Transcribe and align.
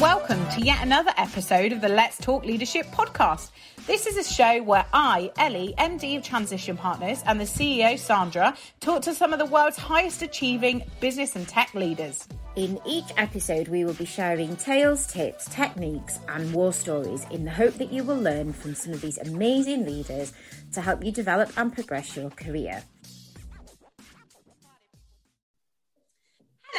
welcome 0.00 0.48
to 0.48 0.62
yet 0.62 0.82
another 0.82 1.12
episode 1.18 1.72
of 1.72 1.82
the 1.82 1.88
Let's 1.88 2.16
Talk 2.16 2.46
Leadership 2.46 2.86
podcast. 2.86 3.50
This 3.86 4.06
is 4.06 4.16
a 4.16 4.24
show 4.24 4.62
where 4.62 4.86
I, 4.94 5.30
Elly, 5.36 5.74
MD 5.76 6.16
of 6.16 6.22
Transition 6.22 6.74
Partners, 6.74 7.22
and 7.26 7.38
the 7.38 7.44
CEO, 7.44 7.98
Sandra, 7.98 8.56
talk 8.80 9.02
to 9.02 9.14
some 9.14 9.34
of 9.34 9.38
the 9.38 9.44
world's 9.44 9.76
highest 9.76 10.22
achieving 10.22 10.82
business 11.00 11.36
and 11.36 11.46
tech 11.46 11.74
leaders. 11.74 12.26
In 12.56 12.80
each 12.86 13.12
episode, 13.18 13.68
we 13.68 13.84
will 13.84 13.92
be 13.92 14.06
sharing 14.06 14.56
tales, 14.56 15.06
tips, 15.06 15.44
techniques, 15.50 16.18
and 16.28 16.50
war 16.54 16.72
stories 16.72 17.26
in 17.30 17.44
the 17.44 17.50
hope 17.50 17.74
that 17.74 17.92
you 17.92 18.02
will 18.02 18.18
learn 18.18 18.54
from 18.54 18.74
some 18.74 18.94
of 18.94 19.02
these 19.02 19.18
amazing 19.18 19.84
leaders 19.84 20.32
to 20.72 20.80
help 20.80 21.04
you 21.04 21.12
develop 21.12 21.52
and 21.58 21.74
progress 21.74 22.16
your 22.16 22.30
career. 22.30 22.82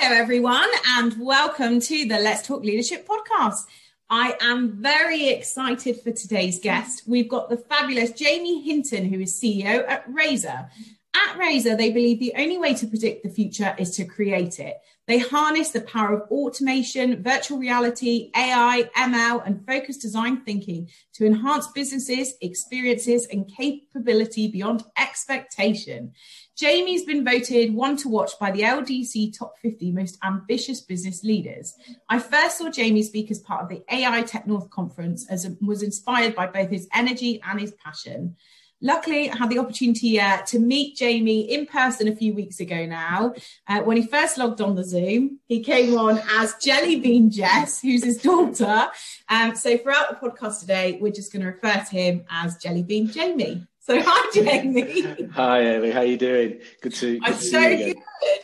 Hello, 0.03 0.15
everyone, 0.15 0.67
and 0.97 1.15
welcome 1.19 1.79
to 1.79 2.05
the 2.05 2.17
Let's 2.17 2.47
Talk 2.47 2.63
Leadership 2.63 3.07
podcast. 3.07 3.67
I 4.09 4.35
am 4.41 4.81
very 4.81 5.27
excited 5.27 6.01
for 6.01 6.11
today's 6.11 6.59
guest. 6.59 7.03
We've 7.05 7.29
got 7.29 7.51
the 7.51 7.57
fabulous 7.57 8.11
Jamie 8.11 8.63
Hinton, 8.63 9.05
who 9.05 9.19
is 9.19 9.39
CEO 9.39 9.87
at 9.87 10.03
Razor. 10.11 10.71
At 11.13 11.37
Razor, 11.37 11.75
they 11.75 11.91
believe 11.91 12.19
the 12.19 12.33
only 12.35 12.57
way 12.57 12.73
to 12.73 12.87
predict 12.87 13.21
the 13.21 13.29
future 13.29 13.75
is 13.77 13.91
to 13.97 14.05
create 14.05 14.59
it. 14.59 14.77
They 15.05 15.19
harness 15.19 15.69
the 15.69 15.81
power 15.81 16.13
of 16.13 16.31
automation, 16.31 17.21
virtual 17.21 17.59
reality, 17.59 18.31
AI, 18.35 18.89
ML, 18.97 19.45
and 19.45 19.63
focused 19.67 20.01
design 20.01 20.41
thinking 20.41 20.89
to 21.13 21.27
enhance 21.27 21.67
businesses, 21.67 22.33
experiences, 22.41 23.27
and 23.27 23.47
capability 23.55 24.47
beyond 24.47 24.83
expectation. 24.97 26.13
Jamie's 26.61 27.03
been 27.03 27.25
voted 27.25 27.73
one 27.73 27.97
to 27.97 28.07
watch 28.07 28.37
by 28.39 28.51
the 28.51 28.61
LDC 28.61 29.35
Top 29.35 29.55
50 29.63 29.93
Most 29.93 30.19
Ambitious 30.23 30.79
Business 30.79 31.23
Leaders. 31.23 31.73
I 32.07 32.19
first 32.19 32.59
saw 32.59 32.69
Jamie 32.69 33.01
speak 33.01 33.31
as 33.31 33.39
part 33.39 33.63
of 33.63 33.69
the 33.69 33.83
AI 33.91 34.21
Tech 34.21 34.45
North 34.45 34.69
conference 34.69 35.27
as 35.27 35.49
was 35.59 35.81
inspired 35.81 36.35
by 36.35 36.45
both 36.45 36.69
his 36.69 36.87
energy 36.93 37.41
and 37.43 37.59
his 37.59 37.71
passion. 37.83 38.35
Luckily, 38.79 39.31
I 39.31 39.37
had 39.37 39.49
the 39.49 39.57
opportunity 39.57 40.19
uh, 40.19 40.43
to 40.43 40.59
meet 40.59 40.97
Jamie 40.97 41.51
in 41.51 41.65
person 41.65 42.07
a 42.07 42.15
few 42.15 42.35
weeks 42.35 42.59
ago 42.59 42.85
now. 42.85 43.33
Uh, 43.67 43.79
when 43.81 43.97
he 43.97 44.05
first 44.05 44.37
logged 44.37 44.61
on 44.61 44.75
the 44.75 44.83
Zoom, 44.83 45.39
he 45.47 45.63
came 45.63 45.97
on 45.97 46.19
as 46.19 46.53
Jellybean 46.63 47.31
Jess, 47.31 47.81
who's 47.81 48.03
his 48.03 48.17
daughter. 48.21 48.87
Um, 49.29 49.55
so 49.55 49.79
throughout 49.79 50.21
the 50.21 50.29
podcast 50.29 50.59
today, 50.59 50.99
we're 51.01 51.11
just 51.11 51.33
going 51.33 51.41
to 51.41 51.47
refer 51.47 51.73
to 51.73 51.91
him 51.91 52.23
as 52.29 52.59
Jellybean 52.59 53.11
Jamie. 53.11 53.65
So 53.81 53.99
hi, 54.05 54.31
Jamie. 54.31 55.15
Hi, 55.33 55.75
Elly. 55.75 55.91
How 55.91 56.01
are 56.01 56.05
you 56.05 56.17
doing? 56.17 56.59
Good 56.81 56.93
to. 56.95 57.19
Good 57.19 57.27
I'm 57.27 57.33
to 57.33 57.41
so 57.41 57.61
see 57.61 57.93
good. 57.93 57.97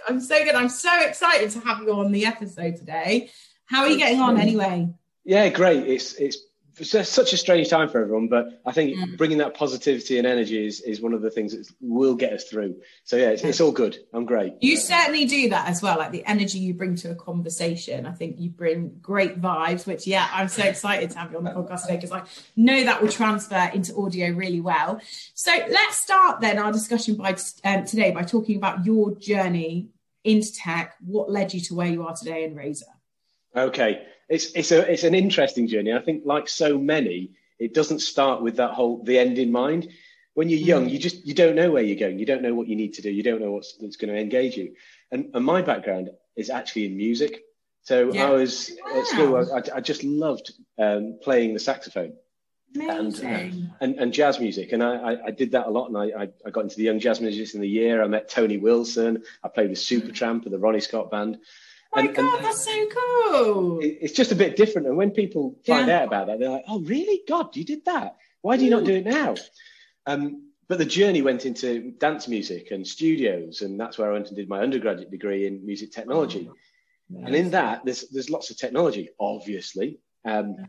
I'm 0.08 0.20
so 0.20 0.44
good. 0.44 0.56
I'm 0.56 0.70
so 0.70 1.00
excited 1.02 1.52
to 1.52 1.60
have 1.60 1.82
you 1.82 1.94
on 1.94 2.12
the 2.12 2.26
episode 2.26 2.76
today. 2.76 3.30
How 3.66 3.82
are 3.82 3.88
you 3.88 3.98
getting 3.98 4.20
on 4.20 4.40
anyway? 4.40 4.90
Yeah, 5.24 5.50
great. 5.50 5.86
It's 5.86 6.14
it's 6.16 6.40
it's 6.80 7.10
such 7.10 7.34
a 7.34 7.38
strange 7.38 7.70
time 7.70 7.90
for 7.90 8.02
everyone, 8.02 8.28
but 8.28 8.62
I 8.66 8.72
think 8.72 8.98
Mm. 8.98 9.18
bringing 9.18 9.38
that 9.40 9.54
positivity 9.54 10.18
and 10.18 10.28
energy 10.28 10.66
is, 10.66 10.82
is 10.82 11.02
one 11.02 11.14
of 11.14 11.22
the 11.22 11.30
things 11.32 11.52
that 11.54 11.68
will 11.82 12.16
get 12.16 12.34
us 12.34 12.44
through. 12.46 12.76
So 13.04 13.16
yeah, 13.16 13.30
it's, 13.30 13.44
it's 13.44 13.62
all 13.62 13.72
good. 13.72 13.98
I'm 14.14 14.26
great. 14.26 14.54
You 14.62 14.78
certainly 14.78 15.26
do 15.26 15.50
that 15.50 15.68
as 15.68 15.82
well, 15.82 15.98
like 15.98 16.12
the 16.12 16.26
energy 16.26 16.60
you 16.60 16.74
bring 16.74 16.96
to 16.98 17.12
a 17.12 17.16
conversation. 17.16 18.06
I 18.06 18.12
think 18.12 18.40
you 18.40 18.50
bring 18.50 18.98
great 19.02 19.42
vibes, 19.42 19.86
which, 19.86 20.08
yeah, 20.08 20.28
I'm 20.32 20.48
so 20.48 20.64
excited 20.64 21.12
to 21.12 21.18
have 21.20 21.32
you 21.32 21.38
on 21.38 21.44
the 21.44 21.52
podcast 21.52 21.84
today 21.84 21.96
because 21.96 22.12
I 22.12 22.24
know 22.56 22.84
that 22.84 23.02
will 23.02 23.10
transfer 23.10 23.70
into 23.74 23.96
audio 23.98 24.32
really 24.32 24.62
well. 24.62 25.02
So 25.34 25.52
let's 25.52 25.98
start 25.98 26.42
then 26.42 26.60
our 26.60 26.72
discussion 26.72 27.16
by 27.16 27.36
um, 27.64 27.86
today 27.86 28.12
by 28.12 28.24
talking 28.24 28.58
about 28.58 28.86
your 28.86 29.16
journey 29.16 29.90
into 30.24 30.54
tech. 30.54 30.96
What 31.06 31.30
led 31.32 31.54
you 31.54 31.62
to 31.62 31.76
where 31.76 31.88
you 31.88 32.06
are 32.06 32.16
today 32.16 32.44
in 32.44 32.56
Razor? 32.56 32.86
Okay, 33.56 34.06
it's 34.30 34.52
it's 34.54 34.72
a 34.72 34.92
it's 34.92 35.04
an 35.04 35.16
interesting 35.16 35.68
journey. 35.68 35.94
I 35.94 36.02
think, 36.02 36.24
like 36.26 36.50
so 36.50 36.78
many, 36.78 37.32
it 37.60 37.74
doesn't 37.74 38.00
start 38.00 38.42
with 38.42 38.58
that 38.58 38.72
whole 38.72 39.04
the 39.04 39.18
end 39.20 39.38
in 39.38 39.52
mind. 39.52 39.90
When 40.34 40.50
you're 40.50 40.60
young, 40.60 40.88
you 40.90 41.00
just 41.00 41.26
you 41.26 41.34
don't 41.34 41.56
know 41.56 41.72
where 41.72 41.82
you're 41.82 42.00
going. 42.00 42.20
You 42.20 42.26
don't 42.26 42.44
know 42.44 42.54
what 42.54 42.68
you 42.68 42.76
need 42.76 42.94
to 42.96 43.02
do. 43.02 43.10
You 43.10 43.24
don't 43.24 43.42
know 43.42 43.52
what's 43.52 43.74
that's 43.78 43.96
going 43.96 44.14
to 44.14 44.20
engage 44.20 44.56
you. 44.56 44.76
And, 45.12 45.32
and 45.34 45.44
my 45.44 45.62
background 45.62 46.12
is 46.36 46.50
actually 46.50 46.86
in 46.86 46.98
music. 46.98 47.44
So 47.82 48.12
Yeah. 48.12 48.28
I 48.28 48.30
was 48.32 48.72
at 48.96 49.08
school. 49.08 49.38
I, 49.38 49.78
I 49.78 49.80
just 49.80 50.04
loved 50.04 50.52
um, 50.78 51.20
playing 51.24 51.54
the 51.54 51.60
saxophone. 51.60 52.14
Amazing. 52.76 53.72
and, 53.80 53.96
and 53.96 54.14
jazz 54.14 54.40
music. 54.40 54.74
And 54.74 54.84
I, 54.84 54.96
I, 54.96 55.26
I 55.28 55.32
did 55.32 55.52
that 55.52 55.68
a 55.68 55.70
lot. 55.70 55.88
And 55.88 55.98
I, 55.98 56.24
I, 56.24 56.30
I 56.46 56.50
got 56.52 56.66
into 56.66 56.76
the 56.76 56.84
Young 56.84 57.00
Jazz 57.00 57.22
Musicians 57.22 57.56
in 57.56 57.62
the 57.62 57.68
Year. 57.68 58.04
I 58.04 58.08
met 58.08 58.30
Tony 58.30 58.58
Wilson. 58.58 59.24
I 59.44 59.48
played 59.48 59.70
with 59.70 59.80
Supertramp 59.80 60.44
and 60.44 60.54
the 60.54 60.60
Ronnie 60.60 60.82
Scott 60.82 61.10
Band. 61.10 61.40
Oh 61.98 62.02
my 62.02 62.08
and- 62.08 62.16
God, 62.16 62.36
and- 62.36 62.46
that's 62.46 62.64
so 62.64 62.88
cool. 62.88 63.80
It- 63.80 63.98
It's 64.02 64.14
just 64.14 64.32
a 64.32 64.36
bit 64.36 64.56
different. 64.56 64.88
And 64.88 64.98
when 64.98 65.12
people 65.12 65.58
find 65.66 65.88
Yeah. 65.88 66.02
out 66.02 66.08
about 66.08 66.28
that, 66.28 66.40
they're 66.40 66.50
like, 66.50 66.66
oh, 66.68 66.80
really? 66.82 67.24
God, 67.28 67.56
you 67.56 67.64
did 67.64 67.86
that? 67.86 68.18
Why 68.42 68.56
do 68.58 68.64
you 68.64 68.70
not 68.70 68.86
do 68.86 68.94
it 68.94 69.06
now? 69.06 69.36
Um, 70.06 70.52
but 70.68 70.78
the 70.78 70.86
journey 70.86 71.22
went 71.22 71.46
into 71.46 71.92
dance 71.92 72.28
music 72.28 72.72
and 72.72 72.86
studios. 72.86 73.62
And 73.62 73.80
that's 73.80 73.98
where 73.98 74.10
I 74.10 74.14
went 74.14 74.28
and 74.28 74.36
did 74.36 74.48
my 74.50 74.60
undergraduate 74.62 75.12
degree 75.12 75.46
in 75.48 75.66
music 75.66 75.92
technology. 75.92 76.50
And 77.26 77.34
in 77.36 77.52
that, 77.52 77.86
there's 77.86 78.02
there's 78.10 78.30
lots 78.30 78.50
of 78.52 78.58
technology, 78.58 79.10
obviously, 79.20 80.00
um, 80.26 80.68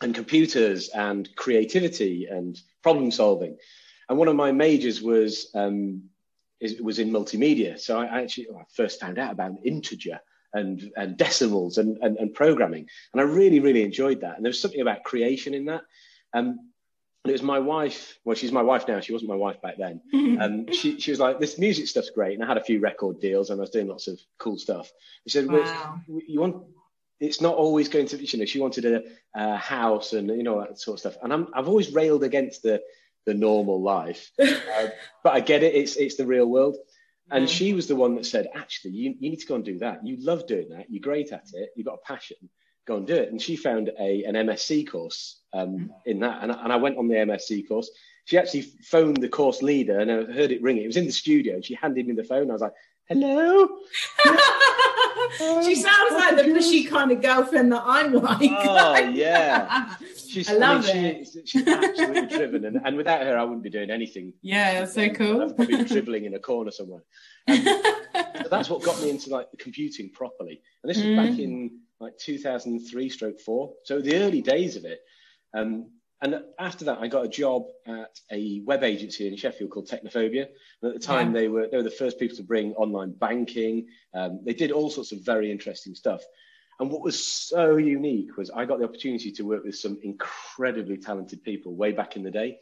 and 0.00 0.14
computers 0.14 0.88
and 0.90 1.28
creativity 1.34 2.26
and 2.26 2.56
problem 2.82 3.10
solving. 3.10 3.56
And 4.08 4.16
one 4.18 4.28
of 4.28 4.36
my 4.36 4.52
majors 4.52 5.02
was 5.02 5.50
um, 5.54 6.04
is, 6.60 6.80
was 6.80 7.00
in 7.00 7.10
multimedia. 7.10 7.78
So 7.78 7.98
I 7.98 8.22
actually 8.22 8.48
I 8.50 8.62
first 8.72 9.00
found 9.00 9.18
out 9.18 9.32
about 9.32 9.52
integer 9.64 10.20
and 10.52 10.90
and 10.96 11.16
decimals 11.16 11.78
and, 11.78 11.98
and 12.02 12.16
and 12.18 12.34
programming, 12.34 12.88
and 13.12 13.20
I 13.20 13.24
really 13.24 13.60
really 13.60 13.82
enjoyed 13.82 14.20
that. 14.22 14.36
And 14.36 14.44
there 14.44 14.50
was 14.50 14.60
something 14.60 14.80
about 14.80 15.04
creation 15.04 15.54
in 15.54 15.66
that. 15.66 15.82
Um, 16.32 16.70
and 17.22 17.30
it 17.30 17.32
was 17.32 17.42
my 17.42 17.58
wife. 17.58 18.18
Well, 18.24 18.34
she's 18.34 18.50
my 18.50 18.62
wife 18.62 18.88
now. 18.88 19.00
She 19.00 19.12
wasn't 19.12 19.28
my 19.28 19.36
wife 19.36 19.60
back 19.60 19.76
then. 19.76 20.00
Um, 20.40 20.72
she, 20.72 20.98
she 20.98 21.10
was 21.10 21.20
like, 21.20 21.38
this 21.38 21.58
music 21.58 21.86
stuff's 21.86 22.08
great. 22.08 22.32
And 22.32 22.42
I 22.42 22.46
had 22.46 22.56
a 22.56 22.64
few 22.64 22.80
record 22.80 23.20
deals 23.20 23.50
and 23.50 23.60
I 23.60 23.62
was 23.62 23.68
doing 23.68 23.88
lots 23.88 24.08
of 24.08 24.18
cool 24.38 24.56
stuff. 24.56 24.90
She 25.26 25.30
said, 25.30 25.46
well, 25.48 25.60
Wow. 25.62 26.00
you 26.06 26.40
want, 26.40 26.64
it's 27.18 27.42
not 27.42 27.56
always 27.56 27.90
going 27.90 28.06
to, 28.06 28.16
you 28.16 28.38
know, 28.38 28.46
she 28.46 28.58
wanted 28.58 28.86
a, 28.86 29.02
a 29.34 29.56
house 29.58 30.14
and, 30.14 30.28
you 30.28 30.42
know, 30.42 30.60
that 30.60 30.80
sort 30.80 30.94
of 30.94 31.00
stuff. 31.00 31.16
And 31.22 31.30
I'm, 31.30 31.48
I've 31.52 31.68
always 31.68 31.92
railed 31.92 32.24
against 32.24 32.62
the, 32.62 32.80
the 33.26 33.34
normal 33.34 33.82
life, 33.82 34.30
uh, 34.42 34.86
but 35.22 35.34
I 35.34 35.40
get 35.40 35.62
it. 35.62 35.74
It's, 35.74 35.96
it's 35.96 36.16
the 36.16 36.24
real 36.26 36.46
world. 36.46 36.76
And 37.30 37.48
she 37.48 37.72
was 37.74 37.86
the 37.86 37.96
one 37.96 38.14
that 38.16 38.26
said, 38.26 38.48
actually, 38.54 38.92
you, 38.92 39.14
you 39.18 39.30
need 39.30 39.40
to 39.40 39.46
go 39.46 39.54
and 39.54 39.64
do 39.64 39.78
that. 39.78 40.06
You 40.06 40.16
love 40.18 40.46
doing 40.46 40.68
that. 40.70 40.86
You're 40.90 41.00
great 41.02 41.32
at 41.32 41.46
it. 41.52 41.70
You've 41.76 41.86
got 41.86 41.98
a 42.02 42.06
passion. 42.06 42.36
Go 42.86 42.96
and 42.96 43.06
do 43.06 43.14
it. 43.14 43.30
And 43.30 43.40
she 43.40 43.56
found 43.56 43.90
a, 44.00 44.24
an 44.24 44.34
MSc 44.34 44.90
course 44.90 45.40
um, 45.52 45.90
in 46.06 46.20
that. 46.20 46.42
And, 46.42 46.50
I- 46.52 46.62
and 46.64 46.72
I 46.72 46.76
went 46.76 46.98
on 46.98 47.08
the 47.08 47.14
MSc 47.16 47.68
course. 47.68 47.90
She 48.24 48.38
actually 48.38 48.62
phoned 48.62 49.18
the 49.18 49.28
course 49.28 49.62
leader 49.62 49.98
and 49.98 50.10
I 50.10 50.32
heard 50.32 50.52
it 50.52 50.62
ringing. 50.62 50.84
It 50.84 50.88
was 50.88 50.96
in 50.96 51.06
the 51.06 51.12
studio. 51.12 51.54
And 51.54 51.64
she 51.64 51.74
handed 51.74 52.06
me 52.06 52.14
the 52.14 52.24
phone. 52.24 52.50
I 52.50 52.52
was 52.52 52.62
like, 52.62 52.74
hello. 53.10 53.68
she 55.62 55.74
sounds 55.74 56.12
like 56.12 56.36
the 56.36 56.44
pushy 56.44 56.88
kind 56.88 57.10
of 57.12 57.20
girlfriend 57.20 57.72
that 57.72 57.82
I'm 57.84 58.12
like. 58.14 58.50
Oh, 58.50 58.96
yeah. 58.98 59.94
She's, 60.28 60.48
I 60.48 60.54
love 60.54 60.84
mean, 60.86 61.04
it. 61.04 61.28
She, 61.28 61.42
she's 61.44 61.66
absolutely 61.66 62.26
driven. 62.28 62.64
And, 62.64 62.80
and 62.84 62.96
without 62.96 63.22
her, 63.22 63.36
I 63.36 63.42
wouldn't 63.42 63.64
be 63.64 63.70
doing 63.70 63.90
anything. 63.90 64.32
Yeah, 64.42 64.78
that's 64.78 64.94
so 64.94 65.08
cool. 65.10 65.42
I'd 65.42 65.56
probably 65.56 65.78
be 65.78 65.84
dribbling 65.88 66.24
in 66.24 66.34
a 66.34 66.38
corner 66.38 66.70
somewhere. 66.70 67.02
Um, 67.48 67.64
so 67.64 68.48
that's 68.48 68.70
what 68.70 68.82
got 68.84 69.00
me 69.02 69.10
into 69.10 69.30
like 69.30 69.48
computing 69.58 70.10
properly. 70.10 70.62
And 70.84 70.90
this 70.90 70.98
was 70.98 71.16
back 71.16 71.30
Mm. 71.30 71.38
in 71.40 71.80
like 71.98 72.16
2003 72.18 73.08
stroke 73.08 73.40
four. 73.40 73.72
So 73.84 74.00
the 74.00 74.14
early 74.18 74.40
days 74.40 74.76
of 74.76 74.84
it. 74.84 75.00
Um, 75.52 75.90
and 76.22 76.42
after 76.58 76.84
that, 76.86 76.98
I 76.98 77.08
got 77.08 77.24
a 77.24 77.28
job 77.28 77.64
at 77.86 78.20
a 78.30 78.60
web 78.64 78.82
agency 78.82 79.26
in 79.26 79.36
Sheffield 79.36 79.70
called 79.70 79.88
Technophobia. 79.88 80.46
And 80.82 80.92
at 80.92 81.00
the 81.00 81.06
time, 81.06 81.28
Yeah. 81.34 81.40
they 81.40 81.48
were 81.48 81.66
they 81.68 81.76
were 81.78 81.82
the 81.82 81.90
first 81.90 82.18
people 82.18 82.36
to 82.36 82.42
bring 82.42 82.74
online 82.74 83.12
banking. 83.12 83.88
Um, 84.14 84.40
they 84.44 84.52
did 84.54 84.70
all 84.70 84.90
sorts 84.90 85.12
of 85.12 85.20
very 85.20 85.50
interesting 85.50 85.94
stuff. 85.94 86.22
And 86.78 86.90
what 86.90 87.02
was 87.02 87.22
so 87.22 87.76
unique 87.76 88.36
was 88.36 88.50
I 88.50 88.64
got 88.64 88.78
the 88.78 88.84
opportunity 88.86 89.32
to 89.32 89.42
work 89.44 89.64
with 89.64 89.76
some 89.76 89.98
incredibly 90.02 90.96
talented 90.96 91.42
people 91.42 91.74
way 91.74 91.92
back 91.92 92.16
in 92.16 92.22
the 92.22 92.30
day. 92.30 92.58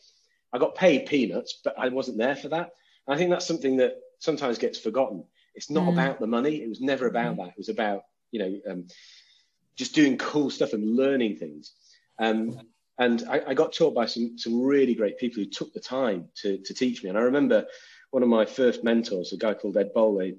I 0.52 0.58
got 0.58 0.74
paid 0.74 1.06
peanuts, 1.06 1.60
but 1.62 1.78
I 1.78 1.88
wasn't 1.88 2.18
there 2.18 2.34
for 2.36 2.48
that. 2.48 2.70
And 3.06 3.14
I 3.14 3.16
think 3.18 3.30
that's 3.30 3.46
something 3.46 3.76
that 3.78 3.96
sometimes 4.18 4.58
gets 4.58 4.78
forgotten. 4.78 5.24
It's 5.54 5.70
not 5.70 5.84
Mm. 5.84 5.92
about 5.92 6.20
the 6.20 6.26
money. 6.26 6.62
It 6.62 6.68
was 6.68 6.80
never 6.80 7.06
about 7.06 7.36
that. 7.36 7.48
It 7.48 7.56
was 7.58 7.68
about 7.68 8.04
you 8.30 8.38
know 8.40 8.60
um, 8.70 8.86
just 9.76 9.94
doing 9.94 10.16
cool 10.18 10.50
stuff 10.50 10.72
and 10.74 10.96
learning 10.96 11.36
things. 11.36 11.72
Um, 12.18 12.60
and 12.98 13.24
I, 13.28 13.40
I 13.48 13.54
got 13.54 13.72
taught 13.72 13.94
by 13.94 14.06
some 14.06 14.38
some 14.38 14.62
really 14.62 14.94
great 14.94 15.18
people 15.18 15.42
who 15.42 15.48
took 15.48 15.72
the 15.72 15.80
time 15.80 16.28
to 16.42 16.58
to 16.58 16.74
teach 16.74 17.02
me. 17.02 17.08
And 17.08 17.18
I 17.18 17.22
remember 17.22 17.66
one 18.10 18.22
of 18.22 18.28
my 18.28 18.44
first 18.44 18.84
mentors, 18.84 19.32
a 19.32 19.36
guy 19.36 19.54
called 19.54 19.76
Ed 19.76 19.92
Bowley. 19.94 20.38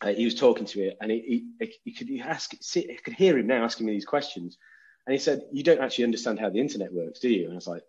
Uh, 0.00 0.08
he 0.08 0.24
was 0.24 0.34
talking 0.34 0.66
to 0.66 0.78
me, 0.78 0.92
and 1.00 1.10
he, 1.10 1.46
he, 1.60 1.72
he 1.84 1.92
could 1.92 2.08
he 2.08 2.20
ask, 2.20 2.52
see, 2.60 2.90
I 2.90 2.96
could 3.02 3.14
hear 3.14 3.38
him 3.38 3.46
now 3.46 3.64
asking 3.64 3.86
me 3.86 3.92
these 3.92 4.04
questions. 4.04 4.58
And 5.06 5.12
he 5.12 5.18
said, 5.18 5.42
"You 5.52 5.62
don't 5.62 5.80
actually 5.80 6.04
understand 6.04 6.40
how 6.40 6.50
the 6.50 6.60
internet 6.60 6.92
works, 6.92 7.20
do 7.20 7.28
you?" 7.28 7.44
And 7.44 7.52
I 7.52 7.54
was 7.54 7.68
like, 7.68 7.84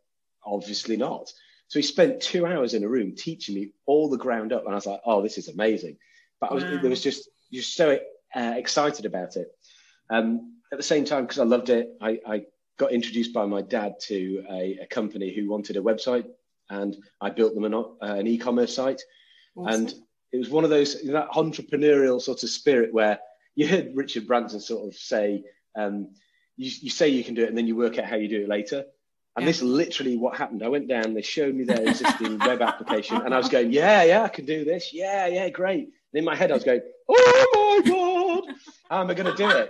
"Obviously 0.45 0.97
not." 0.97 1.31
So 1.67 1.79
he 1.79 1.83
spent 1.83 2.21
two 2.21 2.45
hours 2.45 2.73
in 2.75 2.83
a 2.83 2.87
room 2.87 3.15
teaching 3.15 3.55
me 3.55 3.71
all 3.87 4.09
the 4.09 4.17
ground 4.17 4.53
up, 4.53 4.65
and 4.65 4.71
I 4.71 4.75
was 4.75 4.85
like, 4.85 5.01
"Oh, 5.05 5.23
this 5.23 5.37
is 5.37 5.47
amazing!" 5.47 5.97
But 6.39 6.51
I 6.51 6.53
was, 6.53 6.63
there 6.63 6.89
was 6.89 7.01
just 7.01 7.27
just 7.51 7.75
so 7.75 7.97
uh, 8.35 8.53
excited 8.55 9.05
about 9.05 9.35
it. 9.37 9.47
Um, 10.09 10.57
at 10.71 10.77
the 10.77 10.83
same 10.83 11.05
time, 11.05 11.23
because 11.23 11.39
I 11.39 11.45
loved 11.45 11.69
it, 11.69 11.89
I, 12.01 12.19
I, 12.27 12.45
got 12.77 12.91
introduced 12.91 13.33
by 13.33 13.45
my 13.45 13.61
dad 13.61 13.95
to 14.01 14.43
a, 14.49 14.79
a, 14.83 14.87
company 14.87 15.33
who 15.33 15.49
wanted 15.49 15.77
a 15.77 15.81
website, 15.81 16.25
and 16.69 16.95
I 17.21 17.29
built 17.29 17.55
them 17.55 17.63
an, 17.63 17.73
uh, 17.73 17.93
an 18.01 18.27
e-commerce 18.27 18.75
site. 18.75 19.01
Awesome. 19.55 19.73
And 19.73 19.93
it 20.31 20.37
was 20.37 20.49
one 20.49 20.63
of 20.63 20.69
those 20.69 21.01
you 21.03 21.13
know, 21.13 21.19
that 21.19 21.29
entrepreneurial 21.29 22.21
sort 22.21 22.43
of 22.43 22.49
spirit 22.49 22.93
where 22.93 23.19
you 23.55 23.67
heard 23.67 23.91
Richard 23.95 24.27
Branson 24.27 24.59
sort 24.59 24.87
of 24.87 24.95
say, 24.95 25.43
um, 25.77 26.09
you, 26.57 26.71
you 26.81 26.89
say 26.89 27.09
you 27.09 27.23
can 27.23 27.35
do 27.35 27.43
it, 27.43 27.49
and 27.49 27.57
then 27.57 27.67
you 27.67 27.75
work 27.75 27.97
out 27.97 28.05
how 28.05 28.17
you 28.17 28.27
do 28.27 28.43
it 28.43 28.49
later. 28.49 28.85
And 29.35 29.43
yeah. 29.43 29.49
this 29.51 29.61
literally 29.61 30.15
what 30.15 30.37
happened. 30.37 30.63
I 30.63 30.69
went 30.69 30.87
down, 30.87 31.13
they 31.13 31.21
showed 31.21 31.55
me 31.55 31.65
their 31.65 31.81
existing 31.81 32.39
web 32.45 32.61
application, 32.61 33.17
and 33.17 33.33
I 33.33 33.37
was 33.37 33.49
going, 33.49 33.71
Yeah, 33.71 34.03
yeah, 34.03 34.23
I 34.23 34.29
can 34.29 34.45
do 34.45 34.63
this. 34.63 34.93
Yeah, 34.93 35.27
yeah, 35.27 35.49
great. 35.49 35.83
And 35.83 36.19
in 36.19 36.23
my 36.23 36.35
head, 36.35 36.51
I 36.51 36.53
was 36.53 36.63
going, 36.63 36.81
Oh 37.09 37.81
my 37.83 37.89
God, 37.89 38.55
how 38.89 39.01
am 39.01 39.09
I 39.09 39.13
going 39.13 39.35
to 39.35 39.37
do 39.37 39.49
it? 39.49 39.69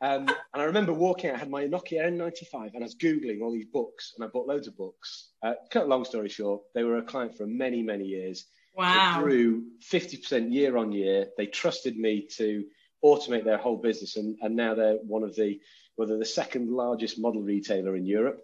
Um, 0.00 0.28
and 0.28 0.62
I 0.62 0.64
remember 0.64 0.92
walking 0.92 1.30
I 1.32 1.36
had 1.36 1.50
my 1.50 1.64
Nokia 1.64 2.04
N95 2.04 2.74
and 2.74 2.82
I 2.82 2.86
was 2.86 2.94
Googling 2.94 3.42
all 3.42 3.52
these 3.52 3.66
books 3.66 4.14
and 4.16 4.24
I 4.24 4.28
bought 4.28 4.46
loads 4.46 4.68
of 4.68 4.76
books. 4.76 5.30
Uh, 5.42 5.54
cut 5.70 5.84
a 5.84 5.86
long 5.86 6.04
story 6.04 6.28
short, 6.28 6.62
they 6.74 6.84
were 6.84 6.98
a 6.98 7.02
client 7.02 7.36
for 7.36 7.46
many, 7.46 7.82
many 7.82 8.04
years. 8.04 8.46
Wow. 8.76 9.18
It 9.18 9.22
grew 9.22 9.64
50% 9.90 10.52
year 10.52 10.76
on 10.76 10.92
year. 10.92 11.28
They 11.36 11.46
trusted 11.46 11.96
me 11.96 12.28
to 12.36 12.64
automate 13.04 13.44
their 13.44 13.58
whole 13.58 13.76
business 13.76 14.16
and, 14.16 14.36
and 14.40 14.54
now 14.54 14.74
they're 14.74 14.98
one 14.98 15.24
of 15.24 15.34
the, 15.34 15.60
well, 15.96 16.06
they're 16.06 16.18
the 16.18 16.24
second 16.24 16.70
largest 16.70 17.18
model 17.18 17.42
retailer 17.42 17.96
in 17.96 18.06
Europe, 18.06 18.40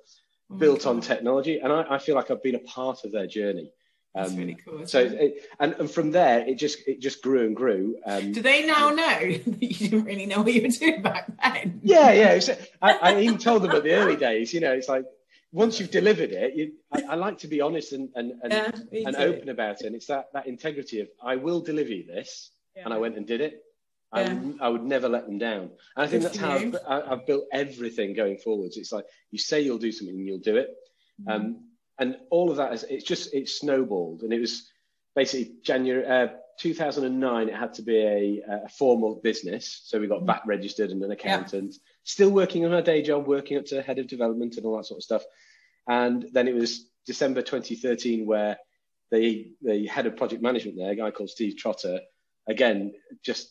oh 0.50 0.56
built 0.56 0.86
on 0.86 1.00
technology. 1.00 1.60
And 1.60 1.72
I, 1.72 1.84
I 1.88 1.98
feel 1.98 2.16
like 2.16 2.32
I've 2.32 2.42
been 2.42 2.56
a 2.56 2.60
part 2.60 3.04
of 3.04 3.12
their 3.12 3.28
journey. 3.28 3.70
That's 4.14 4.31
um, 4.31 4.37
really 4.37 4.55
cool. 4.55 4.87
So, 4.87 5.00
it, 5.00 5.50
and, 5.58 5.75
and 5.75 5.90
from 5.90 6.12
there, 6.12 6.46
it 6.46 6.55
just 6.55 6.87
it 6.87 7.00
just 7.00 7.20
grew 7.20 7.46
and 7.46 7.56
grew. 7.56 7.96
Um, 8.06 8.31
Do 8.31 8.43
they 8.43 8.64
now 8.64 8.90
know 8.90 8.94
that 9.46 9.62
you 9.62 9.88
didn't 9.88 10.05
really 10.05 10.26
know 10.26 10.43
what 10.43 10.52
you 10.52 10.62
were 10.62 10.69
doing 10.69 11.02
back 11.02 11.26
then? 11.43 11.81
Yeah, 11.82 12.12
yeah. 12.12 12.34
Was, 12.34 12.50
I, 12.81 12.93
I, 12.93 13.20
even 13.20 13.38
told 13.38 13.62
them 13.62 13.72
at 13.72 13.82
the 13.82 13.93
early 13.93 14.16
days. 14.16 14.55
You 14.55 14.61
know, 14.61 14.72
it's 14.72 14.88
like 14.88 15.05
once 15.50 15.81
you've 15.81 15.90
delivered 15.90 16.31
it, 16.31 16.55
you, 16.55 16.72
I, 16.93 17.02
I, 17.11 17.14
like 17.16 17.38
to 17.38 17.49
be 17.49 17.61
honest 17.61 17.93
and 17.93 18.08
and 18.14 18.34
and, 18.44 18.87
yeah, 18.93 19.08
and 19.08 19.16
open 19.16 19.49
about 19.49 19.81
it. 19.81 19.87
And 19.87 19.96
it's 19.96 20.06
that 20.06 20.26
that 20.32 20.46
integrity 20.46 21.00
of 21.00 21.08
I 21.20 21.34
will 21.34 21.61
deliver 21.61 21.90
you 21.90 22.06
this, 22.06 22.50
yeah. 22.76 22.84
and 22.84 22.94
I 22.94 22.99
went 22.99 23.16
and 23.16 23.26
did 23.26 23.40
it. 23.40 23.62
I, 24.12 24.22
yeah. 24.22 24.34
would, 24.34 24.58
I 24.61 24.69
would 24.69 24.84
never 24.84 25.08
let 25.08 25.26
them 25.26 25.38
down. 25.38 25.70
And 25.96 26.05
I 26.05 26.06
think 26.06 26.22
that's 26.22 26.37
how 26.37 26.52
I've, 26.52 26.76
I've, 26.88 27.26
built 27.26 27.46
everything 27.52 28.14
going 28.14 28.38
forwards. 28.38 28.76
It's 28.76 28.93
like 28.93 29.06
you 29.32 29.40
say 29.40 29.61
you'll 29.62 29.78
do 29.78 29.90
something, 29.90 30.14
and 30.14 30.25
you'll 30.25 30.38
do 30.38 30.56
it. 30.56 30.69
Mm-hmm. 31.20 31.31
Um, 31.32 31.64
and 31.99 32.17
all 32.31 32.50
of 32.50 32.56
that 32.56 32.73
is 32.73 32.85
it's 32.85 33.05
just 33.05 33.35
it 33.35 33.49
snowballed. 33.49 34.23
And 34.23 34.32
it 34.32 34.41
was 34.41 34.69
basically 35.14 35.55
january 35.62 36.05
uh, 36.06 36.29
2009 36.58 37.49
it 37.49 37.55
had 37.55 37.75
to 37.75 37.82
be 37.82 37.99
a, 37.99 38.43
a, 38.49 38.69
formal 38.69 39.20
business. 39.23 39.82
So 39.85 40.00
we 40.00 40.06
got 40.06 40.23
mm. 40.23 40.26
VAT 40.26 40.43
registered 40.46 40.91
and 40.91 41.02
an 41.02 41.11
accountant. 41.11 41.73
Yeah. 41.73 41.79
still 42.05 42.31
working 42.31 42.64
on 42.64 42.73
our 42.73 42.82
day 42.82 43.02
job 43.02 43.26
working 43.26 43.58
up 43.58 43.67
to 43.67 43.82
head 43.82 43.99
of 43.99 44.06
development 44.06 44.56
and 44.56 44.67
all 44.67 44.76
that 44.76 44.87
sort 44.87 44.99
of 44.99 45.05
stuff. 45.05 45.25
And 45.88 46.26
then 46.32 46.49
it 46.49 46.55
was 46.55 46.88
december 47.06 47.43
2013 47.43 48.26
where 48.26 48.56
the 49.11 49.52
the 49.62 49.87
head 49.87 50.06
of 50.06 50.17
project 50.17 50.43
management 50.43 50.79
there 50.79 50.90
a 50.90 50.97
guy 50.97 51.11
called 51.11 51.29
steve 51.29 51.55
trotter 51.55 52.00
again 52.49 52.94
just 53.23 53.50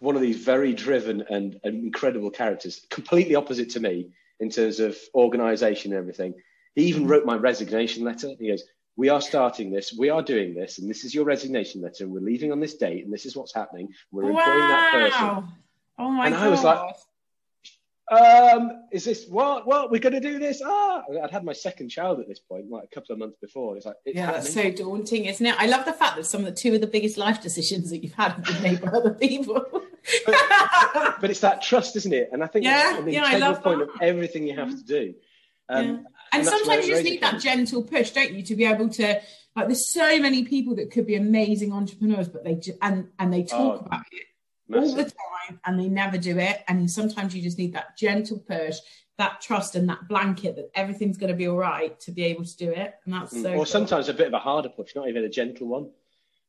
one 0.00 0.16
of 0.16 0.22
these 0.22 0.42
very 0.42 0.72
driven 0.72 1.22
and, 1.28 1.58
and 1.64 1.84
incredible 1.84 2.30
characters 2.30 2.86
completely 2.90 3.34
opposite 3.34 3.70
to 3.70 3.80
me 3.80 4.10
in 4.40 4.50
terms 4.50 4.80
of 4.80 4.96
organization 5.14 5.92
and 5.92 5.98
everything 5.98 6.34
he 6.74 6.84
even 6.84 7.06
wrote 7.06 7.26
my 7.26 7.36
resignation 7.36 8.04
letter. 8.04 8.30
He 8.38 8.48
goes, 8.48 8.64
we 8.96 9.08
are 9.08 9.20
starting 9.20 9.70
this, 9.70 9.94
we 9.96 10.10
are 10.10 10.22
doing 10.22 10.54
this, 10.54 10.78
and 10.78 10.88
this 10.88 11.04
is 11.04 11.14
your 11.14 11.24
resignation 11.24 11.80
letter. 11.80 12.06
We're 12.06 12.20
leaving 12.20 12.52
on 12.52 12.60
this 12.60 12.74
date, 12.74 13.04
and 13.04 13.12
this 13.12 13.24
is 13.24 13.34
what's 13.34 13.54
happening. 13.54 13.88
We're 14.10 14.30
employing 14.30 14.58
wow. 14.58 14.68
that 14.68 14.92
person. 14.92 15.48
Oh 15.98 16.10
my 16.10 16.26
and 16.26 16.34
God. 16.34 16.46
I 16.46 16.48
was 16.48 16.64
like, 16.64 16.94
um, 18.10 18.82
is 18.90 19.04
this 19.04 19.26
what? 19.28 19.66
What 19.66 19.90
we're 19.90 20.00
going 20.00 20.12
to 20.12 20.20
do 20.20 20.38
this? 20.38 20.60
Ah, 20.64 21.02
I'd 21.22 21.30
had 21.30 21.44
my 21.44 21.54
second 21.54 21.88
child 21.88 22.20
at 22.20 22.28
this 22.28 22.40
point, 22.40 22.70
like 22.70 22.84
a 22.84 22.94
couple 22.94 23.14
of 23.14 23.18
months 23.18 23.36
before. 23.40 23.76
It's 23.76 23.86
like, 23.86 23.96
it's 24.04 24.16
yeah, 24.16 24.32
that's 24.32 24.52
so 24.52 24.70
daunting, 24.70 25.24
isn't 25.26 25.44
it? 25.44 25.54
I 25.58 25.66
love 25.66 25.86
the 25.86 25.92
fact 25.94 26.16
that 26.16 26.24
some 26.24 26.40
of 26.40 26.46
the 26.46 26.52
two 26.52 26.74
of 26.74 26.80
the 26.82 26.86
biggest 26.86 27.16
life 27.16 27.40
decisions 27.40 27.88
that 27.90 28.02
you've 28.02 28.12
had 28.12 28.32
have 28.32 28.44
been 28.44 28.62
made 28.62 28.82
by 28.82 28.88
other 28.88 29.14
people. 29.14 29.64
but, 30.26 30.34
but, 31.20 31.30
it's 31.30 31.40
that 31.40 31.62
trust, 31.62 31.96
isn't 31.96 32.12
it? 32.12 32.28
And 32.32 32.42
I 32.42 32.48
think 32.48 32.64
yeah, 32.64 33.00
the 33.00 33.12
yeah, 33.12 33.26
integral 33.28 33.54
point 33.56 33.78
that. 33.78 33.94
of 33.94 34.02
everything 34.02 34.46
you 34.46 34.56
have 34.56 34.70
to 34.70 34.84
do. 34.84 35.14
Um, 35.68 35.86
yeah. 35.86 35.96
And, 36.32 36.40
and 36.40 36.48
sometimes 36.48 36.86
you 36.86 36.94
just 36.94 37.04
need 37.04 37.22
that 37.22 37.40
gentle 37.40 37.82
push, 37.82 38.10
don't 38.10 38.32
you, 38.32 38.42
to 38.42 38.56
be 38.56 38.64
able 38.64 38.88
to 38.88 39.20
like. 39.54 39.66
There's 39.66 39.92
so 39.92 40.18
many 40.18 40.44
people 40.44 40.74
that 40.76 40.90
could 40.90 41.06
be 41.06 41.14
amazing 41.14 41.72
entrepreneurs, 41.72 42.28
but 42.28 42.42
they 42.44 42.54
just, 42.54 42.78
and 42.80 43.08
and 43.18 43.32
they 43.32 43.42
talk 43.42 43.82
oh, 43.82 43.86
about 43.86 44.04
it 44.10 44.26
massive. 44.68 44.90
all 44.90 44.96
the 44.96 45.04
time, 45.04 45.60
and 45.64 45.78
they 45.78 45.88
never 45.88 46.16
do 46.16 46.38
it. 46.38 46.62
And 46.68 46.90
sometimes 46.90 47.34
you 47.34 47.42
just 47.42 47.58
need 47.58 47.74
that 47.74 47.98
gentle 47.98 48.38
push, 48.38 48.78
that 49.18 49.42
trust, 49.42 49.74
and 49.74 49.88
that 49.90 50.08
blanket 50.08 50.56
that 50.56 50.70
everything's 50.74 51.18
going 51.18 51.30
to 51.30 51.36
be 51.36 51.48
all 51.48 51.58
right 51.58 51.98
to 52.00 52.12
be 52.12 52.24
able 52.24 52.44
to 52.44 52.56
do 52.56 52.70
it. 52.70 52.94
And 53.04 53.14
that's 53.14 53.34
mm. 53.34 53.42
so. 53.42 53.50
Or 53.50 53.56
cool. 53.56 53.64
sometimes 53.66 54.08
a 54.08 54.14
bit 54.14 54.28
of 54.28 54.32
a 54.32 54.38
harder 54.38 54.70
push, 54.70 54.94
not 54.94 55.08
even 55.08 55.24
a 55.24 55.28
gentle 55.28 55.68
one. 55.68 55.90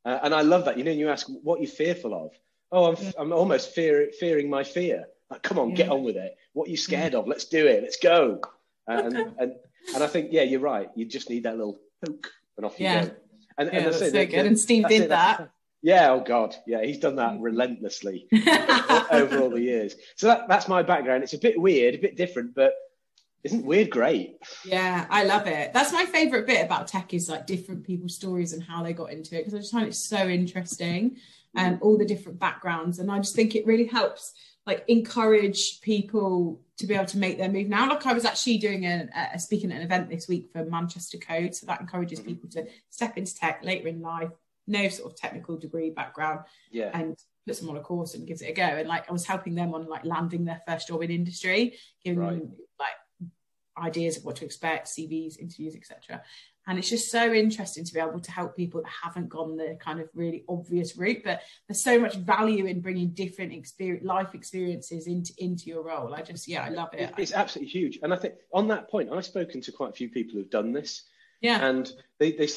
Uh, 0.06 0.20
and 0.24 0.34
I 0.34 0.42
love 0.42 0.66
that. 0.66 0.78
You 0.78 0.84
know, 0.84 0.92
you 0.92 1.10
ask 1.10 1.28
what 1.44 1.62
you're 1.62 1.70
fearful 1.70 2.14
of. 2.14 2.32
Oh, 2.72 2.92
I'm, 2.92 3.04
yeah. 3.04 3.12
I'm 3.18 3.34
almost 3.34 3.72
fear, 3.72 4.10
fearing 4.20 4.50
my 4.50 4.64
fear. 4.64 5.06
Like, 5.30 5.42
come 5.42 5.60
on, 5.60 5.72
yeah. 5.72 5.76
get 5.76 5.90
on 5.90 6.04
with 6.04 6.16
it. 6.16 6.38
What 6.54 6.68
are 6.68 6.72
you 6.72 6.78
scared 6.78 7.14
yeah. 7.14 7.20
of? 7.20 7.28
Let's 7.28 7.46
do 7.46 7.68
it. 7.68 7.84
Let's 7.84 7.98
go. 7.98 8.42
And, 8.88 9.16
and, 9.40 9.56
and 9.94 10.04
I 10.04 10.08
think, 10.08 10.30
yeah, 10.32 10.44
you're 10.44 10.60
right. 10.60 10.90
You 10.96 11.06
just 11.06 11.30
need 11.30 11.44
that 11.44 11.58
little 11.58 11.80
poke 12.06 12.32
and 12.58 12.66
off 12.66 12.80
you 12.80 12.88
go. 12.88 13.12
And, 13.58 13.70
yeah, 13.72 13.78
and 13.78 13.86
that's 13.86 14.00
so 14.00 14.12
good. 14.12 14.34
And 14.34 14.60
Steve 14.60 14.88
did 14.88 15.04
it, 15.04 15.10
that. 15.10 15.50
Yeah, 15.82 16.12
oh 16.12 16.22
God, 16.22 16.56
yeah, 16.66 16.82
he's 16.84 17.00
done 17.00 17.18
that 17.18 17.42
relentlessly 17.42 18.28
over 19.12 19.40
all 19.42 19.50
the 19.50 19.62
years. 19.62 19.96
So 20.16 20.28
that, 20.28 20.48
that's 20.48 20.70
my 20.70 20.82
background. 20.82 21.24
It's 21.24 21.34
a 21.34 21.38
bit 21.38 21.60
weird, 21.60 21.96
a 21.96 21.98
bit 21.98 22.16
different, 22.16 22.56
but 22.56 22.74
isn't 23.44 23.66
weird 23.66 23.90
great? 23.90 24.38
Yeah, 24.64 25.06
I 25.10 25.26
love 25.26 25.46
it. 25.48 25.74
That's 25.74 25.92
my 25.92 26.06
favorite 26.06 26.48
bit 26.48 26.66
about 26.66 26.88
tech 26.88 27.14
is 27.14 27.28
like 27.28 27.46
different 27.46 27.86
people's 27.86 28.16
stories 28.16 28.54
and 28.54 28.64
how 28.64 28.82
they 28.82 28.94
got 28.94 29.12
into 29.12 29.36
it 29.36 29.40
because 29.40 29.54
I 29.54 29.58
just 29.58 29.74
find 29.74 29.88
it 29.88 29.96
so 29.96 30.30
interesting 30.30 31.18
and 31.56 31.76
um, 31.76 31.80
all 31.84 31.98
the 31.98 32.06
different 32.06 32.40
backgrounds, 32.40 33.00
and 33.00 33.12
I 33.12 33.18
just 33.18 33.36
think 33.36 33.54
it 33.54 33.66
really 33.66 33.86
helps 33.86 34.34
like 34.66 34.84
encourage 34.88 35.82
people 35.82 36.62
to 36.78 36.88
be 36.88 36.94
able 36.94 37.06
to 37.06 37.18
make 37.18 37.38
their 37.38 37.50
move 37.50 37.68
now. 37.68 37.90
Like 37.90 38.06
I 38.06 38.14
was 38.14 38.26
actually 38.26 38.58
doing 38.58 38.86
a, 38.86 39.10
a 39.34 39.40
speaking 39.40 39.72
at 39.72 39.78
an 39.78 39.84
event 39.84 40.10
this 40.10 40.28
week 40.28 40.50
for 40.52 40.66
Manchester 40.66 41.18
Code, 41.18 41.54
so 41.54 41.66
that 41.66 41.82
encourages 41.82 42.20
mm-hmm. 42.20 42.30
people 42.30 42.50
to 42.52 42.68
step 42.90 43.18
into 43.18 43.36
tech 43.36 43.64
later 43.64 43.88
in 43.88 44.02
life, 44.02 44.30
no 44.68 44.88
sort 44.90 45.12
of 45.12 45.18
technical 45.18 45.58
degree 45.58 45.90
background, 45.90 46.42
yeah, 46.72 46.92
and 46.94 47.18
puts 47.46 47.60
them 47.60 47.70
on 47.70 47.78
a 47.78 47.82
course 47.82 48.16
and 48.16 48.28
gives 48.28 48.42
it 48.42 48.50
a 48.50 48.54
go. 48.54 48.64
And 48.64 48.88
like 48.88 49.10
I 49.10 49.14
was 49.14 49.26
helping 49.26 49.56
them 49.56 49.74
on 49.74 49.88
like 49.88 50.06
landing 50.06 50.46
their 50.46 50.62
first 50.68 50.88
job 50.88 51.04
in 51.04 51.12
industry, 51.12 51.78
giving 52.04 52.20
right. 52.20 52.40
them 52.40 52.54
like 52.80 53.30
ideas 53.78 54.18
of 54.18 54.26
what 54.26 54.38
to 54.38 54.46
expect, 54.46 54.88
CVs, 54.88 55.40
interviews, 55.40 55.76
etc. 55.76 56.24
And 56.68 56.80
it's 56.80 56.90
just 56.90 57.12
so 57.12 57.34
interesting 57.34 57.84
to 57.84 57.94
be 57.94 58.00
able 58.00 58.20
to 58.20 58.32
help 58.32 58.56
people 58.56 58.82
that 58.82 58.92
haven't 59.04 59.30
gone 59.30 59.58
the 59.58 59.78
kind 59.82 60.00
of 60.00 60.08
really 60.14 60.46
obvious 60.48 60.98
route. 60.98 61.22
But 61.24 61.42
there's 61.68 61.84
so 61.84 62.00
much 62.00 62.16
value 62.16 62.66
in 62.66 62.80
bringing 62.80 63.10
different 63.10 63.52
experience, 63.54 64.06
life 64.06 64.34
experiences 64.34 65.08
into 65.08 65.34
into 65.38 65.66
your 65.66 65.84
role. 65.84 66.14
I 66.14 66.22
just, 66.22 66.48
yeah, 66.48 66.64
I 66.64 66.70
love 66.70 66.90
it. 66.94 67.14
It's 67.18 67.34
absolutely 67.34 67.72
huge. 67.72 68.00
And 68.02 68.14
I 68.14 68.18
think 68.18 68.36
on 68.54 68.68
that 68.70 68.90
point, 68.90 69.10
I've 69.12 69.26
spoken 69.26 69.62
to 69.62 69.72
quite 69.72 69.90
a 69.90 69.94
few 69.94 70.10
people 70.10 70.36
who've 70.36 70.50
done 70.50 70.72
this. 70.72 71.04
Yeah. 71.42 71.66
And 71.66 71.92
they, 72.20 72.32
they 72.32 72.48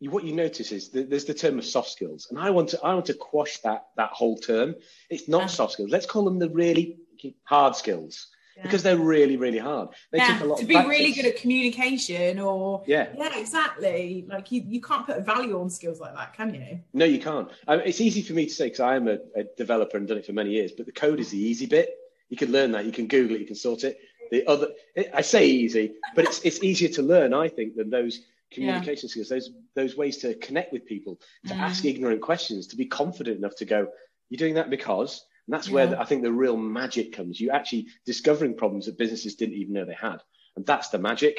what 0.00 0.24
you 0.24 0.34
notice 0.34 0.72
is 0.72 0.90
there's 0.90 1.24
the 1.24 1.34
term 1.34 1.58
of 1.58 1.64
soft 1.64 1.90
skills, 1.90 2.28
and 2.30 2.38
I 2.38 2.50
want 2.50 2.70
to 2.70 2.80
I 2.82 2.94
want 2.94 3.06
to 3.06 3.14
quash 3.14 3.58
that 3.58 3.86
that 3.96 4.10
whole 4.10 4.36
term. 4.36 4.74
It's 5.10 5.28
not 5.28 5.50
soft 5.50 5.72
skills. 5.72 5.90
Let's 5.90 6.06
call 6.06 6.24
them 6.24 6.38
the 6.38 6.50
really 6.50 6.98
hard 7.44 7.74
skills 7.74 8.28
yeah. 8.56 8.62
because 8.62 8.82
they're 8.82 8.96
really 8.96 9.36
really 9.36 9.58
hard. 9.58 9.88
They 10.12 10.18
yeah, 10.18 10.38
to 10.38 10.64
be 10.64 10.74
practice. 10.74 10.90
really 10.90 11.12
good 11.12 11.26
at 11.26 11.36
communication 11.36 12.38
or 12.38 12.82
yeah. 12.86 13.08
Yeah 13.16 13.38
exactly. 13.38 14.26
Like 14.28 14.50
you, 14.50 14.64
you 14.66 14.80
can't 14.80 15.06
put 15.06 15.16
a 15.16 15.20
value 15.20 15.60
on 15.60 15.70
skills 15.70 16.00
like 16.00 16.14
that 16.14 16.34
can 16.34 16.54
you? 16.54 16.80
No 16.92 17.04
you 17.04 17.20
can't. 17.20 17.50
Um, 17.68 17.80
it's 17.84 18.00
easy 18.00 18.22
for 18.22 18.32
me 18.32 18.46
to 18.46 18.52
say 18.52 18.66
because 18.66 18.80
i 18.80 18.96
am 18.96 19.08
a, 19.08 19.18
a, 19.36 19.44
developer 19.56 19.96
and 19.96 20.08
done 20.08 20.18
it 20.18 20.26
for 20.26 20.32
many 20.32 20.50
years 20.50 20.72
but 20.72 20.86
the 20.86 20.92
code 20.92 21.20
is 21.20 21.30
the 21.30 21.38
easy 21.38 21.66
bit. 21.66 21.90
You 22.28 22.36
can 22.36 22.50
learn 22.50 22.72
that. 22.72 22.84
You 22.84 22.92
can 22.92 23.06
google 23.06 23.36
it. 23.36 23.40
You 23.40 23.46
can 23.46 23.56
sort 23.56 23.84
it. 23.84 23.98
The 24.30 24.46
other 24.46 24.68
i 25.14 25.20
say 25.20 25.46
easy 25.46 25.92
but 26.16 26.24
it's 26.24 26.40
it's 26.40 26.60
easier 26.60 26.88
to 26.88 27.02
learn 27.02 27.32
i 27.32 27.46
think 27.46 27.76
than 27.76 27.90
those 27.90 28.22
communication 28.50 29.08
yeah. 29.08 29.10
skills 29.10 29.28
those 29.28 29.50
those 29.76 29.96
ways 29.96 30.16
to 30.18 30.34
connect 30.34 30.72
with 30.72 30.84
people 30.84 31.20
to 31.46 31.54
mm. 31.54 31.60
ask 31.60 31.84
ignorant 31.84 32.20
questions 32.20 32.66
to 32.66 32.76
be 32.76 32.86
confident 32.86 33.38
enough 33.38 33.54
to 33.54 33.64
go 33.64 33.86
you're 34.28 34.38
doing 34.38 34.54
that 34.54 34.68
because 34.68 35.24
and 35.46 35.54
that's 35.54 35.68
yeah. 35.68 35.74
where 35.74 35.86
the, 35.88 36.00
I 36.00 36.04
think 36.04 36.22
the 36.22 36.32
real 36.32 36.56
magic 36.56 37.12
comes. 37.12 37.40
You 37.40 37.50
actually 37.50 37.86
discovering 38.04 38.56
problems 38.56 38.86
that 38.86 38.98
businesses 38.98 39.36
didn't 39.36 39.54
even 39.54 39.74
know 39.74 39.84
they 39.84 39.94
had. 39.94 40.18
And 40.56 40.66
that's 40.66 40.88
the 40.88 40.98
magic. 40.98 41.38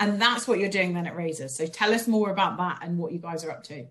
And 0.00 0.20
that's 0.20 0.48
what 0.48 0.58
you're 0.58 0.70
doing 0.70 0.94
then 0.94 1.06
at 1.06 1.14
Razor. 1.14 1.48
So 1.48 1.66
tell 1.66 1.94
us 1.94 2.08
more 2.08 2.30
about 2.30 2.56
that 2.56 2.80
and 2.82 2.98
what 2.98 3.12
you 3.12 3.18
guys 3.18 3.44
are 3.44 3.50
up 3.52 3.62
to. 3.64 3.86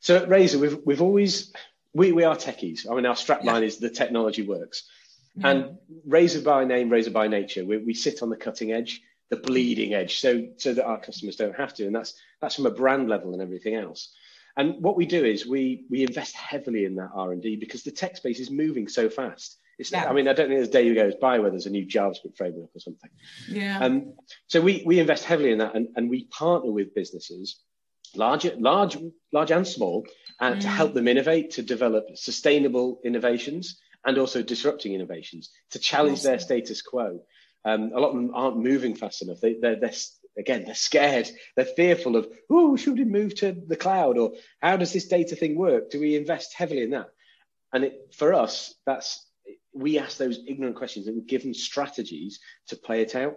So 0.00 0.16
at 0.16 0.28
Razor, 0.28 0.58
we've, 0.58 0.78
we've 0.84 1.02
always, 1.02 1.52
we, 1.94 2.12
we 2.12 2.24
are 2.24 2.36
techies. 2.36 2.90
I 2.90 2.94
mean, 2.94 3.06
our 3.06 3.14
strapline 3.14 3.60
yeah. 3.60 3.66
is 3.66 3.78
the 3.78 3.88
technology 3.88 4.42
works. 4.46 4.88
Yeah. 5.36 5.48
And 5.48 5.78
Razor 6.06 6.42
by 6.42 6.64
name, 6.64 6.90
Razor 6.90 7.12
by 7.12 7.28
nature, 7.28 7.64
we, 7.64 7.78
we 7.78 7.94
sit 7.94 8.22
on 8.22 8.28
the 8.28 8.36
cutting 8.36 8.72
edge, 8.72 9.00
the 9.30 9.36
bleeding 9.36 9.94
edge, 9.94 10.20
so, 10.20 10.48
so 10.58 10.74
that 10.74 10.84
our 10.84 11.00
customers 11.00 11.36
don't 11.36 11.56
have 11.56 11.72
to. 11.74 11.86
And 11.86 11.94
that's, 11.94 12.14
that's 12.42 12.56
from 12.56 12.66
a 12.66 12.70
brand 12.70 13.08
level 13.08 13.32
and 13.32 13.40
everything 13.40 13.76
else. 13.76 14.12
And 14.56 14.82
what 14.82 14.96
we 14.96 15.06
do 15.06 15.24
is 15.24 15.46
we 15.46 15.84
we 15.90 16.02
invest 16.02 16.34
heavily 16.34 16.84
in 16.84 16.96
that 16.96 17.10
R 17.14 17.32
and 17.32 17.42
D 17.42 17.56
because 17.56 17.82
the 17.82 17.90
tech 17.90 18.16
space 18.16 18.40
is 18.40 18.50
moving 18.50 18.88
so 18.88 19.08
fast. 19.08 19.58
It's, 19.78 19.92
yeah. 19.92 20.04
I 20.04 20.12
mean, 20.12 20.28
I 20.28 20.34
don't 20.34 20.48
think 20.48 20.58
there's 20.58 20.68
a 20.68 20.72
day 20.72 20.86
who 20.86 20.94
goes 20.94 21.14
by 21.14 21.38
where 21.38 21.50
there's 21.50 21.66
a 21.66 21.70
new 21.70 21.86
JavaScript 21.86 22.36
framework 22.36 22.68
or 22.74 22.80
something. 22.80 23.10
Yeah. 23.48 23.78
Um, 23.80 24.12
so 24.46 24.60
we 24.60 24.82
we 24.84 24.98
invest 24.98 25.24
heavily 25.24 25.52
in 25.52 25.58
that, 25.58 25.74
and, 25.74 25.88
and 25.96 26.10
we 26.10 26.24
partner 26.24 26.70
with 26.70 26.94
businesses, 26.94 27.60
large 28.14 28.44
large 28.56 28.98
large 29.32 29.50
and 29.50 29.66
small, 29.66 30.06
uh, 30.38 30.52
mm. 30.52 30.60
to 30.60 30.68
help 30.68 30.92
them 30.92 31.08
innovate, 31.08 31.52
to 31.52 31.62
develop 31.62 32.04
sustainable 32.14 33.00
innovations, 33.04 33.80
and 34.04 34.18
also 34.18 34.42
disrupting 34.42 34.92
innovations 34.92 35.50
to 35.70 35.78
challenge 35.78 36.18
awesome. 36.18 36.30
their 36.30 36.38
status 36.40 36.82
quo. 36.82 37.22
Um, 37.64 37.92
a 37.94 38.00
lot 38.00 38.10
of 38.10 38.16
them 38.16 38.32
aren't 38.34 38.58
moving 38.58 38.94
fast 38.94 39.22
enough. 39.22 39.40
They, 39.40 39.54
they're, 39.60 39.76
they're 39.76 39.92
again, 40.38 40.64
they're 40.64 40.74
scared. 40.74 41.28
They're 41.56 41.64
fearful 41.64 42.16
of, 42.16 42.28
oh, 42.50 42.76
should 42.76 42.98
we 42.98 43.04
move 43.04 43.34
to 43.36 43.52
the 43.52 43.76
cloud? 43.76 44.18
Or 44.18 44.32
how 44.60 44.76
does 44.76 44.92
this 44.92 45.08
data 45.08 45.36
thing 45.36 45.56
work? 45.56 45.90
Do 45.90 46.00
we 46.00 46.16
invest 46.16 46.54
heavily 46.54 46.82
in 46.82 46.90
that? 46.90 47.08
And 47.72 47.84
it, 47.84 48.14
for 48.16 48.34
us, 48.34 48.74
that's 48.86 49.26
we 49.72 49.98
ask 49.98 50.18
those 50.18 50.40
ignorant 50.46 50.76
questions 50.76 51.06
and 51.06 51.16
we 51.16 51.22
give 51.22 51.42
them 51.42 51.54
strategies 51.54 52.40
to 52.68 52.76
play 52.76 53.02
it 53.02 53.14
out. 53.14 53.36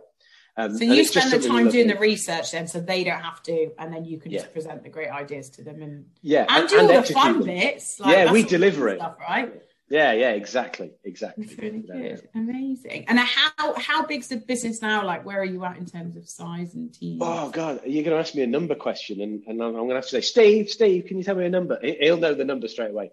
Um, 0.55 0.77
so 0.77 0.83
you 0.83 1.03
spend 1.03 1.31
the 1.31 1.47
time 1.47 1.69
doing 1.69 1.87
the 1.87 1.97
research 1.97 2.51
then, 2.51 2.67
so 2.67 2.79
they 2.79 3.03
don't 3.03 3.21
have 3.21 3.41
to, 3.43 3.71
and 3.79 3.91
then 3.91 4.05
you 4.05 4.19
can 4.19 4.31
yeah. 4.31 4.39
just 4.39 4.53
present 4.53 4.83
the 4.83 4.89
great 4.89 5.09
ideas 5.09 5.49
to 5.51 5.63
them 5.63 5.81
and 5.81 6.05
yeah, 6.21 6.45
and, 6.47 6.61
and 6.61 6.69
do 6.69 6.79
and 6.79 6.91
all 6.91 7.01
the 7.01 7.13
fun 7.13 7.43
bits. 7.43 7.99
Like, 7.99 8.15
yeah, 8.15 8.31
we 8.31 8.43
deliver 8.43 8.87
it, 8.89 8.99
stuff, 8.99 9.15
right? 9.19 9.51
Yeah, 9.89 10.13
yeah, 10.13 10.31
exactly, 10.31 10.91
exactly. 11.03 11.45
That's 11.45 11.59
really 11.59 11.81
good, 11.81 12.27
amazing. 12.33 13.05
And 13.07 13.19
how 13.19 13.73
how 13.75 14.05
big's 14.05 14.27
the 14.27 14.37
business 14.37 14.81
now? 14.81 15.05
Like, 15.05 15.25
where 15.25 15.39
are 15.39 15.45
you 15.45 15.63
at 15.65 15.77
in 15.77 15.85
terms 15.85 16.15
of 16.15 16.27
size 16.27 16.73
and 16.73 16.93
team? 16.93 17.19
Oh 17.21 17.49
God, 17.49 17.81
you're 17.85 18.03
going 18.03 18.15
to 18.15 18.19
ask 18.19 18.33
me 18.33 18.43
a 18.43 18.47
number 18.47 18.75
question, 18.75 19.21
and, 19.21 19.43
and 19.45 19.61
I'm, 19.61 19.73
going 19.73 19.89
to 19.89 19.95
have 19.95 20.05
to 20.05 20.09
say, 20.09 20.21
Steve, 20.21 20.69
Steve, 20.69 21.05
can 21.05 21.17
you 21.17 21.23
tell 21.23 21.35
me 21.35 21.45
a 21.45 21.49
number? 21.49 21.79
He'll 21.81 22.17
know 22.17 22.33
the 22.33 22.45
number 22.45 22.67
straight 22.67 22.91
away. 22.91 23.11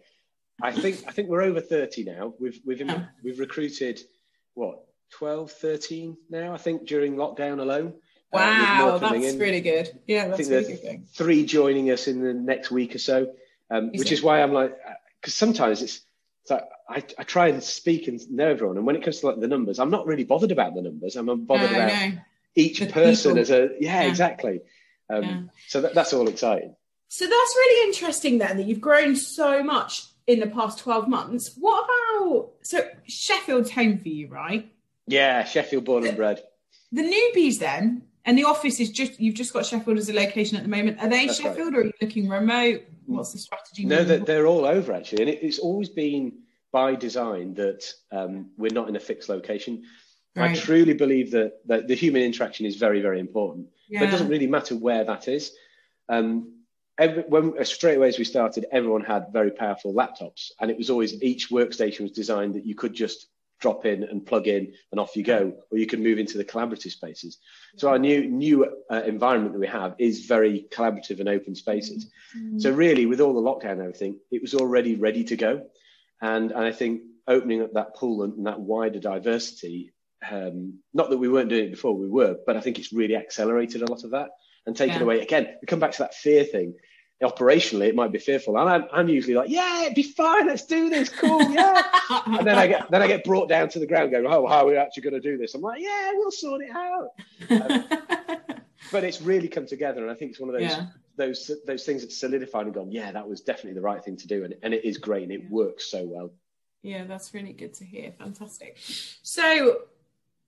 I 0.63 0.73
think 0.73 1.05
I 1.07 1.11
think 1.11 1.29
we're 1.29 1.43
over 1.43 1.61
30 1.61 2.05
now. 2.05 2.35
We've 2.39 2.61
we've 2.65 2.81
yeah. 2.81 3.07
we've 3.23 3.41
recruited 3.41 4.01
what 4.55 4.85
12, 5.13 5.51
13 5.51 6.17
now. 6.29 6.55
I 6.55 6.59
think 6.59 6.87
during 6.87 7.17
lockdown 7.17 7.61
alone. 7.61 7.95
Uh, 8.33 8.39
wow, 8.39 8.91
uh, 8.95 8.99
that's 8.99 9.33
in. 9.33 9.39
really 9.41 9.61
good. 9.61 9.91
Yeah, 10.07 10.29
that's 10.29 10.41
I 10.41 10.45
think 10.45 10.69
really 10.69 10.99
good. 10.99 11.09
Three 11.11 11.45
joining 11.45 11.91
us 11.91 12.07
in 12.07 12.23
the 12.23 12.33
next 12.33 12.71
week 12.71 12.95
or 12.95 12.99
so, 12.99 13.33
um, 13.71 13.91
which 13.91 14.13
is 14.13 14.23
why 14.23 14.41
I'm 14.41 14.53
like, 14.53 14.77
because 15.21 15.35
uh, 15.35 15.47
sometimes 15.47 15.83
it's 15.83 16.03
so 16.45 16.61
I, 16.89 17.03
I 17.19 17.23
try 17.23 17.49
and 17.49 17.63
speak 17.63 18.09
and 18.09 18.21
know 18.31 18.49
everyone. 18.49 18.77
And 18.77 18.87
when 18.87 18.97
it 18.97 19.03
comes 19.03 19.21
to 19.21 19.29
like 19.29 19.41
the 19.41 19.49
numbers, 19.49 19.79
I'm 19.79 19.91
not 19.91 20.07
really 20.07 20.25
bothered 20.25 20.51
about 20.51 20.75
the 20.75 20.83
numbers. 20.83 21.17
I'm 21.17 21.27
bothered 21.45 21.71
no, 21.71 21.77
about 21.77 21.93
no. 21.93 22.13
each 22.55 22.81
the 22.81 22.87
person 22.87 23.33
people. 23.33 23.41
as 23.41 23.51
a 23.51 23.71
yeah, 23.79 24.03
yeah. 24.03 24.09
exactly. 24.09 24.61
Um, 25.09 25.23
yeah. 25.23 25.41
So 25.69 25.81
that, 25.83 25.95
that's 25.95 26.13
all 26.13 26.29
exciting. 26.29 26.75
So 27.09 27.25
that's 27.25 27.55
really 27.57 27.89
interesting 27.89 28.39
then 28.39 28.57
that 28.57 28.67
you've 28.67 28.81
grown 28.81 29.17
so 29.17 29.63
much 29.63 30.07
in 30.27 30.39
the 30.39 30.47
past 30.47 30.79
12 30.79 31.09
months. 31.09 31.55
What 31.59 31.85
about 31.85 32.51
so 32.63 32.89
Sheffield's 33.07 33.71
home 33.71 33.99
for 33.99 34.09
you, 34.09 34.29
right? 34.29 34.73
Yeah, 35.07 35.45
Sheffield 35.45 35.85
born 35.85 36.07
and 36.07 36.17
bred. 36.17 36.43
The 36.93 37.03
newbies 37.03 37.59
then, 37.59 38.03
and 38.25 38.37
the 38.37 38.45
office 38.45 38.81
is 38.81 38.91
just 38.91 39.19
you've 39.21 39.35
just 39.35 39.53
got 39.53 39.65
Sheffield 39.67 39.99
as 39.99 40.09
a 40.09 40.15
location 40.15 40.57
at 40.57 40.63
the 40.63 40.69
moment. 40.69 40.99
Are 41.01 41.09
they 41.09 41.27
That's 41.27 41.41
Sheffield 41.41 41.75
right. 41.75 41.77
or 41.77 41.81
are 41.81 41.85
you 41.87 41.93
looking 42.01 42.29
remote? 42.29 42.83
What's 43.07 43.33
the 43.33 43.39
strategy? 43.39 43.85
No, 43.87 44.05
they're, 44.05 44.19
they're, 44.19 44.47
all 44.47 44.65
over 44.65 44.93
actually, 44.93 45.23
and 45.23 45.31
it, 45.31 45.43
it's 45.43 45.59
always 45.59 45.89
been 45.89 46.33
by 46.73 46.95
design 46.95 47.55
that 47.55 47.85
um, 48.13 48.51
we're 48.57 48.73
not 48.73 48.89
in 48.89 48.97
a 48.97 49.01
fixed 49.01 49.29
location. 49.29 49.85
Right. 50.37 50.53
I 50.53 50.55
truly 50.55 50.95
believe 50.95 51.33
that, 51.33 51.55
that 51.67 51.89
the 51.89 51.97
human 51.97 52.23
interaction 52.23 52.65
is 52.65 52.77
very, 52.77 53.01
very 53.01 53.19
important, 53.19 53.67
yeah. 53.89 54.01
but 54.01 54.09
it 54.09 54.13
doesn't 54.13 54.29
really 54.29 54.47
matter 54.47 54.77
where 54.77 55.03
that 55.03 55.27
is. 55.27 55.53
Um, 56.09 56.61
every, 56.99 57.25
when 57.25 57.59
uh, 57.59 57.65
straight 57.65 57.97
away 57.97 58.09
as 58.09 58.19
we 58.19 58.25
started, 58.25 58.67
everyone 58.71 59.03
had 59.03 59.33
very 59.33 59.51
powerful 59.51 59.93
laptops, 59.93 60.53
and 60.61 60.71
it 60.71 60.77
was 60.79 60.91
always 60.91 61.21
each 61.23 61.51
workstation 61.51 62.03
was 62.03 62.13
designed 62.13 62.55
that 62.55 62.65
you 62.65 62.77
could 62.77 62.95
just 62.95 63.27
drop 63.61 63.87
in 63.87 64.05
and 64.05 64.27
plug 64.27 64.49
in 64.49 64.73
and 64.91 65.01
off 65.01 65.17
you 65.17 65.23
go, 65.23 65.55
or 65.71 65.79
you 65.79 65.87
can 65.87 66.03
move 66.03 66.19
into 66.19 66.39
the 66.39 66.45
collaborative 66.45 66.91
spaces. 66.91 67.39
So 67.77 67.89
our 67.89 67.99
new 67.99 68.29
new 68.29 68.67
uh, 68.91 69.03
environment 69.07 69.53
that 69.53 69.61
we 69.61 69.67
have 69.69 69.95
is 69.99 70.27
very 70.27 70.67
collaborative 70.71 71.21
and 71.21 71.29
open 71.29 71.55
spaces. 71.55 72.11
Mm-hmm. 72.37 72.59
So 72.59 72.73
really, 72.73 73.07
with 73.07 73.21
all 73.21 73.35
the 73.35 73.41
lockdown 73.41 73.73
and 73.73 73.83
everything, 73.83 74.19
it 74.31 74.43
was 74.43 74.55
already 74.55 74.97
ready 74.97 75.25
to 75.25 75.37
go, 75.37 75.67
and, 76.21 76.51
and 76.51 76.65
I 76.65 76.73
think 76.73 77.03
opening 77.29 77.63
up 77.63 77.75
that 77.75 77.95
pool 77.95 78.23
and, 78.25 78.35
and 78.35 78.47
that 78.47 78.61
wider 78.61 78.99
diversity. 78.99 79.93
Um, 80.31 80.81
not 80.93 81.09
that 81.09 81.17
we 81.17 81.31
weren't 81.31 81.49
doing 81.49 81.67
it 81.67 81.71
before, 81.71 81.97
we 81.97 82.07
were, 82.07 82.37
but 82.47 82.55
I 82.55 82.61
think 82.61 82.79
it's 82.79 82.93
really 82.93 83.17
accelerated 83.17 83.81
a 83.81 83.91
lot 83.91 84.05
of 84.05 84.11
that 84.11 84.29
and 84.67 84.77
taken 84.77 84.97
yeah. 84.97 85.03
away. 85.03 85.21
Again, 85.21 85.57
we 85.63 85.67
come 85.67 85.81
back 85.81 85.93
to 85.93 85.99
that 86.03 86.15
fear 86.15 86.45
thing 86.45 86.75
operationally 87.23 87.89
it 87.89 87.95
might 87.95 88.13
be 88.13 88.19
fearful. 88.19 88.57
And 88.59 88.69
I'm, 88.69 88.85
I'm 88.93 89.09
usually 89.09 89.35
like 89.35 89.51
yeah 89.51 89.83
it'd 89.83 89.95
be 89.95 90.03
fine 90.03 90.47
let's 90.47 90.65
do 90.65 90.89
this 90.89 91.09
cool 91.09 91.43
yeah. 91.53 91.83
And 92.27 92.47
then 92.47 92.59
i 92.59 92.67
get 92.67 92.91
then 92.91 93.03
i 93.03 93.07
get 93.07 93.25
brought 93.25 93.49
down 93.49 93.69
to 93.71 93.79
the 93.79 93.87
ground 93.87 94.11
going 94.11 94.27
oh 94.27 94.47
how 94.47 94.61
are 94.61 94.67
we 94.67 94.77
actually 94.77 95.03
going 95.03 95.15
to 95.15 95.21
do 95.21 95.37
this? 95.37 95.55
I'm 95.55 95.61
like 95.61 95.81
yeah 95.81 96.13
we'll 96.15 96.31
sort 96.31 96.63
it 96.63 96.71
out. 96.71 97.11
Um, 97.51 97.85
but 98.93 99.05
it's 99.05 99.21
really 99.21 99.49
come 99.49 99.67
together 99.67 100.03
and 100.03 100.11
i 100.11 100.15
think 100.15 100.31
it's 100.31 100.41
one 100.41 100.49
of 100.49 100.59
those 100.59 100.71
yeah. 100.71 100.87
those 101.17 101.51
those 101.67 101.85
things 101.85 102.03
that 102.03 102.13
solidified 102.13 102.67
and 102.67 102.75
gone 102.75 102.91
yeah 102.91 103.13
that 103.13 103.29
was 103.29 103.41
definitely 103.43 103.75
the 103.75 103.81
right 103.81 104.03
thing 104.03 104.17
to 104.17 104.27
do 104.27 104.45
and, 104.45 104.55
and 104.63 104.73
it 104.73 104.85
is 104.85 104.97
great 104.97 105.25
and 105.25 105.33
it 105.33 105.43
yeah. 105.43 105.49
works 105.51 105.91
so 105.91 106.05
well. 106.05 106.33
Yeah 106.83 107.05
that's 107.05 107.35
really 107.35 107.53
good 107.53 107.75
to 107.75 107.85
hear. 107.85 108.13
Fantastic. 108.19 108.79
So 109.23 109.83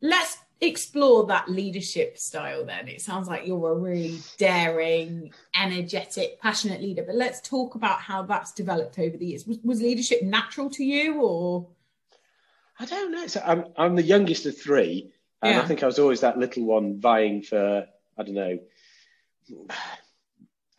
let's 0.00 0.38
explore 0.62 1.26
that 1.26 1.48
leadership 1.48 2.16
style 2.16 2.64
then 2.64 2.86
it 2.86 3.00
sounds 3.00 3.26
like 3.26 3.44
you're 3.44 3.72
a 3.72 3.74
really 3.74 4.20
daring 4.38 5.32
energetic 5.60 6.40
passionate 6.40 6.80
leader 6.80 7.02
but 7.04 7.16
let's 7.16 7.40
talk 7.40 7.74
about 7.74 7.98
how 8.00 8.22
that's 8.22 8.52
developed 8.52 8.96
over 9.00 9.16
the 9.16 9.26
years 9.26 9.44
was, 9.44 9.58
was 9.64 9.82
leadership 9.82 10.22
natural 10.22 10.70
to 10.70 10.84
you 10.84 11.20
or 11.20 11.66
i 12.78 12.86
don't 12.86 13.10
know 13.10 13.26
so 13.26 13.42
i'm, 13.44 13.64
I'm 13.76 13.96
the 13.96 14.04
youngest 14.04 14.46
of 14.46 14.56
three 14.56 15.10
and 15.42 15.56
yeah. 15.56 15.60
i 15.60 15.64
think 15.64 15.82
i 15.82 15.86
was 15.86 15.98
always 15.98 16.20
that 16.20 16.38
little 16.38 16.64
one 16.64 17.00
vying 17.00 17.42
for 17.42 17.84
i 18.16 18.22
don't 18.22 18.34
know 18.34 18.58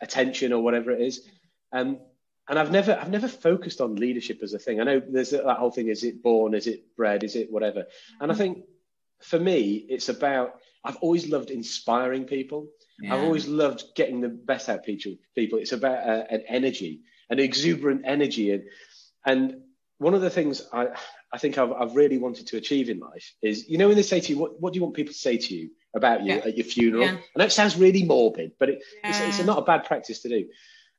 attention 0.00 0.54
or 0.54 0.62
whatever 0.62 0.92
it 0.92 1.02
is 1.02 1.28
um, 1.72 1.98
and 2.48 2.58
I've 2.58 2.70
never 2.70 2.96
I've 3.00 3.10
never 3.10 3.26
focused 3.26 3.80
on 3.80 3.96
leadership 3.96 4.40
as 4.42 4.52
a 4.52 4.58
thing. 4.58 4.78
I 4.78 4.84
know 4.84 5.00
there's 5.00 5.30
that 5.30 5.56
whole 5.56 5.70
thing: 5.70 5.88
is 5.88 6.04
it 6.04 6.22
born? 6.22 6.54
Is 6.54 6.66
it 6.66 6.94
bred? 6.94 7.24
Is 7.24 7.36
it 7.36 7.50
whatever? 7.50 7.86
And 8.20 8.30
I 8.30 8.34
think 8.34 8.64
for 9.24 9.38
me, 9.38 9.86
it's 9.88 10.08
about 10.08 10.56
I've 10.84 10.96
always 10.96 11.28
loved 11.28 11.50
inspiring 11.50 12.24
people. 12.24 12.68
Yeah. 13.00 13.14
I've 13.14 13.24
always 13.24 13.48
loved 13.48 13.84
getting 13.96 14.20
the 14.20 14.28
best 14.28 14.68
out 14.68 14.80
of 14.80 14.84
people. 14.84 15.58
It's 15.58 15.72
about 15.72 16.06
uh, 16.06 16.24
an 16.30 16.44
energy, 16.46 17.00
an 17.30 17.38
exuberant 17.38 18.02
energy, 18.04 18.52
and 18.52 18.64
and 19.24 19.62
one 19.98 20.14
of 20.14 20.20
the 20.20 20.30
things 20.30 20.62
I 20.72 20.88
I 21.32 21.38
think 21.38 21.58
I've, 21.58 21.72
I've 21.72 21.96
really 21.96 22.18
wanted 22.18 22.46
to 22.48 22.58
achieve 22.58 22.90
in 22.90 23.00
life 23.00 23.32
is 23.42 23.68
you 23.68 23.78
know 23.78 23.88
when 23.88 23.96
they 23.96 24.02
say 24.02 24.20
to 24.20 24.32
you 24.32 24.38
what 24.38 24.60
what 24.60 24.72
do 24.72 24.78
you 24.78 24.82
want 24.82 24.94
people 24.94 25.12
to 25.12 25.18
say 25.18 25.38
to 25.38 25.54
you 25.54 25.70
about 25.96 26.22
you 26.22 26.34
yeah. 26.34 26.42
at 26.44 26.56
your 26.56 26.66
funeral? 26.66 27.04
Yeah. 27.04 27.10
And 27.10 27.20
that 27.36 27.52
sounds 27.52 27.76
really 27.76 28.04
morbid, 28.04 28.52
but 28.58 28.68
it, 28.68 28.82
it's, 29.04 29.20
it's 29.20 29.46
not 29.46 29.58
a 29.58 29.62
bad 29.62 29.84
practice 29.84 30.20
to 30.22 30.28
do. 30.28 30.46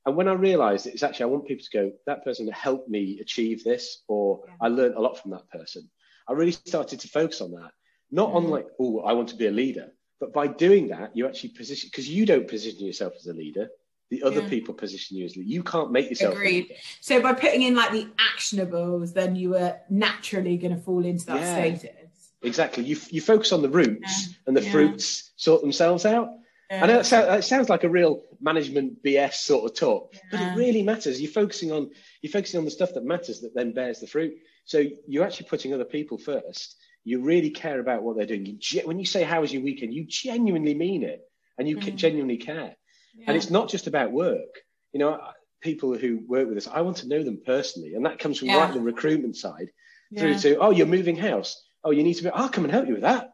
And 0.05 0.15
when 0.15 0.27
I 0.27 0.33
realized 0.33 0.87
it's 0.87 1.03
actually, 1.03 1.23
I 1.23 1.27
want 1.27 1.47
people 1.47 1.65
to 1.65 1.77
go, 1.77 1.91
that 2.05 2.23
person 2.23 2.47
helped 2.47 2.89
me 2.89 3.19
achieve 3.19 3.63
this, 3.63 4.03
or 4.07 4.43
I 4.61 4.67
learned 4.67 4.95
a 4.95 5.01
lot 5.01 5.19
from 5.19 5.31
that 5.31 5.49
person. 5.49 5.89
I 6.29 6.33
really 6.33 6.51
started 6.51 6.99
to 7.01 7.07
focus 7.07 7.41
on 7.41 7.51
that 7.51 7.71
not 8.15 8.31
on 8.31 8.45
mm. 8.45 8.49
like, 8.49 8.67
oh, 8.79 9.01
I 9.01 9.13
want 9.13 9.29
to 9.29 9.35
be 9.35 9.47
a 9.47 9.51
leader, 9.51 9.91
but 10.19 10.33
by 10.33 10.47
doing 10.47 10.87
that, 10.87 11.15
you 11.15 11.27
actually 11.27 11.49
position 11.49 11.89
because 11.91 12.07
you 12.07 12.25
don't 12.25 12.47
position 12.47 12.85
yourself 12.85 13.13
as 13.17 13.27
a 13.27 13.33
leader. 13.33 13.67
The 14.09 14.23
other 14.23 14.41
yeah. 14.41 14.49
people 14.49 14.73
position 14.73 15.17
you 15.17 15.25
as 15.25 15.35
leader. 15.35 15.49
You 15.49 15.63
can't 15.63 15.91
make 15.91 16.09
yourself. 16.09 16.35
Agreed. 16.35 16.73
So 17.01 17.21
by 17.21 17.33
putting 17.33 17.63
in 17.63 17.75
like 17.75 17.91
the 17.91 18.07
actionables, 18.17 19.13
then 19.13 19.35
you 19.35 19.57
are 19.57 19.81
naturally 19.89 20.57
going 20.57 20.75
to 20.75 20.81
fall 20.81 21.03
into 21.03 21.25
that 21.25 21.41
yeah. 21.41 21.75
status. 21.75 22.31
Exactly. 22.41 22.85
You 22.85 22.97
you 23.09 23.19
focus 23.19 23.51
on 23.51 23.61
the 23.61 23.69
roots, 23.69 24.27
yeah. 24.27 24.35
and 24.47 24.55
the 24.55 24.61
fruits 24.61 25.31
sort 25.35 25.61
themselves 25.61 26.05
out. 26.05 26.29
I 26.71 26.87
know 26.87 27.01
that, 27.01 27.43
sounds 27.43 27.69
like 27.69 27.83
a 27.83 27.89
real 27.89 28.23
management 28.41 29.03
BS 29.03 29.33
sort 29.33 29.69
of 29.69 29.77
talk, 29.77 30.13
but 30.31 30.39
it 30.41 30.55
really 30.55 30.81
matters. 30.81 31.21
You're 31.21 31.31
focusing 31.31 31.71
on 31.71 31.91
you're 32.21 32.31
focusing 32.31 32.59
on 32.59 32.65
the 32.65 32.71
stuff 32.71 32.93
that 32.93 33.03
matters 33.03 33.41
that 33.41 33.53
then 33.53 33.73
bears 33.73 33.99
the 33.99 34.07
fruit. 34.07 34.35
So 34.63 34.83
you're 35.07 35.25
actually 35.25 35.47
putting 35.47 35.73
other 35.73 35.85
people 35.85 36.17
first, 36.17 36.75
you 37.05 37.21
really 37.21 37.51
care 37.51 37.79
about 37.79 38.03
what 38.03 38.17
they're 38.17 38.25
doing. 38.25 38.59
You, 38.59 38.81
when 38.83 38.99
you 38.99 39.05
say, 39.05 39.23
How 39.23 39.41
was 39.41 39.53
your 39.53 39.63
weekend? 39.63 39.93
you 39.93 40.05
genuinely 40.05 40.73
mean 40.73 41.03
it 41.03 41.21
and 41.57 41.69
you 41.69 41.77
mm. 41.77 41.95
genuinely 41.95 42.37
care. 42.37 42.75
Yeah. 43.15 43.25
And 43.27 43.37
it's 43.37 43.49
not 43.49 43.69
just 43.69 43.87
about 43.87 44.11
work. 44.11 44.39
You 44.91 44.99
know, 44.99 45.21
people 45.61 45.95
who 45.95 46.19
work 46.27 46.49
with 46.49 46.57
us, 46.57 46.67
I 46.67 46.81
want 46.81 46.97
to 46.97 47.07
know 47.07 47.23
them 47.23 47.41
personally. 47.45 47.93
And 47.93 48.05
that 48.05 48.19
comes 48.19 48.39
from 48.39 48.49
yeah. 48.49 48.57
right 48.57 48.73
the 48.73 48.81
recruitment 48.81 49.37
side 49.37 49.69
through 50.17 50.31
yeah. 50.31 50.37
to, 50.37 50.57
Oh, 50.57 50.71
you're 50.71 50.87
moving 50.87 51.15
house. 51.15 51.63
Oh, 51.83 51.91
you 51.91 52.03
need 52.03 52.15
to 52.15 52.23
be, 52.23 52.29
I'll 52.31 52.49
come 52.49 52.65
and 52.65 52.73
help 52.73 52.87
you 52.87 52.93
with 52.93 53.03
that. 53.03 53.33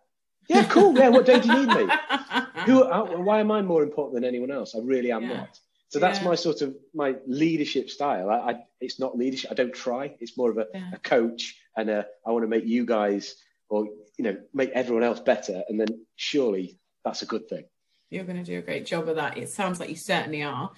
Yeah, 0.49 0.65
cool. 0.65 0.97
Yeah, 0.97 1.09
what 1.09 1.25
day 1.25 1.39
do 1.39 1.47
you 1.47 1.65
need 1.65 1.75
me? 1.75 1.93
Who? 2.65 2.83
Uh, 2.83 3.05
why 3.21 3.39
am 3.39 3.51
I 3.51 3.61
more 3.61 3.83
important 3.83 4.15
than 4.15 4.25
anyone 4.25 4.51
else? 4.51 4.75
I 4.75 4.79
really 4.79 5.11
am 5.11 5.27
not. 5.27 5.57
So 5.89 5.99
that's 5.99 6.21
my 6.23 6.35
sort 6.35 6.61
of 6.61 6.75
my 6.93 7.15
leadership 7.27 7.89
style. 7.89 8.29
I, 8.29 8.35
I, 8.35 8.63
it's 8.79 8.99
not 8.99 9.17
leadership. 9.17 9.51
I 9.51 9.55
don't 9.55 9.73
try. 9.73 10.15
It's 10.19 10.37
more 10.37 10.49
of 10.49 10.57
a, 10.57 10.67
a 10.93 10.97
coach, 10.97 11.55
and 11.75 11.89
a, 11.89 12.05
I 12.25 12.31
want 12.31 12.43
to 12.43 12.47
make 12.47 12.65
you 12.65 12.85
guys 12.85 13.35
or 13.71 13.85
you 14.17 14.25
know 14.25 14.37
make 14.53 14.69
everyone 14.71 15.03
else 15.03 15.19
better 15.19 15.63
and 15.67 15.79
then 15.79 16.05
surely 16.15 16.77
that's 17.03 17.23
a 17.23 17.25
good 17.25 17.49
thing. 17.49 17.63
You're 18.09 18.25
going 18.25 18.37
to 18.37 18.43
do 18.43 18.59
a 18.59 18.61
great 18.61 18.85
job 18.85 19.07
of 19.07 19.15
that. 19.15 19.37
It 19.37 19.49
sounds 19.49 19.79
like 19.79 19.89
you 19.89 19.95
certainly 19.95 20.43
are. 20.43 20.69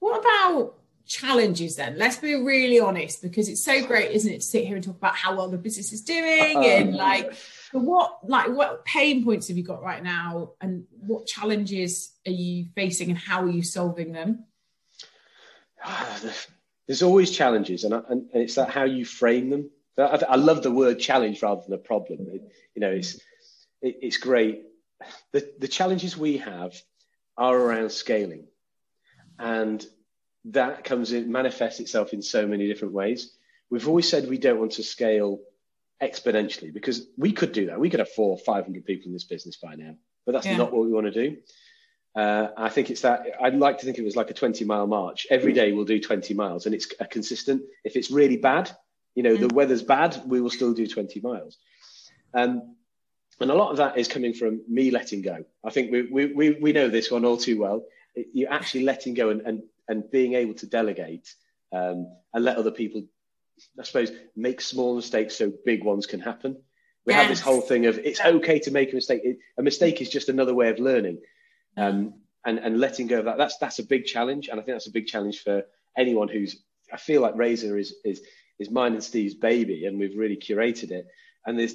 What 0.00 0.20
about 0.20 0.74
challenges 1.06 1.76
then? 1.76 1.98
Let's 1.98 2.16
be 2.16 2.34
really 2.34 2.80
honest 2.80 3.22
because 3.22 3.48
it's 3.48 3.62
so 3.62 3.86
great 3.86 4.10
isn't 4.12 4.32
it 4.32 4.40
to 4.40 4.46
sit 4.46 4.64
here 4.66 4.74
and 4.74 4.84
talk 4.84 4.96
about 4.96 5.14
how 5.14 5.36
well 5.36 5.48
the 5.48 5.58
business 5.58 5.92
is 5.92 6.00
doing 6.02 6.56
uh, 6.56 6.60
and 6.60 6.94
like 6.94 7.34
what 7.72 8.18
like 8.26 8.48
what 8.48 8.84
pain 8.84 9.24
points 9.24 9.48
have 9.48 9.56
you 9.56 9.62
got 9.62 9.82
right 9.82 10.02
now 10.02 10.52
and 10.60 10.84
what 11.06 11.26
challenges 11.26 12.12
are 12.26 12.32
you 12.32 12.66
facing 12.74 13.10
and 13.10 13.18
how 13.18 13.42
are 13.42 13.50
you 13.50 13.62
solving 13.62 14.12
them? 14.12 14.44
There's 16.86 17.02
always 17.02 17.30
challenges 17.30 17.84
and, 17.84 17.92
and 17.92 18.28
it's 18.32 18.54
that 18.54 18.70
how 18.70 18.84
you 18.84 19.04
frame 19.04 19.50
them 19.50 19.70
I, 19.98 20.20
I, 20.28 20.36
love 20.36 20.62
the 20.62 20.70
word 20.70 20.98
challenge 20.98 21.42
rather 21.42 21.62
than 21.62 21.74
a 21.74 21.82
problem 21.82 22.26
it, 22.32 22.42
you 22.74 22.80
know 22.80 22.90
it's 22.90 23.14
it, 23.82 23.98
it's 24.02 24.16
great 24.16 24.62
the, 25.32 25.50
the 25.58 25.68
challenges 25.68 26.16
we 26.16 26.38
have 26.38 26.74
are 27.36 27.56
around 27.56 27.90
scaling 27.90 28.46
and 29.38 29.84
that 30.46 30.84
comes 30.84 31.12
in 31.12 31.30
manifests 31.30 31.80
itself 31.80 32.12
in 32.12 32.22
so 32.22 32.46
many 32.46 32.66
different 32.66 32.94
ways. 32.94 33.32
We've 33.70 33.88
always 33.88 34.08
said 34.08 34.28
we 34.28 34.38
don't 34.38 34.58
want 34.58 34.72
to 34.72 34.82
scale 34.82 35.40
exponentially 36.02 36.72
because 36.72 37.06
we 37.16 37.32
could 37.32 37.52
do 37.52 37.66
that. 37.66 37.80
We 37.80 37.90
could 37.90 38.00
have 38.00 38.10
four 38.10 38.30
or 38.30 38.38
five 38.38 38.64
hundred 38.64 38.84
people 38.84 39.08
in 39.08 39.12
this 39.12 39.24
business 39.24 39.56
by 39.56 39.74
now, 39.74 39.94
but 40.24 40.32
that's 40.32 40.46
yeah. 40.46 40.56
not 40.56 40.72
what 40.72 40.84
we 40.84 40.92
want 40.92 41.12
to 41.12 41.30
do. 41.30 41.36
Uh, 42.14 42.48
I 42.56 42.68
think 42.68 42.90
it's 42.90 43.02
that 43.02 43.26
I'd 43.40 43.54
like 43.54 43.78
to 43.78 43.84
think 43.84 43.98
it 43.98 44.04
was 44.04 44.16
like 44.16 44.30
a 44.30 44.34
20 44.34 44.64
mile 44.64 44.86
march. 44.86 45.26
Every 45.30 45.52
day 45.52 45.72
we'll 45.72 45.84
do 45.84 46.00
20 46.00 46.34
miles 46.34 46.66
and 46.66 46.74
it's 46.74 46.88
a 46.98 47.06
consistent. 47.06 47.62
If 47.84 47.94
it's 47.96 48.10
really 48.10 48.38
bad, 48.38 48.70
you 49.18 49.24
know, 49.24 49.34
mm. 49.34 49.48
the 49.48 49.52
weather's 49.52 49.82
bad, 49.82 50.22
we 50.26 50.40
will 50.40 50.48
still 50.48 50.72
do 50.72 50.86
20 50.86 51.20
miles. 51.20 51.58
Um, 52.32 52.76
and 53.40 53.50
a 53.50 53.54
lot 53.54 53.72
of 53.72 53.78
that 53.78 53.98
is 53.98 54.06
coming 54.06 54.32
from 54.32 54.62
me 54.68 54.92
letting 54.92 55.22
go. 55.22 55.44
I 55.64 55.70
think 55.70 55.90
we, 55.90 56.02
we, 56.02 56.26
we, 56.26 56.50
we 56.52 56.72
know 56.72 56.88
this 56.88 57.10
one 57.10 57.24
all 57.24 57.36
too 57.36 57.58
well. 57.58 57.82
You're 58.32 58.52
actually 58.52 58.84
letting 58.84 59.14
go 59.14 59.30
and, 59.30 59.40
and 59.42 59.62
and 59.88 60.08
being 60.10 60.34
able 60.34 60.54
to 60.54 60.66
delegate 60.66 61.34
um, 61.72 62.14
and 62.32 62.44
let 62.44 62.58
other 62.58 62.70
people, 62.70 63.02
I 63.78 63.82
suppose, 63.82 64.12
make 64.36 64.60
small 64.60 64.94
mistakes 64.94 65.36
so 65.36 65.52
big 65.64 65.82
ones 65.82 66.06
can 66.06 66.20
happen. 66.20 66.56
We 67.04 67.12
yes. 67.12 67.22
have 67.22 67.30
this 67.30 67.40
whole 67.40 67.62
thing 67.62 67.86
of 67.86 67.98
it's 67.98 68.20
okay 68.20 68.60
to 68.60 68.70
make 68.70 68.92
a 68.92 68.94
mistake. 68.94 69.22
It, 69.24 69.38
a 69.58 69.62
mistake 69.62 70.00
is 70.00 70.10
just 70.10 70.28
another 70.28 70.54
way 70.54 70.68
of 70.68 70.78
learning, 70.78 71.18
um, 71.76 72.14
and 72.44 72.58
and 72.58 72.78
letting 72.78 73.08
go 73.08 73.18
of 73.18 73.24
that. 73.24 73.38
That's 73.38 73.56
that's 73.58 73.78
a 73.80 73.84
big 73.84 74.04
challenge, 74.04 74.48
and 74.48 74.60
I 74.60 74.62
think 74.62 74.76
that's 74.76 74.88
a 74.88 74.92
big 74.92 75.06
challenge 75.06 75.42
for 75.42 75.64
anyone 75.96 76.28
who's. 76.28 76.62
I 76.92 76.98
feel 76.98 77.20
like 77.22 77.36
Razor 77.36 77.76
is 77.78 77.94
is 78.04 78.22
is 78.58 78.70
mine 78.70 78.94
and 78.94 79.04
Steve's 79.04 79.34
baby, 79.34 79.86
and 79.86 79.98
we've 79.98 80.16
really 80.16 80.36
curated 80.36 80.90
it. 80.90 81.06
And 81.46 81.58
there's, 81.58 81.74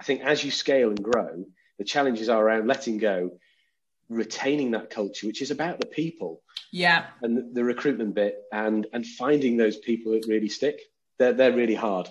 I 0.00 0.04
think, 0.04 0.22
as 0.22 0.44
you 0.44 0.50
scale 0.50 0.88
and 0.88 1.02
grow, 1.02 1.44
the 1.78 1.84
challenges 1.84 2.28
are 2.28 2.42
around 2.42 2.66
letting 2.66 2.98
go 2.98 3.32
retaining 4.08 4.72
that 4.72 4.90
culture, 4.90 5.26
which 5.26 5.42
is 5.42 5.50
about 5.50 5.80
the 5.80 5.86
people. 5.86 6.42
Yeah. 6.70 7.06
And 7.22 7.54
the, 7.54 7.64
recruitment 7.64 8.14
bit 8.14 8.36
and 8.52 8.86
and 8.92 9.06
finding 9.06 9.56
those 9.56 9.76
people 9.76 10.12
that 10.12 10.26
really 10.26 10.48
stick. 10.48 10.80
They're 11.18 11.32
they're 11.32 11.52
really 11.52 11.74
hard. 11.74 12.08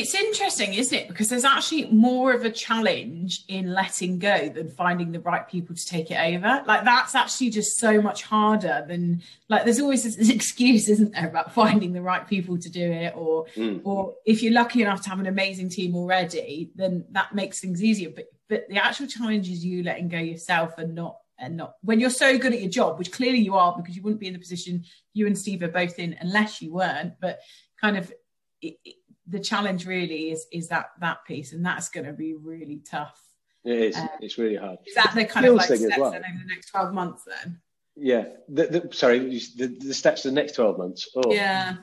It's 0.00 0.14
interesting, 0.14 0.74
isn't 0.74 0.96
it? 0.96 1.08
Because 1.08 1.28
there's 1.28 1.44
actually 1.44 1.86
more 1.86 2.32
of 2.32 2.44
a 2.44 2.50
challenge 2.50 3.44
in 3.46 3.72
letting 3.72 4.18
go 4.18 4.48
than 4.48 4.68
finding 4.68 5.12
the 5.12 5.20
right 5.20 5.46
people 5.46 5.76
to 5.76 5.86
take 5.86 6.10
it 6.10 6.18
over. 6.18 6.64
Like 6.66 6.84
that's 6.84 7.14
actually 7.14 7.50
just 7.50 7.78
so 7.78 8.02
much 8.02 8.24
harder 8.24 8.84
than 8.88 9.22
like 9.48 9.62
there's 9.64 9.78
always 9.78 10.02
this 10.02 10.28
excuse, 10.34 10.88
isn't 10.88 11.12
there, 11.12 11.28
about 11.28 11.54
finding 11.54 11.92
the 11.92 12.02
right 12.02 12.26
people 12.26 12.58
to 12.58 12.68
do 12.68 12.90
it, 12.90 13.14
or 13.16 13.46
mm. 13.54 13.80
or 13.84 14.14
if 14.26 14.42
you're 14.42 14.52
lucky 14.52 14.82
enough 14.82 15.02
to 15.02 15.10
have 15.10 15.20
an 15.20 15.26
amazing 15.26 15.68
team 15.68 15.94
already, 15.94 16.72
then 16.74 17.04
that 17.12 17.34
makes 17.34 17.60
things 17.60 17.82
easier. 17.82 18.10
But 18.10 18.26
but 18.48 18.68
the 18.68 18.84
actual 18.84 19.06
challenge 19.06 19.48
is 19.48 19.64
you 19.64 19.84
letting 19.84 20.08
go 20.08 20.18
yourself 20.18 20.76
and 20.76 20.94
not 20.94 21.18
and 21.38 21.56
not 21.56 21.74
when 21.82 22.00
you're 22.00 22.10
so 22.10 22.36
good 22.36 22.52
at 22.52 22.60
your 22.60 22.70
job, 22.70 22.98
which 22.98 23.12
clearly 23.12 23.38
you 23.38 23.54
are 23.54 23.76
because 23.76 23.94
you 23.94 24.02
wouldn't 24.02 24.20
be 24.20 24.26
in 24.26 24.32
the 24.32 24.40
position 24.40 24.84
you 25.12 25.28
and 25.28 25.38
Steve 25.38 25.62
are 25.62 25.68
both 25.68 26.00
in 26.00 26.16
unless 26.20 26.60
you 26.60 26.72
weren't. 26.72 27.14
But 27.20 27.38
kind 27.80 27.96
of 27.96 28.12
it, 28.60 28.76
it, 28.84 28.94
the 29.26 29.40
challenge 29.40 29.86
really 29.86 30.30
is 30.30 30.46
is 30.52 30.68
that 30.68 30.90
that 31.00 31.24
piece, 31.26 31.52
and 31.52 31.64
that's 31.64 31.88
going 31.88 32.06
to 32.06 32.12
be 32.12 32.34
really 32.34 32.80
tough. 32.88 33.20
It 33.64 33.78
is. 33.78 33.96
Um, 33.96 34.08
it's 34.20 34.38
really 34.38 34.56
hard. 34.56 34.78
Is 34.86 34.94
that 34.94 35.12
the 35.14 35.24
kind 35.24 35.46
of 35.46 35.54
like 35.54 35.66
steps 35.66 35.82
well. 35.98 36.08
over 36.08 36.18
the 36.18 36.54
next 36.54 36.70
twelve 36.70 36.92
months 36.92 37.22
then? 37.24 37.58
Yeah. 37.96 38.24
The, 38.48 38.66
the, 38.66 38.88
sorry, 38.92 39.20
the, 39.56 39.66
the 39.80 39.94
steps 39.94 40.22
for 40.22 40.28
the 40.28 40.34
next 40.34 40.54
twelve 40.54 40.78
months. 40.78 41.08
Oh. 41.16 41.32
Yeah. 41.32 41.76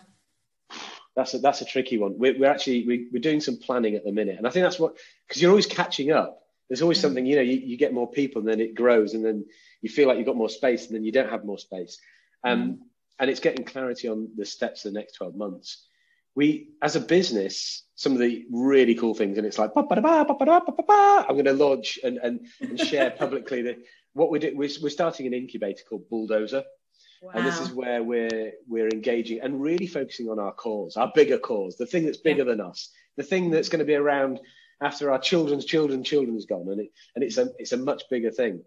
That's 1.15 1.33
a, 1.33 1.39
that's 1.39 1.61
a 1.61 1.65
tricky 1.65 1.97
one. 1.97 2.17
We're, 2.17 2.39
we're 2.39 2.49
actually 2.49 2.87
we, 2.87 3.09
we're 3.11 3.19
doing 3.19 3.41
some 3.41 3.57
planning 3.57 3.95
at 3.95 4.05
the 4.05 4.11
minute, 4.11 4.37
and 4.37 4.47
I 4.47 4.49
think 4.49 4.63
that's 4.63 4.79
what 4.79 4.95
because 5.27 5.41
you're 5.41 5.51
always 5.51 5.65
catching 5.65 6.11
up 6.11 6.41
there's 6.71 6.81
always 6.81 6.99
mm. 6.99 7.01
something 7.01 7.25
you 7.25 7.35
know 7.35 7.41
you, 7.41 7.57
you 7.57 7.77
get 7.77 7.93
more 7.93 8.09
people 8.09 8.39
and 8.39 8.47
then 8.47 8.61
it 8.61 8.75
grows 8.75 9.13
and 9.13 9.25
then 9.25 9.43
you 9.81 9.89
feel 9.89 10.07
like 10.07 10.17
you've 10.17 10.25
got 10.25 10.37
more 10.37 10.47
space 10.47 10.87
and 10.87 10.95
then 10.95 11.03
you 11.03 11.11
don't 11.11 11.29
have 11.29 11.43
more 11.43 11.57
space 11.57 11.99
um, 12.45 12.63
mm. 12.63 12.77
and 13.19 13.29
it's 13.29 13.41
getting 13.41 13.65
clarity 13.65 14.07
on 14.07 14.29
the 14.37 14.45
steps 14.45 14.85
of 14.85 14.93
the 14.93 14.99
next 14.99 15.15
12 15.15 15.35
months 15.35 15.85
we 16.35 16.69
as 16.81 16.95
a 16.95 16.99
business 16.99 17.83
some 17.95 18.13
of 18.13 18.19
the 18.19 18.45
really 18.51 18.95
cool 18.95 19.13
things 19.13 19.37
and 19.37 19.45
it's 19.45 19.59
like 19.59 19.71
i'm 21.27 21.35
going 21.35 21.45
to 21.45 21.53
launch 21.53 21.99
and, 22.03 22.17
and, 22.17 22.47
and 22.61 22.79
share 22.79 23.11
publicly 23.19 23.61
that 23.61 23.77
what 24.13 24.31
we 24.31 24.39
do 24.39 24.55
we're, 24.55 24.69
we're 24.81 24.89
starting 24.89 25.27
an 25.27 25.33
incubator 25.33 25.83
called 25.87 26.07
bulldozer 26.09 26.63
Wow. 27.21 27.33
And 27.35 27.45
this 27.45 27.59
is 27.61 27.71
where 27.71 28.01
we're 28.01 28.53
we're 28.67 28.89
engaging 28.89 29.41
and 29.41 29.61
really 29.61 29.85
focusing 29.85 30.27
on 30.29 30.39
our 30.39 30.53
cause, 30.53 30.97
our 30.97 31.11
bigger 31.13 31.37
cause, 31.37 31.77
the 31.77 31.85
thing 31.85 32.05
that's 32.05 32.17
bigger 32.17 32.39
yeah. 32.39 32.55
than 32.55 32.61
us, 32.61 32.89
the 33.15 33.21
thing 33.21 33.51
that's 33.51 33.69
going 33.69 33.79
to 33.79 33.85
be 33.85 33.93
around 33.93 34.39
after 34.81 35.11
our 35.11 35.19
children's 35.19 35.65
children's 35.65 36.07
children's 36.07 36.47
gone, 36.47 36.67
and 36.69 36.81
it 36.81 36.89
and 37.15 37.23
it's 37.23 37.37
a 37.37 37.51
it's 37.59 37.73
a 37.73 37.77
much 37.77 38.03
bigger 38.09 38.31
thing. 38.31 38.63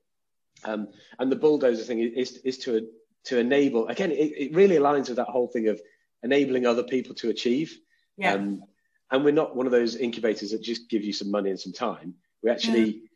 Um, 0.63 0.87
and 1.19 1.33
the 1.33 1.37
bulldozer 1.37 1.83
thing 1.83 1.99
is 1.99 2.37
is 2.45 2.59
to 2.59 2.87
to 3.25 3.39
enable 3.41 3.89
again. 3.89 4.13
It, 4.13 4.33
it 4.37 4.55
really 4.55 4.77
aligns 4.77 5.09
with 5.09 5.17
that 5.17 5.27
whole 5.29 5.49
thing 5.49 5.67
of 5.67 5.81
enabling 6.25 6.67
other 6.67 6.83
people 6.83 7.15
to 7.17 7.31
achieve. 7.31 7.79
Yeah. 8.17 8.35
Um, 8.35 8.65
and 9.11 9.25
we're 9.25 9.33
not 9.33 9.55
one 9.55 9.67
of 9.67 9.73
those 9.73 9.95
incubators 9.95 10.51
that 10.51 10.63
just 10.63 10.89
give 10.89 11.05
you 11.05 11.13
some 11.13 11.31
money 11.31 11.51
and 11.51 11.61
some 11.61 11.73
time. 11.73 12.15
We 12.43 12.51
actually 12.51 12.85
yeah. 12.85 13.07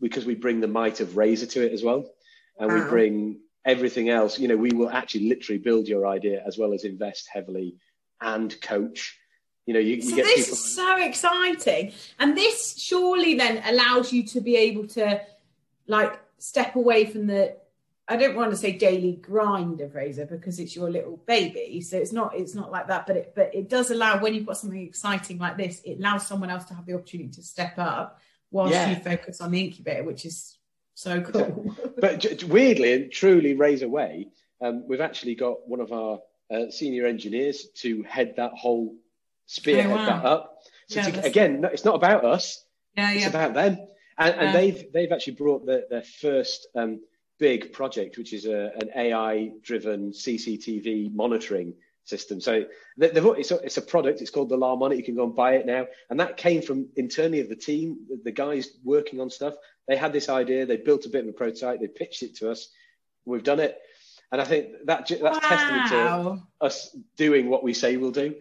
because 0.00 0.26
we 0.26 0.34
bring 0.34 0.60
the 0.60 0.68
might 0.68 1.00
of 1.00 1.16
Razor 1.16 1.46
to 1.46 1.64
it 1.64 1.72
as 1.72 1.82
well, 1.82 2.04
and 2.58 2.70
wow. 2.70 2.82
we 2.82 2.90
bring 2.90 3.40
everything 3.64 4.10
else. 4.10 4.38
You 4.38 4.48
know, 4.48 4.56
we 4.56 4.72
will 4.72 4.90
actually 4.90 5.28
literally 5.28 5.58
build 5.58 5.88
your 5.88 6.06
idea 6.06 6.42
as 6.46 6.58
well 6.58 6.74
as 6.74 6.84
invest 6.84 7.28
heavily 7.32 7.76
and 8.20 8.60
coach 8.60 9.16
you 9.68 9.74
know, 9.74 9.80
you, 9.80 9.96
you 9.96 10.02
so 10.02 10.16
this 10.16 10.46
people... 10.46 10.52
is 10.54 10.74
so 10.74 10.96
exciting, 10.96 11.92
and 12.18 12.34
this 12.34 12.78
surely 12.78 13.34
then 13.34 13.62
allows 13.66 14.14
you 14.14 14.26
to 14.28 14.40
be 14.40 14.56
able 14.56 14.86
to 14.88 15.20
like 15.86 16.18
step 16.38 16.74
away 16.74 17.04
from 17.04 17.26
the. 17.26 17.54
I 18.10 18.16
don't 18.16 18.36
want 18.36 18.50
to 18.50 18.56
say 18.56 18.72
daily 18.72 19.12
grind 19.12 19.82
of 19.82 19.94
Razor 19.94 20.24
because 20.24 20.58
it's 20.58 20.74
your 20.74 20.90
little 20.90 21.18
baby, 21.26 21.82
so 21.82 21.98
it's 21.98 22.12
not 22.12 22.34
it's 22.34 22.54
not 22.54 22.70
like 22.70 22.88
that. 22.88 23.06
But 23.06 23.16
it 23.16 23.32
but 23.36 23.54
it 23.54 23.68
does 23.68 23.90
allow 23.90 24.18
when 24.18 24.34
you've 24.34 24.46
got 24.46 24.56
something 24.56 24.80
exciting 24.80 25.38
like 25.38 25.58
this, 25.58 25.82
it 25.84 25.98
allows 25.98 26.26
someone 26.26 26.48
else 26.48 26.64
to 26.66 26.74
have 26.74 26.86
the 26.86 26.94
opportunity 26.94 27.30
to 27.32 27.42
step 27.42 27.74
up 27.76 28.18
whilst 28.50 28.72
yeah. 28.72 28.90
you 28.90 28.96
focus 28.96 29.42
on 29.42 29.50
the 29.50 29.62
incubator, 29.62 30.04
which 30.04 30.24
is 30.24 30.56
so 30.94 31.20
cool. 31.20 31.76
but 31.98 32.42
weirdly 32.44 32.94
and 32.94 33.12
truly, 33.12 33.54
Razor 33.54 33.88
Way, 33.88 34.28
um, 34.62 34.88
we've 34.88 35.02
actually 35.02 35.34
got 35.34 35.68
one 35.68 35.80
of 35.80 35.92
our 35.92 36.20
uh, 36.50 36.70
senior 36.70 37.06
engineers 37.06 37.66
to 37.76 38.02
head 38.04 38.34
that 38.38 38.52
whole 38.54 38.94
spearhead 39.44 39.90
oh, 39.90 39.96
wow. 39.96 40.06
that 40.06 40.24
up. 40.24 40.58
So 40.88 41.00
yeah, 41.00 41.10
to, 41.10 41.24
again, 41.24 41.64
it's 41.72 41.84
not 41.84 41.96
about 41.96 42.24
us. 42.24 42.64
Yeah, 42.96 43.12
it's 43.12 43.26
about 43.26 43.52
them. 43.52 43.78
And, 44.16 44.34
and 44.34 44.54
they've 44.54 44.92
they've 44.92 45.12
actually 45.12 45.34
brought 45.34 45.66
the, 45.66 45.86
their 45.90 46.02
first 46.02 46.66
um, 46.74 47.00
big 47.38 47.72
project, 47.72 48.18
which 48.18 48.32
is 48.32 48.46
a, 48.46 48.72
an 48.80 48.90
AI-driven 48.94 50.12
CCTV 50.12 51.14
monitoring 51.14 51.74
system. 52.04 52.40
So 52.40 52.64
it's, 52.96 53.50
a, 53.50 53.56
it's 53.56 53.76
a 53.76 53.82
product. 53.82 54.20
It's 54.20 54.30
called 54.30 54.48
the 54.48 54.56
Alarm 54.56 54.82
on 54.82 54.92
it. 54.92 54.98
You 54.98 55.04
can 55.04 55.14
go 55.14 55.24
and 55.24 55.34
buy 55.34 55.54
it 55.56 55.66
now. 55.66 55.86
And 56.10 56.18
that 56.20 56.36
came 56.36 56.62
from 56.62 56.88
internally 56.96 57.40
of 57.40 57.48
the 57.48 57.56
team, 57.56 57.98
the, 58.24 58.32
guys 58.32 58.70
working 58.82 59.20
on 59.20 59.30
stuff. 59.30 59.54
They 59.86 59.96
had 59.96 60.12
this 60.12 60.28
idea. 60.28 60.66
They 60.66 60.76
built 60.78 61.06
a 61.06 61.10
bit 61.10 61.24
of 61.24 61.28
a 61.28 61.32
prototype. 61.32 61.80
They 61.80 61.88
pitched 61.88 62.22
it 62.22 62.36
to 62.36 62.50
us. 62.50 62.68
We've 63.24 63.42
done 63.42 63.60
it. 63.60 63.78
And 64.32 64.40
I 64.40 64.44
think 64.44 64.72
that 64.84 65.08
that's 65.08 65.20
wow. 65.20 65.38
testament 65.38 65.88
to 65.88 66.42
us 66.60 66.94
doing 67.16 67.48
what 67.48 67.62
we 67.62 67.72
say 67.72 67.96
we'll 67.96 68.10
do. 68.10 68.34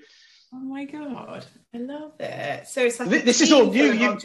Oh 0.53 0.59
my 0.59 0.85
god, 0.85 1.45
I 1.73 1.77
love 1.77 2.13
it. 2.19 2.67
So 2.67 2.81
it's 2.81 2.99
like 2.99 3.09
this, 3.09 3.41
is 3.41 3.51
all 3.51 3.69
new. 3.69 3.91
You, 3.91 4.17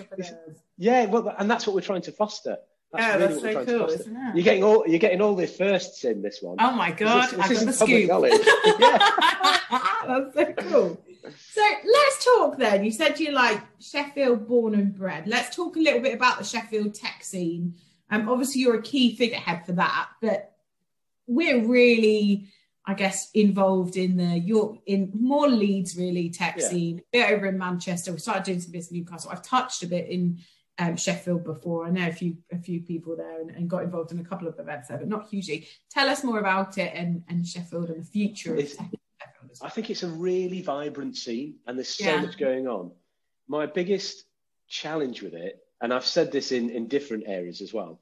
yeah, 0.77 1.07
well, 1.07 1.35
and 1.37 1.51
that's 1.51 1.67
what 1.67 1.75
we're 1.75 1.83
trying 1.83 2.03
to 2.03 2.13
foster. 2.13 2.59
That's 2.92 3.05
yeah, 3.05 3.16
really 3.16 3.55
that's 3.55 3.68
so 3.68 3.78
cool, 3.78 3.88
isn't 3.88 4.16
it? 4.16 4.37
You're 4.37 4.44
getting 4.44 4.64
all 4.64 4.85
you're 4.87 4.98
getting 4.98 5.22
all 5.22 5.35
the 5.35 5.46
firsts 5.46 6.05
in 6.05 6.20
this 6.20 6.42
one. 6.42 6.57
Oh 6.61 6.72
my 6.72 6.90
god, 6.90 7.31
this, 7.31 7.64
this 7.64 7.81
I 7.81 8.07
got 8.07 8.20
the 8.20 8.31
scoop. 8.33 8.72
that's 10.35 10.35
so 10.35 10.70
cool. 10.70 11.05
So 11.52 11.62
let's 11.87 12.24
talk 12.24 12.59
then. 12.59 12.85
You 12.85 12.90
said 12.90 13.18
you're 13.18 13.33
like 13.33 13.61
Sheffield 13.81 14.46
born 14.46 14.74
and 14.74 14.94
bred. 14.94 15.26
Let's 15.26 15.57
talk 15.57 15.76
a 15.76 15.81
little 15.81 16.00
bit 16.00 16.14
about 16.14 16.38
the 16.38 16.44
Sheffield 16.44 16.94
tech 16.94 17.24
scene. 17.24 17.76
Um, 18.11 18.28
obviously 18.28 18.61
you're 18.61 18.76
a 18.76 18.83
key 18.83 19.16
figurehead 19.16 19.64
for 19.64 19.72
that, 19.72 20.11
but 20.20 20.52
we're 21.26 21.64
really 21.64 22.48
I 22.85 22.94
guess, 22.94 23.31
involved 23.33 23.96
in 23.96 24.16
the 24.16 24.38
York, 24.38 24.78
in 24.87 25.12
more 25.14 25.48
Leeds 25.48 25.96
really 25.96 26.31
tech 26.31 26.57
yeah. 26.59 26.68
scene, 26.68 26.98
a 26.98 27.02
bit 27.12 27.31
over 27.31 27.46
in 27.46 27.57
Manchester. 27.57 28.12
We 28.12 28.18
started 28.18 28.42
doing 28.42 28.61
some 28.61 28.72
business 28.72 28.90
in 28.90 28.98
Newcastle. 28.98 29.31
I've 29.31 29.42
touched 29.42 29.85
a 29.85 29.87
bit 29.87 30.09
in 30.09 30.40
um, 30.83 30.97
Sheffield 30.97 31.45
before. 31.45 31.87
I 31.87 31.90
know 31.90 32.09
a 32.09 32.12
few 32.12 32.37
a 32.51 32.59
few 32.59 32.81
people 32.81 33.16
there 33.16 33.40
and, 33.40 33.51
and, 33.51 33.68
got 33.68 33.83
involved 33.83 34.12
in 34.12 34.18
a 34.18 34.25
couple 34.25 34.49
of 34.49 34.59
events 34.59 34.88
there, 34.88 34.99
but 34.99 35.09
not 35.09 35.29
hugely. 35.29 35.68
Tell 35.90 36.09
us 36.09 36.25
more 36.25 36.38
about 36.38 36.79
it 36.79 36.92
and, 36.95 37.23
and 37.29 37.47
Sheffield 37.47 37.90
and 37.90 38.01
the 38.01 38.07
future 38.07 38.55
of 38.55 38.77
tech. 38.77 38.90
I 39.61 39.68
think 39.68 39.90
it's 39.90 40.03
a 40.03 40.09
really 40.09 40.62
vibrant 40.62 41.16
scene, 41.16 41.57
and 41.66 41.79
there's 41.79 41.88
so 41.88 42.05
Yeah. 42.05 42.23
much 42.23 42.38
going 42.38 42.66
on. 42.66 42.92
My 43.49 43.66
biggest 43.66 44.25
challenge 44.68 45.23
with 45.23 45.35
it, 45.35 45.62
and 45.81 45.92
I've 45.92 46.07
said 46.07 46.33
this 46.33 46.53
in, 46.53 46.71
in 46.71 46.88
different 46.88 47.25
areas 47.27 47.61
as 47.61 47.73
well, 47.73 48.01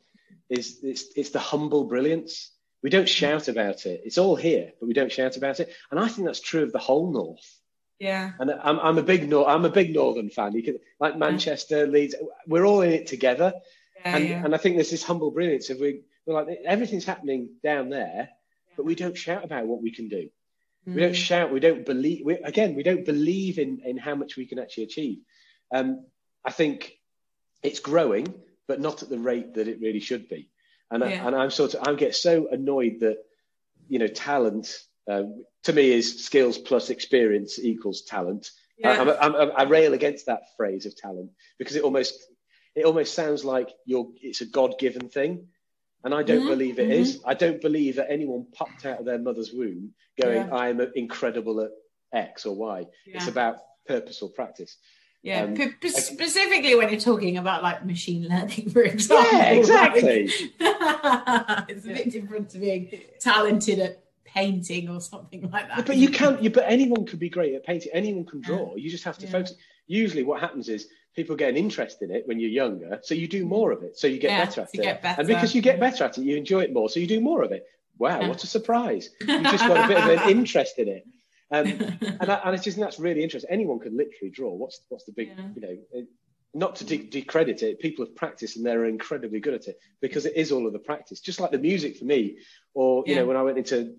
is 0.49 0.79
it's, 0.83 1.07
it's 1.17 1.31
the 1.31 1.39
humble 1.41 1.85
brilliance. 1.85 2.53
We 2.83 2.91
don't 2.91 3.09
shout 3.09 3.49
about 3.49 3.85
it. 3.87 4.03
It's 4.05 4.19
all 4.19 4.37
here, 4.37 4.73
but 4.79 4.87
we 4.87 4.95
don't 4.95 5.13
shout 5.13 5.37
about 5.37 5.61
it. 5.61 5.71
And 5.91 5.99
I 5.99 6.09
think 6.09 6.27
that's 6.27 6.41
true 6.41 6.63
of 6.63 6.73
the 6.73 6.79
whole 6.79 7.13
North. 7.13 7.60
Yeah. 8.01 8.33
And 8.41 8.51
I'm, 8.51 8.81
I'm 8.81 8.99
a 8.99 9.03
big 9.03 9.29
Nor- 9.29 9.49
I'm 9.49 9.65
a 9.67 9.71
big 9.71 9.95
Northern 9.95 10.31
fan. 10.31 10.55
You 10.55 10.63
can 10.63 10.79
like 10.99 11.17
Manchester, 11.17 11.87
Leeds. 11.87 12.15
We're 12.47 12.65
all 12.65 12.81
in 12.81 12.91
it 12.93 13.07
together. 13.07 13.53
Yeah, 14.01 14.17
and, 14.17 14.29
yeah. 14.29 14.45
and 14.45 14.55
I 14.55 14.59
think 14.59 14.77
there's 14.77 14.91
this 14.91 15.05
humble 15.05 15.31
brilliance 15.31 15.69
of 15.71 15.79
we, 15.79 16.01
we're 16.27 16.35
like 16.35 16.49
everything's 16.65 17.05
happening 17.05 17.51
down 17.63 17.91
there, 17.91 18.31
but 18.77 18.87
we 18.87 18.95
don't 18.95 19.17
shout 19.17 19.45
about 19.45 19.67
what 19.67 19.83
we 19.83 19.93
can 19.93 20.09
do. 20.09 20.31
We 20.87 20.95
Mm. 20.95 21.01
don't 21.01 21.15
shout. 21.15 21.53
We 21.53 21.61
don't 21.61 21.85
believe. 21.85 22.25
We, 22.25 22.35
again, 22.37 22.75
we 22.75 22.83
don't 22.83 23.05
believe 23.05 23.59
in 23.59 23.83
in 23.85 23.99
how 23.99 24.15
much 24.15 24.37
we 24.39 24.47
can 24.47 24.59
actually 24.59 24.85
achieve. 24.85 25.19
Um, 25.71 26.07
I 26.43 26.51
think 26.53 26.99
it's 27.63 27.81
growing, 27.81 28.33
but 28.67 28.81
not 28.81 29.03
at 29.03 29.11
the 29.11 29.19
rate 29.19 29.55
that 29.55 29.69
it 29.69 29.79
really 29.83 30.01
should 30.01 30.27
be. 30.31 30.49
And 30.91 31.03
Yeah. 31.03 31.23
I, 31.23 31.27
and 31.27 31.37
I'm 31.37 31.51
sort 31.51 31.75
of 31.75 31.87
I 31.87 31.93
get 31.95 32.15
so 32.17 32.49
annoyed 32.51 33.01
that 33.01 33.19
you 33.91 33.99
know 33.99 34.07
talent 34.07 34.75
uh, 35.09 35.23
to 35.65 35.73
me 35.73 35.93
is 35.93 36.25
skills 36.25 36.59
plus 36.59 36.91
experience 36.91 37.59
equals 37.59 38.03
talent. 38.03 38.51
I, 38.85 38.95
Yeah. 39.05 39.17
I'm, 39.21 39.35
I'm, 39.37 39.53
I 39.57 39.63
rail 39.65 39.93
against 39.95 40.27
that 40.27 40.43
phrase 40.57 40.87
of 40.87 40.97
talent 40.97 41.31
because 41.59 41.77
it 41.77 41.83
almost 41.83 42.15
it 42.75 42.85
almost 42.85 43.15
sounds 43.15 43.45
like 43.45 43.69
you're 43.85 44.09
it's 44.23 44.41
a 44.41 44.47
God 44.47 44.79
given 44.79 45.09
thing. 45.09 45.49
And 46.03 46.15
I 46.15 46.23
don't 46.23 46.45
Mhm, 46.45 46.49
believe 46.49 46.79
it 46.79 46.91
is. 46.91 47.21
I 47.27 47.35
don't 47.35 47.61
believe 47.61 47.97
that 47.97 48.11
anyone 48.11 48.47
popped 48.55 48.87
out 48.87 49.01
of 49.01 49.05
their 49.05 49.19
mother's 49.19 49.53
womb 49.53 49.93
going, 50.23 50.47
Yeah. 50.49 50.55
I'm 50.55 50.81
incredible 50.95 51.61
at 51.61 51.71
X 52.13 52.47
or 52.47 52.55
Y. 52.57 52.87
It's 53.07 53.25
Yeah. 53.27 53.31
about 53.31 53.57
purposeful 53.87 54.31
practice. 54.31 54.79
Yeah, 55.23 55.43
Um, 55.43 55.55
p- 55.55 55.89
specifically 55.91 56.75
when 56.75 56.89
you're 56.89 56.99
talking 57.01 57.37
about 57.37 57.63
like 57.63 57.85
machine 57.85 58.27
learning, 58.29 58.71
for 58.71 58.81
example. 58.83 59.31
Yeah, 59.39 59.51
exactly. 59.51 60.27
like- 60.59 61.69
it's 61.69 61.85
a 61.85 61.89
bit 61.89 62.11
different 62.11 62.49
to 62.51 62.59
being 62.59 62.91
talented 63.21 63.79
at 63.81 64.03
painting 64.35 64.89
or 64.89 65.01
something 65.01 65.51
like 65.51 65.69
that. 65.69 65.87
but 65.87 65.97
you 65.97 66.09
can't. 66.09 66.43
You, 66.43 66.51
but 66.51 66.65
anyone 66.67 67.05
could 67.07 67.19
be 67.19 67.29
great 67.29 67.55
at 67.55 67.65
painting. 67.65 67.91
Anyone 67.93 68.25
can 68.27 68.41
draw. 68.41 68.75
You 68.77 68.91
just 68.91 69.05
have 69.05 69.19
to 69.19 69.27
Yeah. 69.27 69.33
focus. 69.33 69.55
Usually, 69.87 70.23
what 70.23 70.41
happens 70.41 70.69
is 70.69 70.89
people 71.17 71.35
get 71.37 71.49
an 71.51 71.57
interest 71.57 72.03
in 72.03 72.11
it 72.11 72.27
when 72.27 72.39
you're 72.39 72.51
younger, 72.51 73.01
so 73.03 73.15
you 73.15 73.27
do 73.27 73.45
more 73.45 73.73
of 73.73 73.83
it. 73.83 73.99
So 73.99 74.07
you 74.07 74.19
get 74.19 74.31
Yeah, 74.31 74.45
better 74.45 74.61
at 74.63 74.69
it. 74.75 74.83
get 74.83 75.03
better. 75.03 75.21
And 75.21 75.29
because 75.29 75.55
you 75.55 75.63
get 75.63 75.81
better 75.81 76.05
at 76.05 76.17
it, 76.19 76.23
you 76.23 76.37
enjoy 76.37 76.61
it 76.63 76.73
more. 76.73 76.89
So 76.89 77.01
you 77.01 77.07
do 77.07 77.21
more 77.21 77.43
of 77.43 77.53
it. 77.53 77.65
Wow, 77.99 78.27
what 78.29 78.43
a 78.45 78.47
surprise! 78.47 79.11
You 79.21 79.43
just 79.43 79.67
got 79.67 79.85
a 79.85 79.89
bit 79.89 79.99
of 80.03 80.09
an 80.09 80.31
interest 80.31 80.79
in 80.79 80.89
it. 80.89 81.05
Um, 81.53 81.67
and, 82.21 82.31
I, 82.31 82.35
and 82.37 82.51
I 82.51 82.57
just 82.57 82.77
think 82.77 82.79
that's 82.79 83.01
really 83.01 83.23
interesting. 83.23 83.51
Anyone 83.51 83.81
can 83.81 83.97
literally 83.97 84.31
draw. 84.31 84.53
What's 84.55 84.81
what's 84.89 85.05
the 85.05 85.13
big, 85.13 85.29
you 85.57 85.61
know, 85.61 85.77
it- 85.93 86.09
not 86.53 86.75
to 86.75 86.85
de- 86.85 87.07
decredit 87.07 87.63
it. 87.63 87.79
People 87.79 88.05
have 88.05 88.17
practiced 88.17 88.57
and 88.57 88.67
they're 88.67 88.85
incredibly 88.87 89.39
good 89.39 89.55
at 89.55 89.69
it 89.69 89.79
because 90.01 90.27
it 90.27 90.35
is 90.35 90.51
all 90.51 90.67
of 90.67 90.73
the 90.73 90.81
practice. 90.81 91.21
Just 91.21 91.39
like 91.39 91.53
the 91.53 91.59
music 91.59 91.97
for 91.97 92.05
me, 92.05 92.39
or 92.75 93.05
you 93.07 93.15
Yeah. 93.15 93.21
know, 93.21 93.27
when 93.27 93.37
I 93.37 93.43
went 93.45 93.57
into 93.59 93.95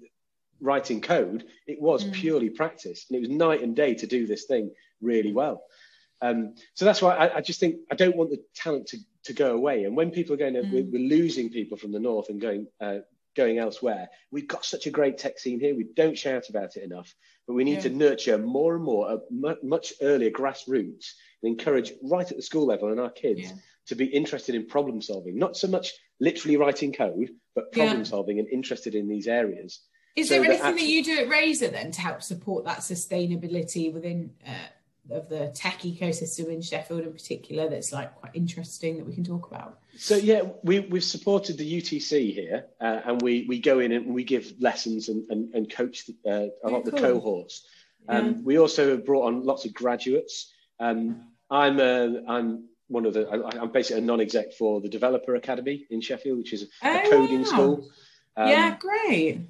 writing 0.62 1.02
code, 1.02 1.46
it 1.68 1.82
was 1.82 2.06
Mm. 2.06 2.14
purely 2.14 2.50
practice, 2.50 3.06
and 3.10 3.18
it 3.18 3.22
was 3.22 3.30
night 3.30 3.62
and 3.62 3.76
day 3.76 3.96
to 3.96 4.08
do 4.08 4.26
this 4.28 4.46
thing 4.46 4.72
really 5.02 5.34
well. 5.34 5.64
Um, 6.22 6.54
so 6.76 6.86
that's 6.86 7.02
why 7.02 7.16
I, 7.16 7.38
I 7.38 7.42
just 7.42 7.60
think 7.60 7.78
I 7.92 7.96
don't 7.96 8.16
want 8.16 8.30
the 8.30 8.44
talent 8.56 8.88
to, 8.90 8.98
to 9.24 9.34
go 9.34 9.56
away. 9.56 9.86
And 9.86 9.96
when 9.96 10.12
people 10.12 10.34
are 10.36 10.38
going, 10.38 10.54
to, 10.54 10.62
Mm. 10.62 10.72
we're, 10.72 10.86
we're 10.92 11.10
losing 11.10 11.50
people 11.50 11.78
from 11.78 11.92
the 11.92 12.00
north 12.00 12.30
and 12.30 12.40
going 12.40 12.68
uh, 12.80 13.00
going 13.34 13.60
elsewhere. 13.60 14.10
We've 14.30 14.48
got 14.48 14.66
such 14.66 14.88
a 14.88 14.92
great 14.92 15.18
tech 15.18 15.40
scene 15.40 15.60
here. 15.62 15.74
We 15.74 15.86
don't 15.96 16.18
shout 16.18 16.50
about 16.50 16.76
it 16.76 16.84
enough, 16.84 17.16
but 17.48 17.54
we 17.54 17.64
need 17.64 17.76
Yeah. 17.76 17.84
to 17.84 17.90
nurture 17.92 18.38
more 18.38 18.76
and 18.76 18.84
more 18.84 19.10
at 19.14 19.64
much 19.64 19.94
earlier 20.02 20.30
grassroots 20.30 21.14
and 21.42 21.50
encourage 21.54 21.94
right 22.04 22.30
at 22.30 22.36
the 22.36 22.44
school 22.44 22.66
level 22.66 22.90
and 22.92 23.00
our 23.00 23.10
kids 23.10 23.44
Yeah. 23.44 23.54
to 23.88 23.96
be 23.96 24.06
interested 24.06 24.54
in 24.54 24.68
problem 24.68 25.02
solving, 25.02 25.38
not 25.40 25.56
so 25.56 25.70
much 25.70 25.94
literally 26.20 26.58
writing 26.58 26.92
code, 26.92 27.30
but 27.56 27.72
problem 27.72 28.00
Yeah. 28.00 28.04
solving 28.04 28.38
and 28.40 28.50
interested 28.50 28.96
in 28.96 29.08
these 29.08 29.30
areas. 29.30 29.80
Is 30.16 30.28
So 30.28 30.36
there 30.36 30.46
anything 30.46 30.76
that 30.76 30.86
you 30.86 31.04
do 31.04 31.18
at 31.20 31.30
Razor 31.30 31.70
then 31.70 31.92
to 31.92 32.02
help 32.02 32.22
support 32.22 32.66
that 32.66 32.80
sustainability 32.80 33.94
within 33.94 34.32
uh, 34.46 35.16
of 35.16 35.30
the 35.30 35.52
tech 35.56 35.80
ecosystem 35.80 36.48
in 36.48 36.62
Sheffield 36.62 37.02
in 37.02 37.12
particular 37.12 37.70
that's 37.70 37.92
like 37.92 38.14
quite 38.16 38.36
interesting 38.36 38.98
that 38.98 39.06
we 39.06 39.14
can 39.14 39.24
talk 39.24 39.48
about? 39.52 39.80
So 39.98 40.16
yeah, 40.16 40.42
we 40.64 40.82
we've 40.82 41.04
supported 41.04 41.58
the 41.58 41.82
UTC 41.82 42.34
here, 42.34 42.66
uh, 42.80 43.02
and 43.06 43.22
we 43.22 43.46
we 43.48 43.60
go 43.60 43.80
in 43.80 43.92
and 43.92 44.14
we 44.14 44.24
give 44.24 44.54
lessons 44.60 45.10
and 45.10 45.30
and, 45.30 45.54
and 45.54 45.72
coach 45.72 46.06
the, 46.08 46.16
uh, 46.30 46.68
a 46.68 46.70
lot 46.70 46.86
of 46.88 46.92
the 46.92 47.00
cohorts. 47.00 47.66
Um, 48.08 48.44
We 48.44 48.58
also 48.58 48.90
have 48.92 49.06
brought 49.06 49.28
on 49.28 49.46
lots 49.46 49.66
of 49.66 49.74
graduates. 49.74 50.52
Um, 50.80 51.28
I'm 51.50 51.80
a, 51.80 52.24
I'm 52.28 52.66
one 52.88 53.06
of 53.06 53.14
the 53.14 53.28
I, 53.28 53.62
I'm 53.62 53.72
basically 53.72 54.02
a 54.02 54.06
non-exec 54.06 54.54
for 54.54 54.82
the 54.82 54.90
Developer 54.90 55.36
Academy 55.36 55.86
in 55.90 56.02
Sheffield, 56.02 56.38
which 56.40 56.54
is 56.54 56.64
a, 56.64 56.88
a 56.88 57.02
Oh, 57.06 57.10
coding 57.10 57.40
wow. 57.42 57.46
school. 57.46 57.90
Um, 58.38 58.48
yeah, 58.48 58.78
great. 58.78 59.42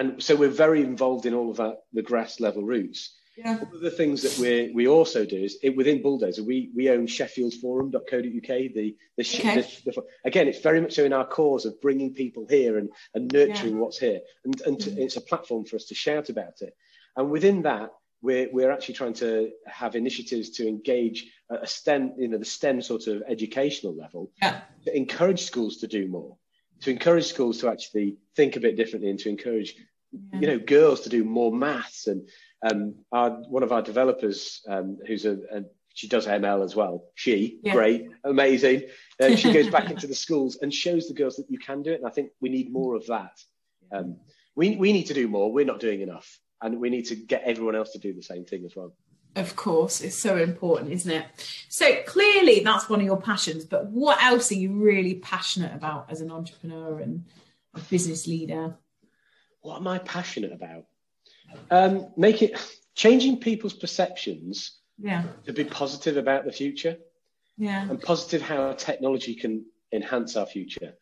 And 0.00 0.22
so 0.22 0.34
we're 0.34 0.48
very 0.66 0.80
involved 0.82 1.26
in 1.26 1.34
all 1.34 1.50
of 1.50 1.58
that 1.58 1.76
the 1.92 2.02
grass 2.02 2.40
level 2.40 2.62
routes. 2.64 3.16
Yeah. 3.36 3.58
One 3.58 3.74
of 3.74 3.80
the 3.80 3.90
things 4.00 4.22
that 4.22 4.36
we 4.42 4.72
we 4.74 4.88
also 4.88 5.24
do 5.24 5.36
is 5.36 5.58
it, 5.62 5.76
within 5.76 6.02
Bulldozer, 6.02 6.42
we 6.42 6.70
we 6.74 6.90
own 6.90 7.06
SheffieldForum.co.uk. 7.06 8.48
The 8.74 8.96
the, 9.16 9.24
Okay. 9.38 9.60
the, 9.60 9.90
the 9.92 10.02
again, 10.24 10.48
it's 10.48 10.60
very 10.60 10.80
much 10.80 10.94
so 10.94 11.04
in 11.04 11.12
our 11.12 11.26
cause 11.26 11.64
of 11.66 11.80
bringing 11.80 12.12
people 12.14 12.46
here 12.48 12.78
and 12.78 12.88
and 13.14 13.32
nurturing 13.32 13.78
what's 13.78 13.98
here, 13.98 14.20
and 14.44 14.60
and 14.66 14.80
to, 14.80 14.90
Mm. 14.90 14.98
it's 14.98 15.16
a 15.16 15.20
platform 15.20 15.64
for 15.64 15.76
us 15.76 15.86
to 15.86 15.94
shout 15.94 16.28
about 16.28 16.60
it. 16.62 16.74
And 17.16 17.30
within 17.30 17.62
that, 17.62 17.90
we're 18.22 18.48
we're 18.52 18.70
actually 18.70 18.94
trying 18.94 19.14
to 19.14 19.50
have 19.66 19.94
initiatives 19.96 20.50
to 20.56 20.68
engage 20.68 21.30
at 21.50 21.62
a 21.62 21.66
STEM, 21.66 22.14
you 22.18 22.28
know, 22.28 22.38
the 22.38 22.44
STEM 22.44 22.82
sort 22.82 23.06
of 23.06 23.22
educational 23.28 23.94
level 23.94 24.30
Yeah. 24.42 24.60
to 24.84 24.96
encourage 24.96 25.42
schools 25.42 25.78
to 25.78 25.86
do 25.86 26.06
more, 26.08 26.36
to 26.82 26.90
encourage 26.90 27.26
schools 27.26 27.58
to 27.60 27.68
actually 27.68 28.18
think 28.36 28.56
a 28.56 28.60
bit 28.60 28.76
differently, 28.76 29.10
and 29.10 29.18
to 29.20 29.28
encourage 29.28 29.76
you 30.12 30.46
know 30.46 30.58
girls 30.58 31.02
to 31.02 31.08
do 31.08 31.24
more 31.24 31.52
maths 31.52 32.06
and 32.06 32.28
um, 32.68 32.94
our, 33.12 33.30
one 33.30 33.62
of 33.62 33.72
our 33.72 33.82
developers 33.82 34.60
um, 34.68 34.98
who's 35.06 35.24
a, 35.24 35.38
a 35.52 35.62
she 35.94 36.08
does 36.08 36.26
ML 36.26 36.64
as 36.64 36.76
well. 36.76 37.04
She 37.14 37.58
Yeah. 37.62 37.74
great, 37.74 38.08
amazing. 38.24 38.84
Uh, 39.20 39.36
she 39.36 39.52
goes 39.58 39.68
back 39.68 39.90
into 39.90 40.06
the 40.06 40.14
schools 40.14 40.58
and 40.60 40.72
shows 40.72 41.08
the 41.08 41.14
girls 41.14 41.36
that 41.36 41.50
you 41.50 41.58
can 41.58 41.82
do 41.82 41.92
it. 41.92 41.96
And 41.96 42.06
I 42.06 42.10
think 42.10 42.30
we 42.40 42.48
need 42.48 42.72
more 42.72 42.94
of 42.94 43.06
that. 43.06 43.38
Um, 43.92 44.16
we 44.54 44.76
we 44.76 44.92
need 44.92 45.06
to 45.06 45.14
do 45.14 45.28
more. 45.28 45.52
We're 45.52 45.64
not 45.64 45.80
doing 45.80 46.00
enough, 46.00 46.38
and 46.62 46.80
we 46.80 46.90
need 46.90 47.06
to 47.06 47.16
get 47.16 47.42
everyone 47.44 47.76
else 47.76 47.92
to 47.92 47.98
do 47.98 48.12
the 48.12 48.22
same 48.22 48.44
thing 48.44 48.64
as 48.64 48.74
well. 48.76 48.94
Of 49.36 49.54
course, 49.54 50.00
it's 50.00 50.16
so 50.16 50.36
important, 50.36 50.90
isn't 50.92 51.10
it? 51.10 51.24
So 51.68 52.02
clearly, 52.04 52.60
that's 52.60 52.88
one 52.88 53.00
of 53.00 53.06
your 53.06 53.20
passions. 53.20 53.64
But 53.64 53.86
what 53.86 54.22
else 54.22 54.50
are 54.50 54.56
you 54.56 54.72
really 54.72 55.14
passionate 55.14 55.74
about 55.74 56.10
as 56.10 56.20
an 56.20 56.30
entrepreneur 56.30 56.98
and 56.98 57.24
a 57.74 57.80
business 57.80 58.26
leader? 58.26 58.76
What 59.62 59.76
am 59.76 59.86
I 59.88 59.98
passionate 59.98 60.52
about? 60.52 60.86
Um, 61.70 62.08
make 62.16 62.42
it 62.42 62.52
changing 62.94 63.38
people's 63.40 63.74
perceptions 63.74 64.78
Yeah, 64.98 65.24
to 65.46 65.52
be 65.52 65.64
positive 65.64 66.16
about 66.16 66.44
the 66.44 66.52
future. 66.52 66.96
yeah, 67.58 67.88
and 67.88 68.00
positive 68.00 68.42
how 68.42 68.72
technology 68.72 69.34
can 69.34 69.64
enhance 69.92 70.36
our 70.36 70.46
future. 70.46 70.94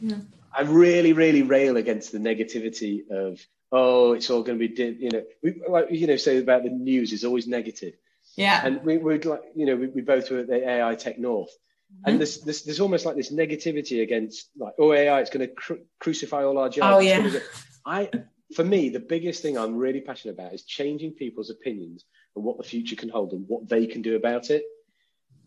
Yeah. 0.00 0.18
I 0.56 0.62
really, 0.62 1.12
really 1.12 1.42
rail 1.42 1.76
against 1.76 2.12
the 2.12 2.18
negativity 2.18 3.08
of 3.10 3.40
oh, 3.72 4.12
it's 4.12 4.30
all 4.30 4.42
going 4.44 4.56
to 4.58 4.68
be 4.68 4.72
di-, 4.74 4.96
you 5.04 5.10
know 5.10 5.22
we 5.42 5.60
like 5.68 5.86
you 5.90 6.06
know 6.06 6.16
say 6.16 6.38
about 6.38 6.62
the 6.62 6.70
news 6.70 7.12
is 7.12 7.24
always 7.24 7.46
negative, 7.48 7.94
yeah, 8.36 8.60
and 8.64 8.82
we 8.84 8.98
would 8.98 9.24
like 9.24 9.42
you 9.56 9.66
know 9.66 9.74
we, 9.76 9.86
we 9.88 10.02
both 10.02 10.30
were 10.30 10.40
at 10.40 10.46
the 10.48 10.68
AI 10.68 10.94
Tech 10.94 11.18
North, 11.18 11.50
Mm-hmm. 11.94 12.10
and 12.10 12.20
this, 12.20 12.38
this 12.38 12.62
there's 12.62 12.80
almost 12.80 13.04
like 13.06 13.14
this 13.14 13.30
negativity 13.32 14.02
against 14.02 14.48
like 14.56 14.72
oh 14.78 14.92
AI 14.92 15.20
it's 15.20 15.30
going 15.30 15.46
to 15.46 15.54
cru- 15.54 15.84
crucify 16.00 16.42
all 16.42 16.56
our 16.58 16.68
jobs. 16.68 16.96
Oh, 16.96 17.00
yeah. 17.00 17.20
go-" 17.28 17.40
I 17.86 18.10
for 18.54 18.64
me 18.64 18.88
the 18.88 19.00
biggest 19.00 19.42
thing 19.42 19.56
I'm 19.58 19.76
really 19.76 20.00
passionate 20.00 20.34
about 20.34 20.52
is 20.52 20.62
changing 20.62 21.12
people's 21.12 21.50
opinions 21.50 22.04
and 22.36 22.44
what 22.44 22.56
the 22.58 22.64
future 22.64 22.96
can 22.96 23.08
hold 23.08 23.32
and 23.32 23.44
what 23.48 23.68
they 23.68 23.86
can 23.86 24.02
do 24.02 24.16
about 24.16 24.50
it 24.50 24.64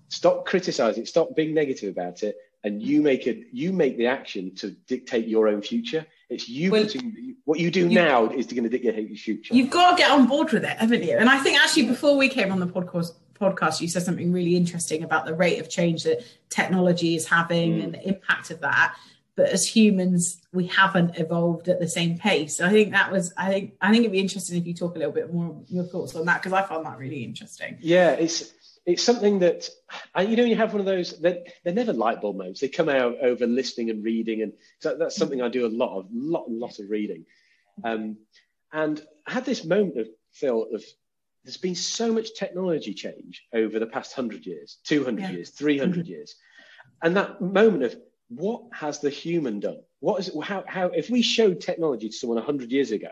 stop 0.09 0.45
criticizing 0.45 1.05
stop 1.05 1.35
being 1.35 1.53
negative 1.53 1.91
about 1.91 2.23
it 2.23 2.35
and 2.63 2.81
you 2.81 3.01
make 3.01 3.27
it 3.27 3.47
you 3.51 3.71
make 3.73 3.97
the 3.97 4.07
action 4.07 4.53
to 4.55 4.71
dictate 4.87 5.27
your 5.27 5.47
own 5.47 5.61
future 5.61 6.05
it's 6.29 6.47
you 6.49 6.71
Well, 6.71 6.83
putting 6.83 7.35
what 7.45 7.59
you 7.59 7.69
do 7.71 7.81
you- 7.81 7.89
now 7.89 8.29
is 8.29 8.47
going 8.47 8.63
to 8.63 8.69
dictate 8.69 9.07
your 9.07 9.17
future 9.17 9.53
You've 9.55 9.69
got 9.69 9.91
to 9.91 9.97
get 9.97 10.11
on 10.11 10.27
board 10.27 10.51
with 10.51 10.63
it, 10.63 10.77
haven't 10.77 11.03
you? 11.03 11.15
And 11.17 11.29
I 11.29 11.37
think 11.39 11.57
actually 11.59 11.85
before 11.85 12.17
we 12.17 12.27
came 12.27 12.51
on 12.51 12.59
the 12.59 12.67
podcast, 12.67 13.13
podcast, 13.39 13.79
you 13.79 13.87
said 13.87 14.03
something 14.03 14.31
really 14.33 14.55
interesting 14.57 15.03
about 15.03 15.25
the 15.25 15.33
rate 15.33 15.59
of 15.59 15.69
change 15.69 16.03
that 16.03 16.23
technology 16.49 17.15
is 17.15 17.25
having 17.27 17.75
Mm. 17.79 17.83
and 17.83 17.93
the 17.93 18.07
impact 18.09 18.51
of 18.51 18.59
that. 18.61 18.95
But 19.37 19.49
as 19.49 19.65
humans, 19.65 20.41
we 20.51 20.67
haven't 20.67 21.17
evolved 21.17 21.69
at 21.69 21.79
the 21.79 21.87
same 21.87 22.17
pace. 22.17 22.57
So 22.57 22.65
I 22.65 22.71
think 22.71 22.91
that 22.91 23.11
was, 23.11 23.33
I 23.37 23.47
think, 23.49 23.73
I 23.79 23.91
think 23.91 24.01
it'd 24.01 24.11
be 24.11 24.19
interesting 24.19 24.57
if 24.59 24.65
you 24.67 24.73
talk 24.73 24.95
a 24.95 24.99
little 24.99 25.13
bit 25.13 25.31
more 25.33 25.63
your 25.69 25.85
thoughts 25.85 26.15
on 26.15 26.25
that 26.25 26.41
because 26.41 26.53
I 26.53 26.63
found 26.63 26.85
that 26.87 26.97
really 26.97 27.23
interesting. 27.23 27.77
yeah 27.79 28.11
it's 28.11 28.51
it's 28.85 29.03
something 29.03 29.39
that 29.39 29.69
you 30.19 30.35
know 30.37 30.43
you 30.45 30.55
have 30.55 30.71
one 30.73 30.79
of 30.79 30.85
those 30.85 31.19
they're, 31.19 31.43
they're 31.63 31.73
never 31.81 31.91
light 31.93 32.19
bulb 32.21 32.37
moments 32.37 32.61
they 32.61 32.69
come 32.69 32.87
out 32.89 33.15
over 33.21 33.45
listening 33.45 33.89
and 33.89 34.03
reading 34.03 34.41
and 34.43 34.53
so 34.79 34.95
that's 34.97 35.15
something 35.17 35.41
i 35.41 35.49
do 35.49 35.65
a 35.65 35.73
lot 35.83 35.97
of 35.99 36.05
lot 36.11 36.49
lot 36.49 36.79
of 36.79 36.89
reading 36.89 37.25
um, 37.83 38.15
and 38.71 39.01
i 39.27 39.33
had 39.33 39.45
this 39.45 39.63
moment 39.65 39.97
of 39.99 40.07
Phil, 40.31 40.67
of 40.73 40.83
there's 41.43 41.57
been 41.57 41.75
so 41.75 42.11
much 42.13 42.33
technology 42.37 42.93
change 42.93 43.43
over 43.53 43.77
the 43.79 43.87
past 43.87 44.17
100 44.17 44.45
years, 44.45 44.77
200 44.85 45.21
Yeah. 45.21 45.31
years, 45.31 45.49
300 45.51 45.99
Mm-hmm. 45.99 46.09
years. 46.09 46.35
And 47.01 47.15
that 47.15 47.39
moment 47.41 47.83
of 47.83 47.95
what 48.29 48.63
has 48.73 48.99
the 48.99 49.09
human 49.09 49.59
done? 49.59 49.79
What 49.99 50.19
is 50.19 50.31
how, 50.43 50.63
how 50.67 50.87
if 50.87 51.09
we 51.09 51.21
showed 51.21 51.61
technology 51.61 52.09
to 52.09 52.15
someone 52.15 52.37
100 52.37 52.71
years 52.71 52.91
ago, 52.91 53.09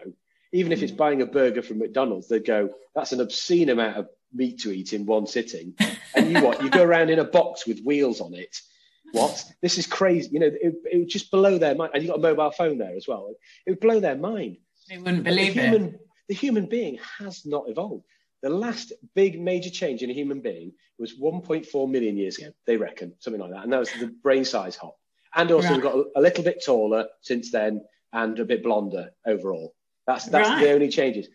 even 0.52 0.72
if 0.72 0.82
it's 0.82 0.92
Mm-hmm. 0.92 0.98
buying 0.98 1.22
a 1.22 1.26
burger 1.26 1.62
from 1.62 1.80
McDonald's, 1.80 2.28
they'd 2.28 2.46
go, 2.46 2.70
that's 2.94 3.12
an 3.12 3.22
obscene 3.22 3.70
amount 3.70 3.98
of 3.98 4.10
meat 4.34 4.60
to 4.60 4.72
eat 4.72 4.94
in 4.94 5.06
one 5.06 5.28
sitting. 5.28 5.74
And 6.16 6.32
you 6.32 6.42
what? 6.42 6.64
You 6.64 6.70
go 6.70 6.82
around 6.84 7.10
in 7.10 7.20
a 7.20 7.26
box 7.26 7.68
with 7.68 7.82
wheels 7.84 8.22
on 8.22 8.34
it. 8.34 8.56
What? 9.12 9.44
This 9.62 9.78
is 9.78 9.86
crazy. 9.86 10.30
You 10.32 10.40
know, 10.40 10.46
it, 10.46 10.76
it 10.90 10.98
would 10.98 11.10
just 11.10 11.30
blow 11.30 11.58
their 11.58 11.76
mind. 11.76 11.92
And 11.94 12.02
you 12.02 12.08
got 12.08 12.20
a 12.20 12.22
mobile 12.22 12.52
phone 12.52 12.78
there 12.78 12.96
as 12.96 13.06
well. 13.06 13.36
It 13.66 13.72
would 13.72 13.82
blow 13.82 14.00
their 14.00 14.16
mind. 14.16 14.56
They 14.88 14.98
wouldn't 14.98 15.26
the 15.26 15.30
believe 15.30 15.58
it. 15.58 15.62
human, 15.70 16.00
the 16.30 16.34
human 16.36 16.68
being 16.68 17.00
has 17.20 17.46
not 17.46 17.66
evolved. 17.68 18.06
The 18.44 18.50
last 18.50 18.94
big 19.14 19.42
major 19.42 19.70
change 19.70 20.04
in 20.04 20.10
a 20.10 20.14
human 20.14 20.40
being 20.40 20.72
was 20.98 21.20
1.4 21.20 21.90
million 21.90 22.16
years 22.16 22.38
ago, 22.38 22.52
they 22.66 22.78
reckon, 22.78 23.14
something 23.20 23.42
like 23.42 23.52
that. 23.52 23.64
And 23.66 23.74
that 23.74 23.80
was 23.80 23.92
the 24.00 24.08
brain 24.08 24.46
size 24.46 24.78
hop. 24.78 24.96
And 25.36 25.52
also, 25.52 25.68
Right. 25.68 25.76
we've 25.76 25.84
got 25.84 26.06
a, 26.16 26.22
little 26.22 26.44
bit 26.44 26.64
taller 26.66 27.08
since 27.22 27.52
then 27.52 27.84
and 28.14 28.40
a 28.40 28.46
bit 28.46 28.64
blonder 28.64 29.12
overall. 29.26 29.76
That's, 30.08 30.26
that's 30.26 30.50
Right. 30.50 30.62
the 30.62 30.72
only 30.72 30.90
changes. 30.90 31.28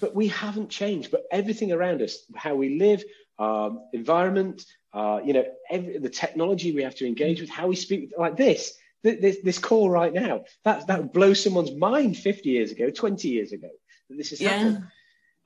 But 0.00 0.14
we 0.14 0.28
haven't 0.28 0.68
changed. 0.68 1.10
But 1.10 1.24
everything 1.30 1.72
around 1.72 2.02
us, 2.02 2.18
how 2.34 2.54
we 2.54 2.78
live, 2.78 3.02
our 3.38 3.78
environment, 3.94 4.64
uh, 4.92 5.20
you 5.24 5.32
know, 5.32 5.44
every, 5.70 5.98
the 5.98 6.10
technology 6.10 6.72
we 6.72 6.82
have 6.82 6.94
to 6.96 7.06
engage 7.06 7.40
with, 7.40 7.48
how 7.48 7.68
we 7.68 7.76
speak, 7.76 8.12
like 8.18 8.36
this, 8.36 8.76
th- 9.02 9.20
this, 9.20 9.38
this 9.42 9.58
call 9.58 9.88
right 9.88 10.12
now, 10.12 10.44
that, 10.64 10.86
that 10.86 10.98
would 10.98 11.12
blow 11.12 11.32
someone's 11.32 11.72
mind 11.72 12.18
50 12.18 12.50
years 12.50 12.70
ago, 12.70 12.90
20 12.90 13.28
years 13.28 13.52
ago, 13.52 13.70
that 14.10 14.16
this 14.16 14.30
has 14.30 14.40
Yeah. 14.40 14.50
happened. 14.50 14.86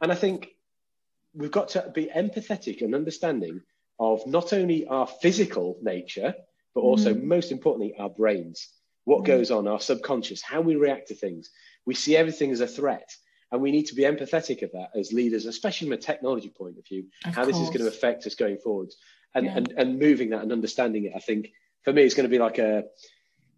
And 0.00 0.10
I 0.10 0.16
think 0.16 0.48
we've 1.34 1.50
got 1.50 1.68
to 1.70 1.90
be 1.94 2.06
empathetic 2.06 2.82
and 2.82 2.94
understanding 2.94 3.60
of 4.00 4.26
not 4.26 4.52
only 4.52 4.86
our 4.88 5.06
physical 5.06 5.78
nature, 5.82 6.34
but 6.74 6.80
also, 6.80 7.14
mm-hmm. 7.14 7.28
most 7.28 7.52
importantly, 7.52 7.94
our 7.98 8.10
brains. 8.10 8.68
What 9.04 9.18
mm-hmm. 9.18 9.26
goes 9.26 9.50
on, 9.50 9.66
our 9.66 9.80
subconscious, 9.80 10.42
how 10.42 10.60
we 10.60 10.76
react 10.76 11.08
to 11.08 11.14
things. 11.14 11.50
We 11.86 11.94
see 11.94 12.16
everything 12.16 12.50
as 12.50 12.60
a 12.60 12.66
threat. 12.66 13.10
And 13.52 13.60
we 13.60 13.72
need 13.72 13.86
to 13.86 13.96
be 13.96 14.02
empathetic 14.02 14.62
of 14.62 14.70
that 14.72 14.90
as 14.94 15.12
leaders, 15.12 15.44
especially 15.46 15.88
from 15.88 15.94
a 15.94 15.96
technology 15.96 16.50
point 16.50 16.78
of 16.78 16.86
view, 16.86 17.06
Of 17.24 17.34
how 17.34 17.44
this 17.44 17.56
is 17.56 17.68
going 17.68 17.80
to 17.80 17.88
affect 17.88 18.24
us 18.26 18.36
going 18.36 18.58
forwards. 18.58 18.96
And, 19.34 19.46
Yeah. 19.46 19.56
and, 19.56 19.74
and 19.76 19.98
moving 19.98 20.30
that 20.30 20.42
and 20.42 20.52
understanding 20.52 21.04
it, 21.06 21.12
I 21.16 21.18
think 21.18 21.50
for 21.82 21.92
me, 21.92 22.02
it's 22.02 22.14
going 22.14 22.28
to 22.28 22.30
be 22.30 22.38
like 22.38 22.58
a 22.58 22.84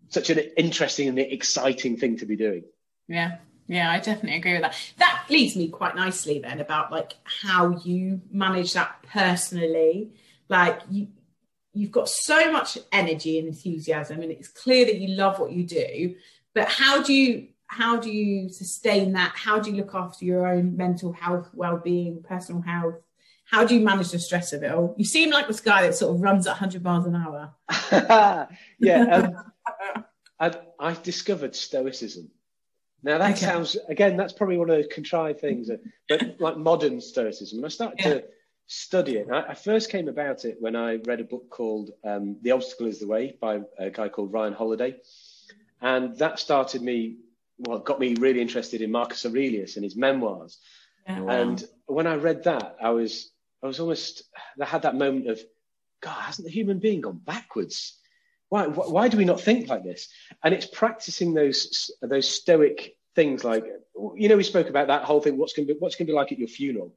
such 0.09 0.31
an 0.31 0.38
interesting 0.57 1.09
and 1.09 1.18
exciting 1.18 1.96
thing 1.96 2.18
to 2.18 2.27
be 2.27 2.37
doing. 2.37 2.64
Yeah. 3.09 3.38
Yeah, 3.66 3.90
I 3.90 3.98
definitely 3.98 4.37
agree 4.37 4.53
with 4.53 4.62
that. 4.62 4.77
That 4.98 5.25
leads 5.31 5.57
me 5.57 5.68
quite 5.68 5.94
nicely 5.94 6.40
then 6.40 6.61
about 6.61 6.90
like 6.90 7.14
how 7.25 7.79
you 7.85 8.20
manage 8.31 8.75
that 8.75 9.03
personally. 9.11 10.11
Like 10.48 10.81
you 10.90 11.09
you've 11.72 11.90
got 11.90 12.08
so 12.08 12.52
much 12.52 12.78
energy 12.90 13.38
and 13.38 13.48
enthusiasm 13.48 14.20
and 14.20 14.30
it's 14.30 14.48
clear 14.48 14.85
that 14.85 14.98
you 14.98 15.14
love 15.16 15.38
what 15.38 15.52
you 15.52 15.64
do, 15.64 16.14
but 16.54 16.68
how 16.68 17.02
do 17.02 17.12
you 17.12 17.48
how 17.66 17.96
do 17.96 18.11
you 18.11 18.50
sustain 18.50 19.12
that? 19.12 19.32
How 19.35 19.58
do 19.58 19.70
you 19.70 19.76
look 19.78 19.94
after 19.94 20.26
your 20.26 20.46
own 20.46 20.76
mental 20.76 21.11
health, 21.12 21.48
well-being, 21.54 22.22
personal 22.22 22.61
health? 22.61 22.96
How 23.46 23.64
do 23.64 23.74
you 23.74 23.80
manage 23.80 24.11
the 24.11 24.18
stress 24.18 24.52
of 24.52 24.62
it 24.62 24.70
all? 24.72 24.94
You 24.98 25.06
seem 25.06 25.30
like 25.30 25.46
this 25.48 25.61
guy 25.61 25.82
that 25.82 25.94
sort 25.94 26.14
of 26.14 26.20
runs 26.20 26.46
at 26.46 26.50
100 26.50 26.82
miles 26.82 27.06
an 27.06 27.16
hour. 27.16 27.54
yeah, 28.78 29.02
um, 29.04 30.04
I, 30.38 30.54
I 30.78 30.92
discovered 31.02 31.56
stoicism. 31.56 32.30
Now 33.02 33.18
that 33.18 33.32
Okay. 33.32 33.46
sounds 33.46 33.76
again, 33.88 34.16
that's 34.18 34.32
probably 34.35 34.58
one 34.58 34.68
of 34.70 34.76
those 34.76 34.92
contrived 34.92 35.40
things, 35.40 35.70
but 36.08 36.40
like 36.40 36.58
modern 36.58 37.00
stoicism. 37.00 37.64
I 37.64 37.68
started 37.68 37.98
Yeah. 38.00 38.08
to 38.11 38.24
study 38.72 39.16
it. 39.16 39.28
I, 39.30 39.40
I 39.50 39.54
first 39.54 39.90
came 39.90 40.08
about 40.08 40.44
it 40.44 40.56
when 40.61 40.74
I 40.76 40.96
read 40.96 41.20
a 41.20 41.24
book 41.24 41.50
called 41.50 41.90
um, 42.04 42.37
"The 42.42 42.52
Obstacle 42.52 42.87
Is 42.87 42.98
the 43.00 43.06
Way" 43.06 43.37
by 43.40 43.61
a 43.78 43.90
guy 43.90 44.08
called 44.08 44.32
Ryan 44.32 44.54
Holiday, 44.54 44.96
and 45.80 46.16
that 46.18 46.38
started 46.38 46.82
me. 46.82 47.16
Well, 47.58 47.78
got 47.78 48.00
me 48.00 48.14
really 48.18 48.40
interested 48.40 48.80
in 48.80 48.90
Marcus 48.90 49.24
Aurelius 49.26 49.76
and 49.76 49.85
his 49.85 49.94
memoirs. 49.94 50.58
Yeah, 51.06 51.20
wow. 51.20 51.32
And 51.32 51.64
when 51.87 52.06
I 52.06 52.16
read 52.16 52.44
that, 52.44 52.76
I 52.82 52.90
was 52.90 53.30
I 53.62 53.66
was 53.66 53.78
almost 53.78 54.24
I 54.61 54.64
had 54.64 54.82
that 54.82 54.96
moment 54.96 55.28
of 55.28 55.40
God, 56.00 56.20
hasn't 56.20 56.46
the 56.46 56.52
human 56.52 56.78
being 56.78 57.00
gone 57.02 57.20
backwards? 57.24 57.98
Why, 58.48 58.66
why 58.66 58.87
why 58.87 59.08
do 59.08 59.16
we 59.16 59.24
not 59.24 59.40
think 59.40 59.68
like 59.68 59.85
this? 59.85 60.08
And 60.42 60.52
it's 60.54 60.66
practicing 60.66 61.35
those 61.35 61.90
those 62.02 62.28
stoic 62.28 62.96
things 63.14 63.44
like 63.44 63.64
you 64.16 64.28
know 64.28 64.37
we 64.37 64.42
spoke 64.42 64.68
about 64.70 64.88
that 64.88 65.04
whole 65.04 65.20
thing. 65.20 65.37
What's 65.37 65.52
going 65.52 65.68
to 65.68 65.74
be 65.74 65.78
what's 65.78 65.96
going 65.96 66.06
to 66.06 66.12
be 66.12 66.16
like 66.16 66.32
at 66.32 66.38
your 66.38 66.48
funeral? 66.48 66.94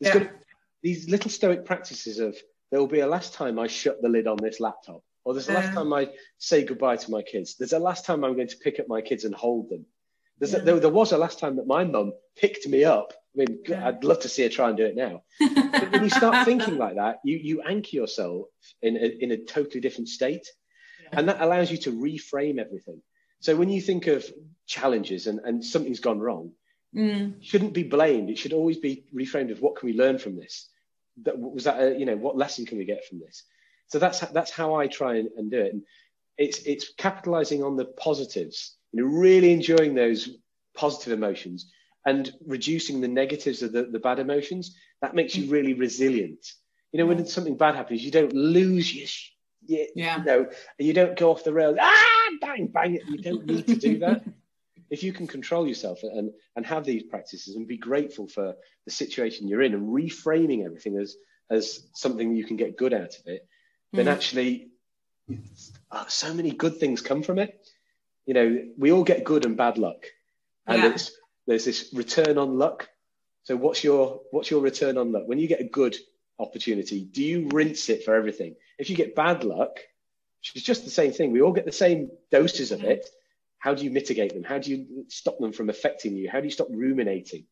There's 0.00 0.14
Yeah. 0.14 0.24
gonna- 0.24 0.38
these 0.82 1.08
little 1.08 1.30
stoic 1.30 1.64
practices 1.64 2.18
of 2.18 2.36
there 2.70 2.80
will 2.80 2.86
be 2.86 3.00
a 3.00 3.06
last 3.06 3.34
time 3.34 3.58
I 3.58 3.66
shut 3.66 4.00
the 4.02 4.08
lid 4.08 4.26
on 4.26 4.36
this 4.40 4.60
laptop, 4.60 5.02
or 5.24 5.34
there's 5.34 5.48
a 5.48 5.52
last 5.52 5.66
Yeah. 5.68 5.74
time 5.74 5.92
I 5.92 6.08
say 6.38 6.64
goodbye 6.64 6.96
to 6.96 7.10
my 7.10 7.22
kids. 7.22 7.56
There's 7.56 7.72
a 7.72 7.78
last 7.78 8.04
time 8.04 8.24
I'm 8.24 8.34
going 8.36 8.48
to 8.48 8.56
pick 8.56 8.78
up 8.78 8.86
my 8.88 9.00
kids 9.00 9.24
and 9.24 9.34
hold 9.34 9.70
them. 9.70 9.86
There's 10.38 10.54
a, 10.54 10.60
there, 10.60 10.78
there 10.78 10.90
was 10.90 11.12
a 11.12 11.18
last 11.18 11.38
time 11.40 11.56
that 11.56 11.66
my 11.66 11.84
mum 11.84 12.12
picked 12.36 12.68
me 12.68 12.84
up. 12.84 13.12
I 13.34 13.44
mean, 13.44 13.58
Yeah. 13.66 13.88
I'd 13.88 14.04
love 14.04 14.20
to 14.20 14.28
see 14.28 14.42
her 14.44 14.48
try 14.48 14.68
and 14.68 14.76
do 14.76 14.84
it 14.84 14.96
now. 14.96 15.22
But 15.40 15.92
when 15.92 16.04
you 16.04 16.10
start 16.10 16.44
thinking 16.44 16.76
like 16.78 16.96
that, 16.96 17.16
you 17.24 17.36
you 17.38 17.62
anchor 17.62 17.96
yourself 17.96 18.46
in 18.82 18.96
a, 18.96 19.06
in 19.24 19.30
a 19.32 19.36
totally 19.38 19.80
different 19.80 20.08
state, 20.08 20.46
Yeah. 21.02 21.18
and 21.18 21.28
that 21.28 21.40
allows 21.40 21.70
you 21.72 21.78
to 21.78 21.92
reframe 21.92 22.58
everything. 22.60 23.02
So 23.40 23.56
when 23.56 23.68
you 23.70 23.80
think 23.80 24.06
of 24.08 24.24
challenges 24.66 25.26
and, 25.28 25.38
and 25.40 25.64
something's 25.64 26.00
gone 26.00 26.18
wrong, 26.20 26.52
Mm, 26.96 27.42
shouldn't 27.42 27.74
be 27.74 27.82
blamed. 27.82 28.30
It 28.30 28.38
should 28.38 28.52
always 28.52 28.78
be 28.78 29.04
reframed 29.14 29.50
of 29.50 29.60
what 29.60 29.76
can 29.76 29.88
we 29.88 29.96
learn 29.96 30.18
from 30.18 30.36
this? 30.36 30.68
That 31.22 31.38
was 31.38 31.64
that 31.64 31.82
a, 31.82 31.98
you 31.98 32.06
know 32.06 32.16
what 32.16 32.36
lesson 32.36 32.64
can 32.66 32.78
we 32.78 32.84
get 32.84 33.04
from 33.06 33.18
this? 33.20 33.44
So 33.88 33.98
that's 33.98 34.20
that's 34.20 34.50
how 34.50 34.74
I 34.74 34.86
try 34.86 35.16
and, 35.16 35.28
and 35.36 35.50
do 35.50 35.60
it. 35.60 35.72
And 35.72 35.82
it's 36.38 36.58
it's 36.60 36.92
capitalizing 36.96 37.62
on 37.62 37.76
the 37.76 37.84
positives, 37.84 38.76
you 38.92 39.02
know, 39.02 39.08
really 39.08 39.52
enjoying 39.52 39.94
those 39.94 40.30
positive 40.74 41.12
emotions 41.12 41.70
and 42.06 42.32
reducing 42.46 43.00
the 43.00 43.08
negatives 43.08 43.62
of 43.62 43.72
the, 43.72 43.84
the 43.84 43.98
bad 43.98 44.18
emotions. 44.18 44.76
That 45.02 45.14
makes 45.14 45.34
you 45.36 45.50
really 45.50 45.74
resilient. 45.74 46.46
You 46.92 46.98
know, 47.00 47.06
when 47.06 47.24
something 47.26 47.56
bad 47.56 47.74
happens, 47.76 48.02
you 48.02 48.10
don't 48.10 48.32
lose 48.32 48.94
your, 48.94 49.06
sh- 49.06 49.30
your 49.66 49.86
Yeah. 49.94 50.18
you 50.18 50.24
know, 50.24 50.46
you 50.78 50.92
don't 50.94 51.18
go 51.18 51.30
off 51.30 51.44
the 51.44 51.52
rails. 51.52 51.76
Ah, 51.80 52.28
bang, 52.40 52.68
bang. 52.68 52.98
You 53.06 53.18
don't 53.18 53.44
need 53.46 53.66
to 53.68 53.76
do 53.76 53.98
that. 53.98 54.22
if 54.90 55.02
you 55.02 55.12
can 55.12 55.26
control 55.26 55.66
yourself 55.66 56.02
and, 56.02 56.32
and 56.56 56.66
have 56.66 56.84
these 56.84 57.02
practices 57.02 57.56
and 57.56 57.66
be 57.66 57.76
grateful 57.76 58.26
for 58.28 58.54
the 58.84 58.90
situation 58.90 59.48
you're 59.48 59.62
in 59.62 59.74
and 59.74 59.88
reframing 59.88 60.64
everything 60.64 60.96
as, 60.98 61.16
as 61.50 61.86
something 61.94 62.34
you 62.34 62.44
can 62.44 62.56
get 62.56 62.76
good 62.76 62.94
out 62.94 63.14
of 63.18 63.26
it, 63.26 63.46
then 63.92 64.06
Mm. 64.06 64.12
actually 64.12 64.70
uh, 65.90 66.06
so 66.06 66.32
many 66.34 66.50
good 66.50 66.78
things 66.78 67.00
come 67.02 67.22
from 67.22 67.38
it. 67.38 67.58
You 68.26 68.34
know, 68.34 68.64
we 68.76 68.92
all 68.92 69.04
get 69.04 69.24
good 69.24 69.44
and 69.44 69.56
bad 69.56 69.78
luck. 69.78 70.06
And 70.66 70.82
Yeah. 70.82 70.90
it's, 70.90 71.12
there's 71.46 71.64
this 71.64 71.90
return 71.92 72.38
on 72.38 72.58
luck. 72.58 72.88
So 73.44 73.56
what's 73.56 73.82
your 73.82 74.20
what's 74.30 74.50
your 74.50 74.60
return 74.60 74.98
on 74.98 75.12
luck? 75.12 75.26
When 75.26 75.38
you 75.38 75.48
get 75.48 75.60
a 75.60 75.64
good 75.64 75.96
opportunity, 76.38 77.04
do 77.04 77.22
you 77.22 77.48
rinse 77.48 77.88
it 77.88 78.04
for 78.04 78.14
everything? 78.14 78.56
If 78.78 78.90
you 78.90 78.96
get 78.96 79.14
bad 79.14 79.44
luck, 79.44 79.78
which 80.40 80.56
is 80.56 80.62
just 80.62 80.84
the 80.84 80.90
same 80.90 81.12
thing, 81.12 81.32
we 81.32 81.40
all 81.40 81.52
get 81.52 81.64
the 81.64 81.72
same 81.72 82.10
doses 82.30 82.72
of 82.72 82.84
it. 82.84 83.08
How 83.58 83.74
do 83.74 83.84
you 83.84 83.90
mitigate 83.90 84.34
them? 84.34 84.44
How 84.44 84.58
do 84.58 84.70
you 84.70 85.04
stop 85.08 85.38
them 85.38 85.52
from 85.52 85.68
affecting 85.70 86.14
you? 86.16 86.28
How 86.30 86.40
do 86.40 86.44
you 86.46 86.50
stop 86.52 86.68
ruminating? 86.70 87.44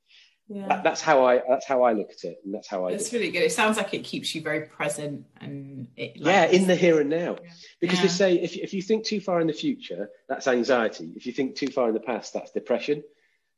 yeah. 0.48 0.68
That, 0.68 0.84
that's 0.84 1.00
how 1.00 1.24
I 1.26 1.42
that's 1.48 1.66
how 1.66 1.82
I 1.82 1.92
look 1.92 2.10
at 2.10 2.22
it, 2.22 2.38
and 2.44 2.54
that's 2.54 2.68
how 2.68 2.86
I. 2.86 2.92
It's 2.92 3.12
really 3.12 3.30
good. 3.30 3.42
It 3.42 3.52
sounds 3.52 3.76
like 3.76 3.92
it 3.94 4.04
keeps 4.04 4.34
you 4.34 4.42
very 4.42 4.66
present 4.66 5.26
and 5.40 5.88
it, 5.96 6.16
like, 6.20 6.32
yeah, 6.32 6.44
in 6.46 6.68
the 6.68 6.76
here 6.76 7.00
and 7.00 7.10
now. 7.10 7.36
Because 7.80 8.00
they 8.00 8.08
say 8.08 8.34
if 8.34 8.56
if 8.56 8.72
you 8.72 8.82
think 8.82 9.04
too 9.04 9.20
far 9.20 9.40
in 9.40 9.48
the 9.48 9.52
future, 9.52 10.08
that's 10.28 10.46
anxiety. 10.46 11.12
If 11.16 11.26
you 11.26 11.32
think 11.32 11.56
too 11.56 11.68
far 11.68 11.88
in 11.88 11.94
the 11.94 12.00
past, 12.00 12.32
that's 12.32 12.52
depression. 12.52 13.02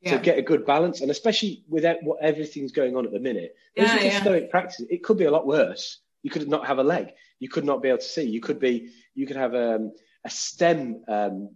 yeah. 0.01 0.11
So 0.11 0.19
get 0.19 0.39
a 0.39 0.41
good 0.41 0.65
balance, 0.65 1.01
and 1.01 1.11
especially 1.11 1.63
without 1.69 1.97
what 2.01 2.17
everything's 2.23 2.71
going 2.71 2.95
on 2.95 3.05
at 3.05 3.11
the 3.11 3.19
minute, 3.19 3.55
Yeah, 3.75 3.99
yeah. 4.01 4.21
stoic 4.21 4.49
practices. 4.49 4.87
It 4.89 5.03
could 5.03 5.17
be 5.17 5.25
a 5.25 5.31
lot 5.31 5.45
worse. 5.45 5.99
You 6.23 6.31
could 6.31 6.49
not 6.49 6.65
have 6.65 6.79
a 6.79 6.83
leg. 6.83 7.13
You 7.39 7.49
could 7.49 7.65
not 7.65 7.83
be 7.83 7.89
able 7.89 7.99
to 7.99 8.03
see. 8.03 8.23
You 8.23 8.41
could 8.41 8.59
be. 8.59 8.89
You 9.13 9.27
could 9.27 9.37
have 9.37 9.53
um, 9.53 9.91
a 10.25 10.29
stem 10.29 11.03
um, 11.07 11.51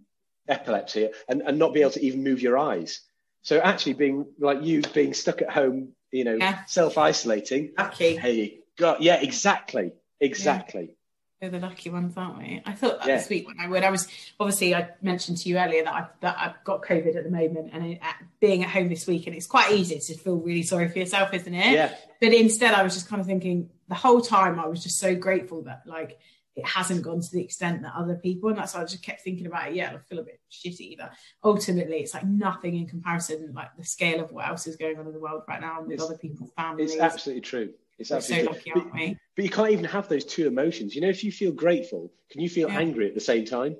epilepsy 0.48 1.10
and, 1.28 1.42
and 1.42 1.58
not 1.58 1.74
be 1.74 1.80
able 1.80 1.92
to 1.92 2.04
even 2.04 2.22
move 2.24 2.40
your 2.42 2.58
eyes. 2.58 3.00
So 3.42 3.58
actually, 3.58 3.94
being 3.94 4.26
like 4.38 4.62
you, 4.62 4.82
being 4.94 5.12
stuck 5.14 5.42
at 5.42 5.50
home, 5.50 5.90
you 6.10 6.24
know, 6.24 6.34
Yeah. 6.36 6.64
self 6.66 6.96
isolating. 6.98 7.72
lucky. 7.76 8.16
Hey, 8.16 8.60
God, 8.78 8.98
yeah, 9.00 9.16
exactly, 9.20 9.92
exactly. 10.20 10.96
We're 11.42 11.50
the 11.50 11.58
lucky 11.58 11.90
ones, 11.90 12.14
aren't 12.16 12.38
we? 12.38 12.62
I 12.64 12.72
thought 12.72 13.00
that 13.00 13.08
Yeah. 13.08 13.16
this 13.18 13.28
week 13.28 13.46
when 13.46 13.60
I 13.60 13.68
when 13.68 13.84
I 13.84 13.90
was 13.90 14.08
obviously 14.40 14.74
I 14.74 14.88
mentioned 15.02 15.36
to 15.38 15.48
you 15.50 15.58
earlier 15.58 15.84
that 15.84 15.92
I 15.94 16.06
that 16.20 16.36
I've 16.38 16.64
got 16.64 16.82
COVID 16.82 17.16
at 17.16 17.24
the 17.24 17.30
moment 17.30 17.70
and 17.74 17.84
it, 17.84 17.98
at, 18.00 18.16
being 18.40 18.62
at 18.64 18.70
home 18.70 18.88
this 18.88 19.06
week 19.06 19.26
and 19.26 19.36
it's 19.36 19.46
quite 19.46 19.72
easy 19.72 19.98
to 19.98 20.14
feel 20.14 20.36
really 20.36 20.62
sorry 20.62 20.88
for 20.88 20.98
yourself, 20.98 21.34
isn't 21.34 21.52
it? 21.52 21.72
Yeah, 21.74 21.94
But 22.20 22.32
instead, 22.32 22.72
I 22.72 22.82
was 22.82 22.94
just 22.94 23.08
kind 23.08 23.20
of 23.20 23.26
thinking 23.26 23.68
the 23.88 23.94
whole 23.94 24.22
time 24.22 24.58
I 24.58 24.66
was 24.68 24.82
just 24.82 24.98
so 24.98 25.14
grateful 25.14 25.62
that 25.62 25.82
like 25.86 26.18
it 26.56 26.66
hasn't 26.66 27.02
gone 27.02 27.20
to 27.20 27.30
the 27.32 27.42
extent 27.42 27.82
that 27.82 27.92
other 27.96 28.14
people, 28.14 28.48
and 28.48 28.58
that's 28.58 28.74
why 28.74 28.82
I 28.82 28.84
just 28.84 29.02
kept 29.02 29.22
thinking 29.22 29.46
about 29.46 29.68
it. 29.68 29.74
Yeah, 29.74 29.92
I 29.92 29.98
feel 30.08 30.20
a 30.20 30.22
bit 30.22 30.40
shitty, 30.50 30.96
but 30.96 31.12
ultimately, 31.42 31.96
it's 31.96 32.14
like 32.14 32.24
nothing 32.24 32.76
in 32.76 32.86
comparison, 32.86 33.52
like 33.54 33.76
the 33.76 33.84
scale 33.84 34.22
of 34.22 34.30
what 34.30 34.46
else 34.46 34.66
is 34.66 34.76
going 34.76 34.98
on 34.98 35.06
in 35.06 35.12
the 35.12 35.18
world 35.18 35.42
right 35.48 35.60
now 35.60 35.82
with 35.82 35.92
it's, 35.92 36.02
other 36.02 36.16
people's 36.16 36.52
families. 36.56 36.92
It's 36.92 37.00
absolutely 37.00 37.42
true. 37.42 37.72
It's 37.98 38.10
We're 38.10 38.16
absolutely 38.16 38.46
so 38.46 38.52
lucky, 38.52 38.72
but, 38.74 39.16
but 39.36 39.44
you 39.44 39.50
can't 39.50 39.70
even 39.70 39.84
have 39.84 40.08
those 40.08 40.24
two 40.24 40.46
emotions. 40.46 40.94
You 40.94 41.00
know, 41.00 41.08
if 41.08 41.24
you 41.24 41.32
feel 41.32 41.52
grateful, 41.52 42.12
can 42.30 42.40
you 42.40 42.48
feel 42.48 42.68
Yeah. 42.68 42.78
angry 42.78 43.08
at 43.08 43.14
the 43.14 43.20
same 43.20 43.44
time? 43.44 43.76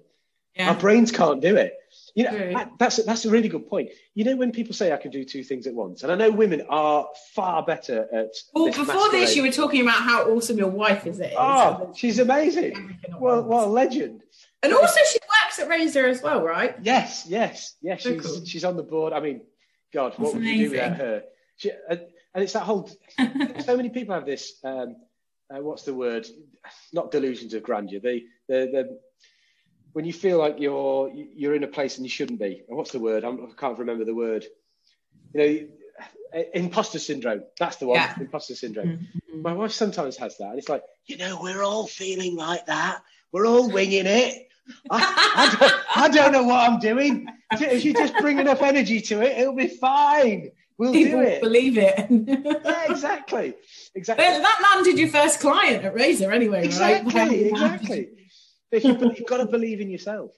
Yeah. 0.56 0.70
Our 0.70 0.76
brains 0.76 1.10
can't 1.10 1.40
do 1.40 1.56
it. 1.56 1.74
You 2.14 2.24
know, 2.24 2.52
that- 2.52 2.70
that's 2.78 2.96
that's 3.04 3.24
a 3.24 3.30
really 3.30 3.48
good 3.48 3.68
point. 3.68 3.90
You 4.14 4.24
know, 4.24 4.36
when 4.36 4.52
people 4.52 4.72
say 4.74 4.92
I 4.92 4.96
can 4.96 5.10
do 5.10 5.24
two 5.24 5.42
things 5.42 5.66
at 5.66 5.74
once, 5.74 6.02
and 6.04 6.12
I 6.12 6.14
know 6.14 6.30
women 6.30 6.62
are 6.68 7.08
far 7.34 7.64
better 7.64 8.06
at. 8.12 8.30
Well, 8.52 8.66
this 8.66 8.76
before 8.78 9.10
this, 9.10 9.34
you 9.34 9.42
were 9.42 9.50
talking 9.50 9.80
about 9.82 10.00
how 10.02 10.30
awesome 10.30 10.56
your 10.56 10.70
wife 10.70 11.06
is. 11.06 11.18
At 11.20 11.32
it. 11.32 11.36
Oh, 11.36 11.92
she's 11.96 12.18
amazing. 12.20 12.98
Well, 13.18 13.42
what 13.42 13.68
legend. 13.70 14.22
and 14.62 14.72
also 14.72 15.00
she 15.10 15.18
works 15.44 15.58
at 15.58 15.68
Razor 15.68 16.06
as 16.06 16.22
well, 16.22 16.42
right? 16.42 16.76
Yes, 16.82 17.26
yes, 17.28 17.74
yes. 17.82 18.02
So 18.04 18.12
She's 18.14 18.22
cool. 18.26 18.44
she's 18.44 18.64
on 18.64 18.76
the 18.76 18.82
board. 18.84 19.12
I 19.12 19.20
mean, 19.20 19.40
God, 19.92 20.12
what 20.16 20.32
That's 20.32 20.34
would 20.34 20.44
you 20.44 20.68
do 20.68 20.70
without 20.70 20.96
her? 20.96 21.24
She, 21.56 21.70
and, 21.88 22.00
and 22.34 22.42
it's 22.44 22.52
that 22.54 22.62
whole. 22.62 22.88
so 23.64 23.76
many 23.76 23.88
people 23.90 24.14
have 24.14 24.26
this. 24.26 24.54
Um, 24.64 24.96
uh, 25.50 25.60
what's 25.60 25.82
the 25.82 25.94
word? 25.94 26.26
Not 26.92 27.10
delusions 27.10 27.54
of 27.54 27.62
grandeur. 27.62 28.00
They, 28.00 28.24
the, 28.48 28.68
the, 28.72 28.98
when 29.94 30.04
you 30.04 30.12
feel 30.12 30.38
like 30.38 30.56
you're 30.60 31.10
you're 31.14 31.54
in 31.54 31.64
a 31.64 31.68
place 31.68 31.96
and 31.96 32.04
you 32.04 32.10
shouldn't 32.10 32.38
be. 32.38 32.62
What's 32.68 32.92
the 32.92 32.98
word? 32.98 33.24
I'm, 33.24 33.42
I 33.46 33.48
can't 33.58 33.78
remember 33.78 34.04
the 34.04 34.14
word. 34.14 34.44
You 35.32 35.40
know, 35.40 36.42
imposter 36.52 36.98
syndrome. 36.98 37.42
That's 37.58 37.76
the 37.76 37.86
one. 37.86 37.96
Yeah. 37.96 38.14
Imposter 38.20 38.54
syndrome. 38.54 39.08
Mhm. 39.32 39.42
My 39.42 39.52
wife 39.52 39.72
sometimes 39.72 40.16
has 40.18 40.36
that, 40.38 40.50
and 40.50 40.58
it's 40.58 40.68
like, 40.68 40.82
you 41.06 41.16
know, 41.16 41.38
we're 41.40 41.62
all 41.62 41.86
feeling 41.86 42.36
like 42.36 42.66
that. 42.66 43.02
We're 43.32 43.46
all 43.46 43.70
winging 43.70 44.06
it. 44.06 44.48
I, 44.90 44.98
I, 45.36 45.56
don't, 45.56 45.82
I 45.96 46.08
don't 46.08 46.32
know 46.32 46.42
what 46.44 46.68
I'm 46.70 46.78
doing. 46.80 47.26
If 47.52 47.84
you 47.84 47.92
just 47.92 48.16
bring 48.16 48.38
enough 48.38 48.62
energy 48.62 49.00
to 49.00 49.22
it, 49.22 49.38
it'll 49.38 49.54
be 49.54 49.68
fine. 49.68 50.50
We'll 50.78 50.92
People 50.92 51.20
do 51.20 51.26
it. 51.26 51.40
believe 51.40 51.78
it. 51.78 52.06
Yeah, 52.10 52.90
exactly. 52.90 53.54
Exactly. 53.94 54.24
That 54.24 54.60
landed 54.74 54.98
your 54.98 55.08
first 55.08 55.38
client 55.40 55.84
at 55.84 55.94
Razor 55.94 56.32
anyway, 56.32 56.62
right? 56.62 57.04
Exactly. 57.04 58.08
If 58.74 58.84
you, 58.84 59.12
you've 59.16 59.28
got 59.28 59.38
to 59.38 59.46
believe 59.46 59.80
in 59.80 59.90
yourself. 59.90 60.32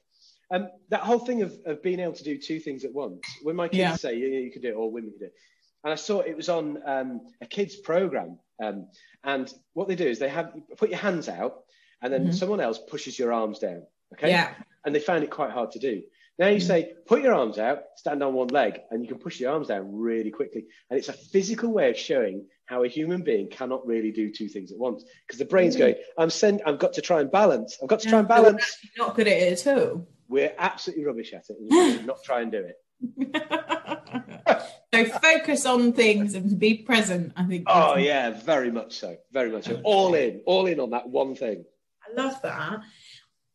Um, 0.51 0.69
that 0.91 1.01
whole 1.01 1.19
thing 1.19 1.43
of, 1.43 1.57
of 1.67 1.83
being 1.83 1.99
able 1.99 2.13
to 2.13 2.23
do 2.23 2.39
two 2.39 2.61
things 2.61 2.85
at 2.85 2.93
once. 2.93 3.21
When 3.43 3.57
my 3.57 3.67
kids 3.69 3.79
Yeah. 3.79 3.97
say 3.97 4.17
you, 4.17 4.29
you 4.29 4.53
can 4.53 4.63
do 4.63 4.69
it, 4.69 4.75
or 4.75 4.91
women 4.91 5.11
can 5.11 5.19
do 5.19 5.25
it, 5.27 5.35
and 5.83 5.93
I 5.93 5.97
saw 5.97 6.21
it 6.21 6.37
was 6.37 6.49
on 6.49 6.81
um, 6.87 7.21
a 7.41 7.47
kids 7.47 7.77
program, 7.77 8.39
um, 8.63 8.89
and 9.25 9.53
what 9.75 9.89
they 9.89 9.97
do 9.97 10.07
is 10.07 10.19
they 10.19 10.29
have 10.29 10.55
put 10.77 10.91
your 10.91 10.99
hands 11.01 11.29
out, 11.29 11.65
and 12.01 12.13
then 12.13 12.29
Mhm. 12.29 12.35
someone 12.35 12.61
else 12.61 12.79
pushes 12.79 13.19
your 13.19 13.33
arms 13.33 13.59
down. 13.59 13.83
Okay. 14.13 14.29
Yeah. 14.31 14.55
And 14.85 14.95
they 14.95 15.01
found 15.01 15.25
it 15.25 15.31
quite 15.31 15.51
hard 15.51 15.73
to 15.73 15.81
do. 15.81 16.03
Now 16.39 16.49
you 16.49 16.59
Mhm. 16.61 16.67
say, 16.67 16.95
put 17.07 17.23
your 17.23 17.35
arms 17.35 17.59
out, 17.59 17.85
stand 17.97 18.23
on 18.23 18.35
one 18.35 18.49
leg, 18.49 18.83
and 18.91 19.03
you 19.03 19.09
can 19.09 19.19
push 19.19 19.41
your 19.41 19.51
arms 19.51 19.69
down 19.69 19.91
really 19.97 20.31
quickly. 20.31 20.67
And 20.89 20.99
it's 20.99 21.09
a 21.09 21.13
physical 21.15 21.73
way 21.73 21.91
of 21.91 21.97
showing 21.97 22.47
how 22.67 22.83
a 22.83 22.89
human 22.89 23.23
being 23.23 23.49
cannot 23.49 23.87
really 23.87 24.11
do 24.11 24.31
two 24.31 24.49
things 24.49 24.73
at 24.73 24.79
once. 24.79 25.05
Because 25.27 25.39
the 25.39 25.45
brain's 25.45 25.77
going, 25.77 25.95
I'm 26.19 26.31
send, 26.31 26.63
I've 26.67 26.79
got 26.79 26.93
to 26.95 27.01
try 27.01 27.21
and 27.21 27.31
balance. 27.31 27.79
I've 27.83 27.89
got 27.89 28.01
to 28.01 28.09
try 28.09 28.19
and 28.19 28.29
Yeah, 28.29 28.37
we're 28.39 28.43
balance. 28.45 28.77
Not 28.99 29.15
good 29.15 29.29
at 29.29 29.37
it 29.37 29.67
at 29.67 29.79
all. 29.79 30.07
We're 30.29 30.53
absolutely 30.59 31.05
rubbish 31.05 31.33
at 31.33 31.45
it. 31.49 31.57
And 31.59 31.71
you 31.71 31.93
should 31.93 32.07
not 32.07 32.23
try 32.25 32.41
and 32.41 32.51
do 32.51 32.65
it. 32.65 32.77
so 34.95 35.05
focus 35.21 35.67
on 35.67 35.93
things 35.93 36.35
and 36.35 36.59
be 36.59 36.79
present. 36.79 37.33
I 37.37 37.45
think. 37.45 37.65
Oh 37.67 37.97
yeah, 37.97 38.31
very 38.31 38.71
much 38.71 38.99
so. 38.99 39.17
Very 39.33 39.51
much 39.51 39.67
so. 39.67 39.81
All 39.85 40.15
in, 40.15 40.43
all 40.47 40.67
in 40.67 40.81
on 40.81 40.91
that 40.91 41.09
one 41.09 41.35
thing. 41.35 41.65
I 42.03 42.21
love 42.21 42.41
that. 42.43 42.81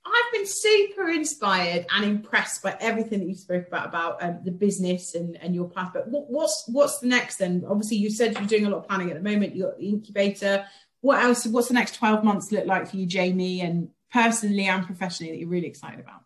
I've 0.06 0.34
been 0.34 0.48
super 0.48 1.10
inspired 1.10 1.86
and 1.94 2.04
impressed 2.04 2.64
by 2.64 2.76
everything 2.80 3.20
that 3.20 3.28
you 3.28 3.36
spoke 3.36 3.68
about 3.68 3.88
about 3.88 4.24
um, 4.24 4.40
the 4.44 4.52
business 4.52 5.14
and, 5.16 5.38
and 5.38 5.54
your 5.54 5.70
path. 5.70 5.92
But 5.94 6.08
what, 6.08 6.30
what's 6.30 6.64
what's 6.68 7.00
the 7.00 7.08
next 7.08 7.38
then? 7.38 7.64
Obviously, 7.68 7.98
you 7.98 8.10
said 8.10 8.34
you're 8.34 8.48
doing 8.48 8.66
a 8.66 8.70
lot 8.70 8.80
of 8.80 8.88
planning 8.88 9.12
at 9.12 9.16
the 9.22 9.30
moment. 9.30 9.56
You 9.56 9.64
got 9.64 9.78
the 9.78 9.90
incubator. 9.90 10.66
What 11.02 11.24
else? 11.24 11.46
What's 11.46 11.68
the 11.68 11.76
next 11.76 11.96
twelve 11.96 12.24
months 12.24 12.52
look 12.52 12.66
like 12.66 12.90
for 12.90 12.98
you, 12.98 13.06
Jamie, 13.06 13.62
and 13.62 13.90
personally 14.12 14.66
and 14.66 14.86
professionally 14.86 15.32
that 15.32 15.38
you're 15.38 15.50
really 15.50 15.68
excited 15.68 16.00
about? 16.00 16.22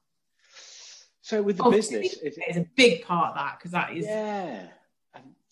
So 1.21 1.41
with 1.41 1.57
the 1.57 1.69
business, 1.69 2.13
it, 2.21 2.35
It's 2.37 2.57
a 2.57 2.67
big 2.75 3.03
part 3.03 3.29
of 3.29 3.35
that 3.35 3.57
because 3.57 3.71
that 3.71 3.91
is 3.93 4.05
Yeah. 4.05 4.67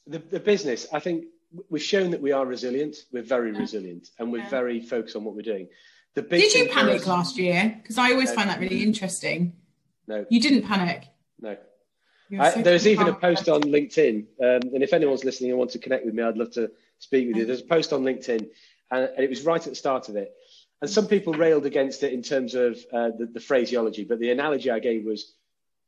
The, 0.06 0.20
the 0.20 0.40
business, 0.40 0.86
I 0.94 1.00
think 1.00 1.26
we've 1.70 1.82
shown 1.82 2.12
that 2.12 2.22
we 2.22 2.32
are 2.32 2.46
resilient. 2.46 2.96
We're 3.12 3.24
very 3.24 3.52
Yeah. 3.52 3.60
resilient 3.60 4.10
and 4.20 4.32
we're 4.32 4.44
Yeah. 4.44 4.50
very 4.50 4.82
focused 4.82 5.16
on 5.16 5.24
what 5.24 5.34
we're 5.34 5.42
doing. 5.42 5.70
The 6.16 6.22
big 6.22 6.42
Did 6.42 6.54
you 6.54 6.66
panic 6.70 7.02
us- 7.02 7.08
last 7.08 7.38
year? 7.38 7.78
Because 7.82 7.98
I 7.98 8.12
always 8.12 8.30
No. 8.30 8.36
find 8.36 8.50
that 8.50 8.60
really 8.60 8.84
interesting. 8.84 9.54
No, 10.08 10.26
You 10.30 10.40
didn't 10.40 10.64
panic. 10.64 11.06
no. 11.40 11.58
I, 12.40 12.50
so 12.52 12.62
there's 12.64 12.88
even 12.88 13.08
a 13.08 13.14
post 13.14 13.48
on 13.48 13.62
LinkedIn, 13.62 14.26
um, 14.42 14.74
and 14.74 14.82
if 14.82 14.92
anyone's 14.94 15.24
listening 15.24 15.52
and 15.52 15.60
wants 15.60 15.74
to 15.74 15.80
connect 15.80 16.04
with 16.06 16.16
me, 16.16 16.24
I'd 16.24 16.38
love 16.38 16.52
to 16.54 16.72
speak 16.98 17.28
with 17.28 17.38
you. 17.38 17.46
There's 17.46 17.62
a 17.62 17.66
post 17.66 17.94
on 17.94 18.02
LinkedIn, 18.04 18.50
and, 18.90 19.04
and 19.06 19.20
it 19.20 19.30
was 19.30 19.44
right 19.44 19.62
at 19.62 19.70
the 19.70 19.76
start 19.76 20.10
of 20.10 20.16
it. 20.16 20.34
And 20.82 20.90
some 20.90 21.08
people 21.08 21.34
railed 21.34 21.66
against 21.68 22.02
it 22.02 22.12
in 22.12 22.24
terms 22.24 22.56
of 22.56 22.78
uh, 22.92 23.10
the, 23.18 23.30
the 23.32 23.40
phraseology, 23.40 24.04
but 24.04 24.20
the 24.20 24.32
analogy 24.32 24.72
I 24.72 24.80
gave 24.80 25.06
was 25.06 25.32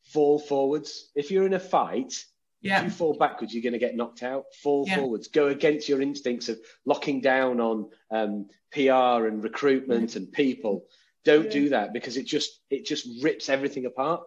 fall 0.03 0.37
forwards. 0.37 1.09
If 1.15 1.31
you're 1.31 1.47
in 1.47 1.53
a 1.53 1.59
fight, 1.59 2.23
if 2.65 2.69
Yeah. 2.71 2.83
you 2.83 2.89
fall 2.89 3.13
backwards, 3.13 3.53
you're 3.53 3.61
going 3.63 3.73
to 3.73 3.79
get 3.79 3.95
knocked 3.95 4.23
out. 4.23 4.45
Fall 4.63 4.85
Yeah. 4.87 4.97
forwards. 4.97 5.27
Go 5.27 5.47
against 5.47 5.87
your 5.87 6.01
instincts 6.01 6.49
of 6.49 6.59
locking 6.85 7.21
down 7.21 7.59
on 7.59 7.89
um, 8.11 8.49
PR 8.71 9.27
and 9.27 9.43
recruitment 9.43 10.15
and 10.15 10.31
people. 10.31 10.85
Don't 11.23 11.49
do 11.51 11.69
that 11.69 11.93
because 11.93 12.17
it 12.17 12.25
just 12.25 12.59
it 12.69 12.85
just 12.85 13.23
rips 13.23 13.49
everything 13.49 13.85
apart. 13.85 14.23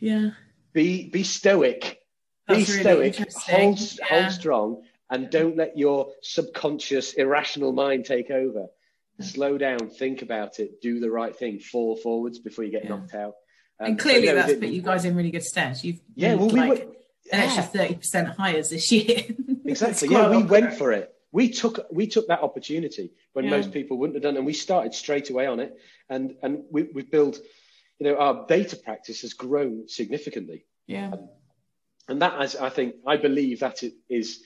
Yeah. 0.00 0.30
Be 0.72 1.08
be 1.08 1.22
stoic. 1.24 2.00
That's 2.46 2.66
be 2.66 2.84
really 2.84 3.12
stoic. 3.12 3.32
Hold 3.48 3.78
hold 4.02 4.32
strong, 4.32 4.82
and 5.10 5.30
don't 5.30 5.56
let 5.56 5.76
your 5.76 6.12
subconscious 6.22 7.14
irrational 7.14 7.72
mind 7.72 8.04
take 8.04 8.30
over. 8.30 8.66
Slow 9.20 9.58
down. 9.58 9.90
Think 9.90 10.22
about 10.22 10.60
it. 10.60 10.80
Do 10.80 10.98
the 10.98 11.10
right 11.10 11.36
thing. 11.36 11.58
Fall 11.60 11.94
forwards 11.96 12.38
before 12.38 12.64
you 12.64 12.70
get 12.70 12.88
knocked 12.88 13.14
out. 13.14 13.34
Um, 13.78 13.86
and 13.88 13.98
clearly 13.98 14.26
that's 14.28 14.54
put 14.54 14.68
you 14.68 14.80
guys 14.82 15.04
in 15.04 15.14
really 15.14 15.30
good 15.30 15.44
stead. 15.44 15.78
You've 15.84 16.00
Yeah, 16.14 16.34
well, 16.34 16.46
made, 16.46 16.54
we 16.54 16.60
like 16.60 16.86
were- 16.86 16.92
an 17.32 17.40
extra 17.40 17.62
thirty 17.62 17.94
percent 17.94 18.28
hires 18.28 18.70
this 18.70 18.90
year. 18.92 19.24
Exactly. 19.64 20.08
Yeah, 20.08 20.28
we 20.30 20.38
lot. 20.38 20.48
went 20.48 20.74
for 20.74 20.90
it. 20.90 21.14
We 21.30 21.48
took 21.50 21.86
we 21.92 22.08
took 22.08 22.26
that 22.26 22.40
opportunity 22.42 23.12
when 23.34 23.44
Yeah. 23.44 23.52
most 23.52 23.70
people 23.72 23.98
wouldn't 23.98 24.16
have 24.16 24.22
done, 24.24 24.36
and 24.36 24.44
we 24.44 24.52
started 24.52 24.94
straight 24.94 25.30
away 25.30 25.46
on 25.46 25.60
it. 25.60 25.76
And 26.08 26.34
and 26.42 26.64
we 26.72 26.84
we 26.92 27.02
built, 27.02 27.38
you 28.00 28.06
know, 28.06 28.16
our 28.16 28.46
data 28.48 28.74
practice 28.76 29.20
has 29.20 29.32
grown 29.34 29.86
significantly, 29.86 30.64
Yeah, 30.88 31.12
and 32.08 32.20
that 32.22 32.42
is, 32.42 32.56
I 32.56 32.68
think, 32.68 32.96
I 33.06 33.16
believe 33.16 33.60
that 33.60 33.84
it 33.84 33.94
is 34.08 34.42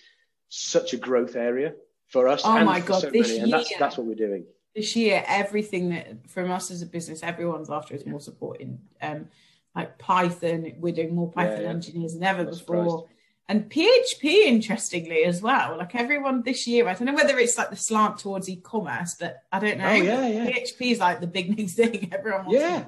such 0.50 0.92
a 0.92 0.98
growth 0.98 1.36
area 1.36 1.72
for 2.08 2.28
us. 2.28 2.42
Oh 2.44 2.54
and 2.56 2.66
my 2.66 2.80
for 2.82 2.88
God, 2.88 3.00
so 3.02 3.10
this 3.10 3.28
many, 3.28 3.40
and 3.40 3.52
that's 3.52 3.72
that's 3.78 3.96
what 3.96 4.06
we're 4.06 4.14
doing. 4.28 4.44
this 4.74 4.94
year 4.94 5.24
everything 5.26 5.88
that 5.90 6.28
from 6.28 6.50
us 6.50 6.70
as 6.70 6.82
a 6.82 6.86
business, 6.86 7.22
everyone's 7.22 7.70
after 7.70 7.94
is 7.94 8.04
more 8.04 8.20
support 8.20 8.60
in 8.60 8.78
um, 9.00 9.28
like 9.74 9.98
Python. 9.98 10.72
We're 10.78 10.94
doing 10.94 11.14
more 11.14 11.30
Python 11.30 11.56
Yeah, 11.58 11.62
yeah. 11.64 11.70
engineers 11.70 12.14
than 12.14 12.22
ever 12.24 12.44
before. 12.44 13.08
And 13.46 13.68
PHP, 13.70 14.24
interestingly, 14.46 15.24
as 15.24 15.42
well. 15.42 15.76
Like 15.76 15.94
everyone 15.94 16.42
this 16.42 16.66
year, 16.66 16.88
I 16.88 16.94
don't 16.94 17.04
know 17.06 17.12
whether 17.14 17.38
it's 17.38 17.58
like 17.58 17.68
the 17.70 17.76
slant 17.76 18.18
towards 18.18 18.48
e-commerce, 18.48 19.16
but 19.20 19.42
I 19.52 19.58
don't 19.58 19.76
know. 19.76 19.86
Oh, 19.88 19.92
yeah, 19.92 20.26
yeah. 20.26 20.46
PHP 20.50 20.92
is 20.92 20.98
like 20.98 21.20
the 21.20 21.26
big 21.26 21.56
new 21.58 21.68
thing. 21.68 22.10
Everyone 22.12 22.46
wants 22.46 22.58
Yeah, 22.58 22.84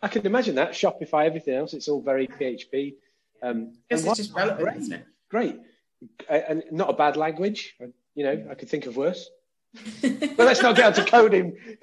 I 0.00 0.08
can 0.08 0.24
imagine 0.24 0.54
that. 0.54 0.70
Shopify, 0.72 1.26
everything 1.26 1.54
else, 1.54 1.74
it's 1.74 1.88
all 1.88 2.00
very 2.00 2.26
PHP. 2.26 2.94
Um, 3.42 3.72
I 3.90 3.94
guess 3.94 4.02
and 4.02 4.08
it's 4.10 4.18
just 4.18 4.34
relevant, 4.34 4.60
great. 4.60 4.76
isn't 4.78 4.92
it? 4.94 5.04
Great, 5.30 5.56
and 6.30 6.62
not 6.70 6.88
a 6.90 6.94
bad 6.94 7.16
language. 7.18 7.76
You 8.14 8.24
know, 8.24 8.46
I 8.50 8.54
could 8.54 8.70
think 8.70 8.86
of 8.86 8.96
worse. 8.96 9.28
But 10.02 10.38
let's 10.38 10.62
not 10.62 10.76
get 10.76 10.86
onto 10.98 11.04
coding. 11.10 11.56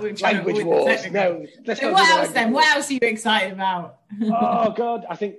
We're 0.00 0.12
trying 0.14 0.36
to 0.36 0.42
language 0.44 0.64
wars. 0.64 1.10
No, 1.10 1.46
let's 1.66 1.80
So 1.80 1.92
what 1.92 2.08
else 2.10 2.28
then? 2.28 2.44
language 2.44 2.54
What 2.54 2.76
else 2.76 2.90
are 2.90 2.94
you 2.94 2.98
excited 3.02 3.52
about? 3.52 3.98
Oh 4.22 4.70
God, 4.76 5.06
I 5.08 5.16
think. 5.16 5.36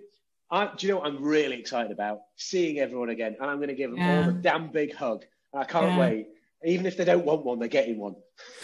I, 0.52 0.72
do 0.76 0.88
you 0.88 0.94
know 0.94 1.00
what 1.00 1.08
I'm 1.08 1.22
really 1.24 1.60
excited 1.60 1.92
about? 1.92 2.22
Seeing 2.36 2.80
everyone 2.80 3.10
again, 3.10 3.36
and 3.40 3.48
I'm 3.50 3.58
going 3.58 3.68
to 3.70 3.76
give 3.76 3.92
them 3.92 4.00
Yeah. 4.00 4.24
all 4.24 4.30
a 4.30 4.34
damn 4.34 4.70
big 4.72 4.96
hug. 4.96 5.24
I 5.54 5.64
can't 5.64 5.86
Yeah. 5.92 6.00
wait. 6.00 6.28
Even 6.66 6.86
if 6.88 6.98
they 6.98 7.06
don't 7.06 7.24
want 7.24 7.46
one, 7.46 7.60
they're 7.60 7.68
getting 7.68 8.00
one. 8.00 8.16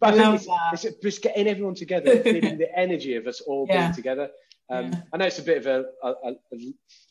But 0.00 0.14
I 0.14 0.36
think 0.36 0.42
that. 0.46 0.70
it's, 0.72 0.84
it's 0.84 1.00
just 1.00 1.22
getting 1.22 1.46
everyone 1.46 1.74
together, 1.74 2.20
feeling 2.22 2.58
the 2.64 2.76
energy 2.76 3.14
of 3.16 3.26
us 3.26 3.40
all 3.42 3.66
Yeah. 3.68 3.82
being 3.82 3.94
together. 3.94 4.30
Um, 4.70 4.86
Yeah. 4.92 5.00
I 5.12 5.16
know 5.18 5.26
it's 5.26 5.38
a 5.38 5.42
bit 5.42 5.58
of 5.58 5.66
a, 5.66 5.84
a, 6.02 6.08
a, 6.30 6.32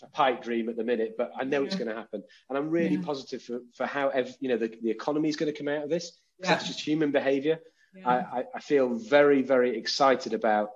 a 0.04 0.08
pipe 0.12 0.42
dream 0.44 0.68
at 0.68 0.76
the 0.76 0.84
minute, 0.84 1.16
but 1.18 1.32
I 1.40 1.44
know 1.44 1.64
it's 1.64 1.76
going 1.76 1.88
to 1.90 1.96
happen, 1.96 2.24
and 2.50 2.58
I'm 2.58 2.70
really 2.70 2.96
Yeah. 2.96 3.04
positive 3.06 3.42
for, 3.44 3.60
for 3.76 3.86
how 3.86 4.10
ev- 4.10 4.36
you 4.40 4.50
know 4.50 4.58
the, 4.58 4.76
the 4.82 4.90
economy 4.90 5.30
is 5.30 5.36
going 5.38 5.52
to 5.52 5.58
come 5.58 5.68
out 5.68 5.84
of 5.84 5.90
this. 5.90 6.18
Yeah. 6.42 6.50
That's 6.50 6.68
just 6.68 6.82
human 6.82 7.12
behaviour. 7.12 7.60
Yeah. 7.96 8.08
I, 8.08 8.44
I, 8.56 8.60
feel 8.62 8.96
very, 8.96 9.42
very 9.42 9.78
excited 9.78 10.34
about 10.34 10.70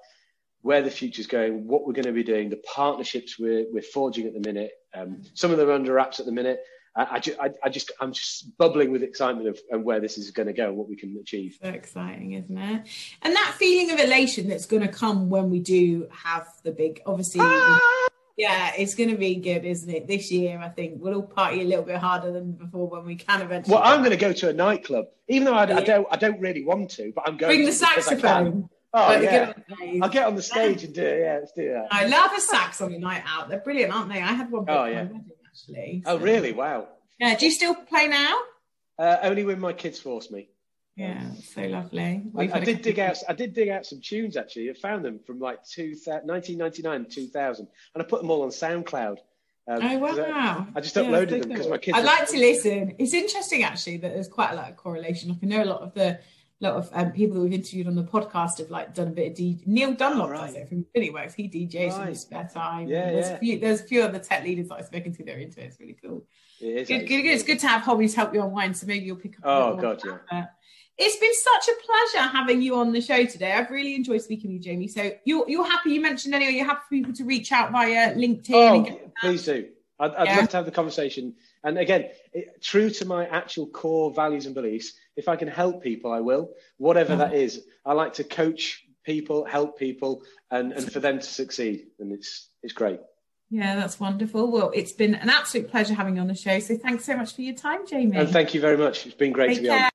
where 0.61 0.81
the 0.81 0.91
future's 0.91 1.27
going, 1.27 1.65
what 1.65 1.87
we're 1.87 1.93
going 1.93 2.05
to 2.05 2.11
be 2.11 2.23
doing, 2.23 2.49
the 2.49 2.61
partnerships 2.73 3.39
we're, 3.39 3.65
we're 3.71 3.81
forging 3.81 4.27
at 4.27 4.33
the 4.33 4.41
minute. 4.41 4.71
Um, 4.93 5.21
some 5.33 5.51
of 5.51 5.57
them 5.57 5.69
are 5.69 5.73
under 5.73 5.93
wraps 5.93 6.19
at 6.19 6.25
the 6.25 6.33
minute. 6.33 6.59
I, 6.95 7.03
I, 7.03 7.45
I, 7.45 7.49
I 7.65 7.69
just 7.69 7.91
I'm 7.99 8.13
just 8.13 8.57
bubbling 8.57 8.91
with 8.91 9.03
excitement 9.03 9.47
of 9.47 9.59
and 9.69 9.83
where 9.83 9.99
this 9.99 10.17
is 10.17 10.31
going 10.31 10.47
to 10.47 10.53
go 10.53 10.67
and 10.69 10.77
what 10.77 10.87
we 10.87 10.95
can 10.95 11.17
achieve. 11.21 11.57
So 11.61 11.69
exciting, 11.69 12.33
isn't 12.33 12.57
it? 12.57 12.87
And 13.21 13.35
that 13.35 13.55
feeling 13.57 13.91
of 13.91 13.99
elation 13.99 14.47
that's 14.47 14.65
going 14.65 14.81
to 14.81 14.87
come 14.87 15.29
when 15.29 15.49
we 15.49 15.59
do 15.59 16.07
have 16.11 16.47
the 16.63 16.71
big, 16.71 17.01
obviously. 17.05 17.41
Ah! 17.43 18.07
Yeah, 18.37 18.73
it's 18.77 18.95
going 18.95 19.09
to 19.09 19.17
be 19.17 19.35
good, 19.35 19.63
isn't 19.63 19.89
it? 19.89 20.07
This 20.07 20.29
year, 20.29 20.59
I 20.59 20.67
think 20.67 21.01
we'll 21.01 21.15
all 21.15 21.23
party 21.23 21.61
a 21.61 21.63
little 21.63 21.85
bit 21.85 21.97
harder 21.97 22.33
than 22.33 22.51
before 22.51 22.87
when 22.87 23.05
we 23.05 23.15
can 23.15 23.41
eventually. 23.41 23.73
Well, 23.73 23.83
I'm 23.83 23.99
going 23.99 24.11
to 24.11 24.17
go 24.17 24.33
to 24.33 24.49
a 24.49 24.53
nightclub, 24.53 25.05
even 25.29 25.45
though 25.45 25.53
I, 25.53 25.63
I 25.63 25.81
don't 25.81 26.07
I 26.11 26.17
don't 26.17 26.39
really 26.41 26.63
want 26.65 26.91
to, 26.91 27.13
but 27.15 27.27
I'm 27.27 27.37
going. 27.37 27.51
To 27.51 27.57
bring 27.57 27.65
the 27.65 27.71
saxophone. 27.71 28.69
Oh 28.93 29.07
Like, 29.07 29.23
yeah, 29.23 29.31
get 29.31 29.47
on 29.47 29.53
the 29.55 29.75
stage. 29.75 30.01
I'll 30.01 30.09
get 30.09 30.27
on 30.27 30.35
the 30.35 30.41
stage 30.41 30.83
and 30.85 30.93
do 30.93 31.03
it. 31.03 31.19
Yeah, 31.19 31.37
let's 31.39 31.51
do 31.51 31.69
that. 31.73 31.87
I 31.91 32.05
love 32.07 32.31
a 32.35 32.39
sax 32.39 32.81
on 32.81 32.93
a 32.93 32.99
night 32.99 33.23
out. 33.27 33.49
They're 33.49 33.59
brilliant, 33.59 33.93
aren't 33.93 34.09
they? 34.11 34.21
I 34.21 34.33
had 34.33 34.49
one. 34.51 34.65
Oh, 34.69 34.85
yeah. 34.85 35.03
wedding, 35.03 35.23
actually. 35.47 36.03
Oh 36.05 36.17
really? 36.17 36.53
Wow. 36.53 36.87
Yeah. 37.19 37.35
Do 37.37 37.45
you 37.45 37.51
still 37.51 37.75
play 37.75 38.07
now? 38.07 38.37
Uh, 38.97 39.17
only 39.23 39.43
when 39.43 39.59
my 39.59 39.73
kids 39.73 39.99
force 39.99 40.31
me. 40.31 40.47
Yeah, 40.95 41.29
so 41.53 41.61
lovely. 41.63 42.23
I, 42.37 42.41
I 42.53 42.59
did 42.61 42.81
dig 42.81 42.99
out. 42.99 43.17
I 43.27 43.33
did 43.33 43.53
dig 43.53 43.67
out 43.69 43.85
some 43.85 43.99
tunes 43.99 44.37
actually. 44.37 44.69
I 44.69 44.73
found 44.73 45.03
them 45.03 45.19
from 45.25 45.39
like 45.39 45.63
two, 45.65 45.93
1999, 46.05 47.05
2000, 47.09 47.67
and 47.93 48.01
I 48.03 48.05
put 48.05 48.21
them 48.21 48.31
all 48.31 48.43
on 48.43 48.49
SoundCloud. 48.49 49.17
Um, 49.67 49.79
Oh 49.81 49.99
'cause 49.99 50.19
I- 50.19 50.29
wow! 50.29 50.67
I 50.75 50.79
just 50.79 50.95
Yeah, 50.95 51.01
uploaded 51.03 51.29
so 51.31 51.39
them 51.39 51.49
because 51.49 51.61
cool. 51.63 51.69
my 51.71 51.77
kids. 51.79 51.97
I'd 51.97 52.01
are- 52.01 52.05
like 52.05 52.29
to 52.29 52.37
listen. 52.37 52.95
It's 52.99 53.13
interesting 53.13 53.63
actually 53.63 53.97
that 53.97 54.13
there's 54.13 54.27
quite 54.27 54.51
a 54.51 54.55
lot 54.55 54.69
of 54.69 54.77
correlation. 54.77 55.29
Like 55.29 55.39
I 55.43 55.45
know 55.47 55.63
a 55.63 55.65
lot 55.65 55.81
of 55.81 55.93
the 55.95 56.19
lot 56.61 56.75
of 56.75 56.89
um, 56.93 57.11
people 57.11 57.35
that 57.35 57.41
we've 57.43 57.51
interviewed 57.53 57.85
on 57.87 57.95
the 57.95 58.03
podcast 58.03 58.59
have 58.59 58.69
like 58.71 58.93
done 58.93 59.09
a 59.09 59.11
bit 59.11 59.31
of 59.31 59.35
D. 59.35 59.59
Neil 59.65 59.93
Dunlop 59.93 60.27
Oh, 60.27 60.31
right. 60.31 60.45
does 60.45 60.55
it 60.55 60.69
from 60.69 60.85
Works. 61.13 61.33
He 61.33 61.49
DJs 61.49 62.01
in 62.01 62.07
his 62.07 62.21
spare 62.21 62.49
time. 62.53 62.87
Yeah, 62.87 63.11
there's 63.11 63.27
yeah. 63.27 63.33
a 63.35 63.39
few. 63.39 63.59
There's 63.59 63.81
a 63.81 63.83
few 63.83 64.01
other 64.03 64.19
tech 64.19 64.43
leaders 64.43 64.69
that 64.69 64.75
I've 64.75 64.85
spoken 64.85 65.13
to. 65.15 65.23
They're 65.25 65.39
into 65.39 65.59
it. 65.61 65.65
It's 65.65 65.79
really 65.79 65.97
cool. 66.01 66.25
It 66.61 66.67
is 66.67 66.87
Good, 66.87 67.07
good, 67.07 67.23
good. 67.23 67.31
It's 67.33 67.43
good 67.43 67.59
to 67.59 67.67
have 67.67 67.81
hobbies 67.81 68.15
help 68.15 68.33
you 68.33 68.41
unwind. 68.41 68.77
So 68.77 68.87
maybe 68.87 69.05
you'll 69.05 69.17
pick 69.17 69.35
up. 69.39 69.43
Oh, 69.45 69.75
God, 69.75 69.99
yeah. 70.05 70.17
that. 70.31 70.53
It's 70.97 71.17
been 71.17 71.33
such 71.33 71.67
a 71.67 71.85
pleasure 71.85 72.27
having 72.29 72.61
you 72.61 72.75
on 72.77 72.91
the 72.93 73.01
show 73.01 73.25
today. 73.25 73.51
I've 73.51 73.69
really 73.69 73.95
enjoyed 73.95 74.21
speaking 74.21 74.51
with 74.53 74.65
you, 74.65 74.71
Jamie. 74.71 74.87
So 74.87 75.11
you're 75.25 75.43
you're 75.49 75.65
happy. 75.69 75.91
You 75.91 76.01
mentioned 76.01 76.33
anyway. 76.33 76.53
You're 76.53 76.65
happy 76.65 76.81
for 76.83 76.89
people 76.95 77.13
to 77.13 77.25
reach 77.25 77.51
out 77.51 77.71
via 77.71 78.15
LinkedIn. 78.15 78.53
Oh, 78.53 78.75
and 78.75 78.85
get, 78.85 79.11
please 79.19 79.43
do. 79.45 79.67
I'd, 79.99 80.11
I'd 80.15 80.27
Yeah. 80.27 80.37
love 80.37 80.49
to 80.49 80.57
have 80.57 80.65
the 80.65 80.71
conversation. 80.71 81.35
And 81.63 81.77
again, 81.77 82.09
it, 82.33 82.61
true 82.61 82.89
to 82.91 83.05
my 83.05 83.25
actual 83.27 83.67
core 83.67 84.11
values 84.13 84.45
and 84.45 84.55
beliefs, 84.55 84.93
if 85.17 85.27
I 85.27 85.35
can 85.35 85.47
help 85.47 85.81
people, 85.83 86.11
I 86.11 86.19
will, 86.21 86.51
whatever 86.77 87.13
Yeah. 87.13 87.17
that 87.19 87.33
is. 87.33 87.61
I 87.85 87.93
like 87.93 88.13
to 88.15 88.23
coach 88.23 88.83
people, 89.05 89.45
help 89.45 89.77
people, 89.77 90.23
and, 90.51 90.71
and 90.73 90.91
for 90.91 90.99
them 90.99 91.19
to 91.19 91.25
succeed. 91.25 91.87
And 91.99 92.11
it's 92.13 92.49
it's 92.63 92.73
great. 92.73 92.99
yeah, 93.49 93.75
that's 93.75 93.99
wonderful. 93.99 94.49
Well, 94.51 94.71
it's 94.73 94.91
been 94.93 95.13
an 95.15 95.29
absolute 95.29 95.69
pleasure 95.69 95.93
having 95.93 96.15
you 96.15 96.21
on 96.21 96.27
the 96.27 96.35
show. 96.35 96.57
So 96.59 96.77
thanks 96.77 97.03
so 97.05 97.15
much 97.17 97.35
for 97.35 97.41
your 97.41 97.53
time, 97.55 97.85
Jamie. 97.85 98.17
And 98.17 98.29
thank 98.29 98.53
you 98.53 98.61
very 98.61 98.77
much. 98.77 99.05
It's 99.05 99.15
been 99.15 99.31
great 99.33 99.47
Take 99.49 99.57
to 99.57 99.61
be 99.63 99.67
care. 99.69 99.89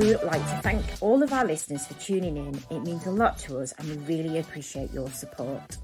We 0.00 0.14
would 0.14 0.22
like 0.22 0.40
to 0.40 0.60
thank 0.62 0.82
all 1.02 1.22
of 1.22 1.30
our 1.34 1.44
listeners 1.44 1.86
for 1.86 1.92
tuning 2.00 2.38
in. 2.38 2.58
It 2.70 2.80
means 2.80 3.04
a 3.04 3.10
lot 3.10 3.38
to 3.40 3.58
us 3.58 3.74
and 3.76 3.86
we 3.86 4.16
really 4.16 4.38
appreciate 4.38 4.90
your 4.94 5.10
support. 5.10 5.76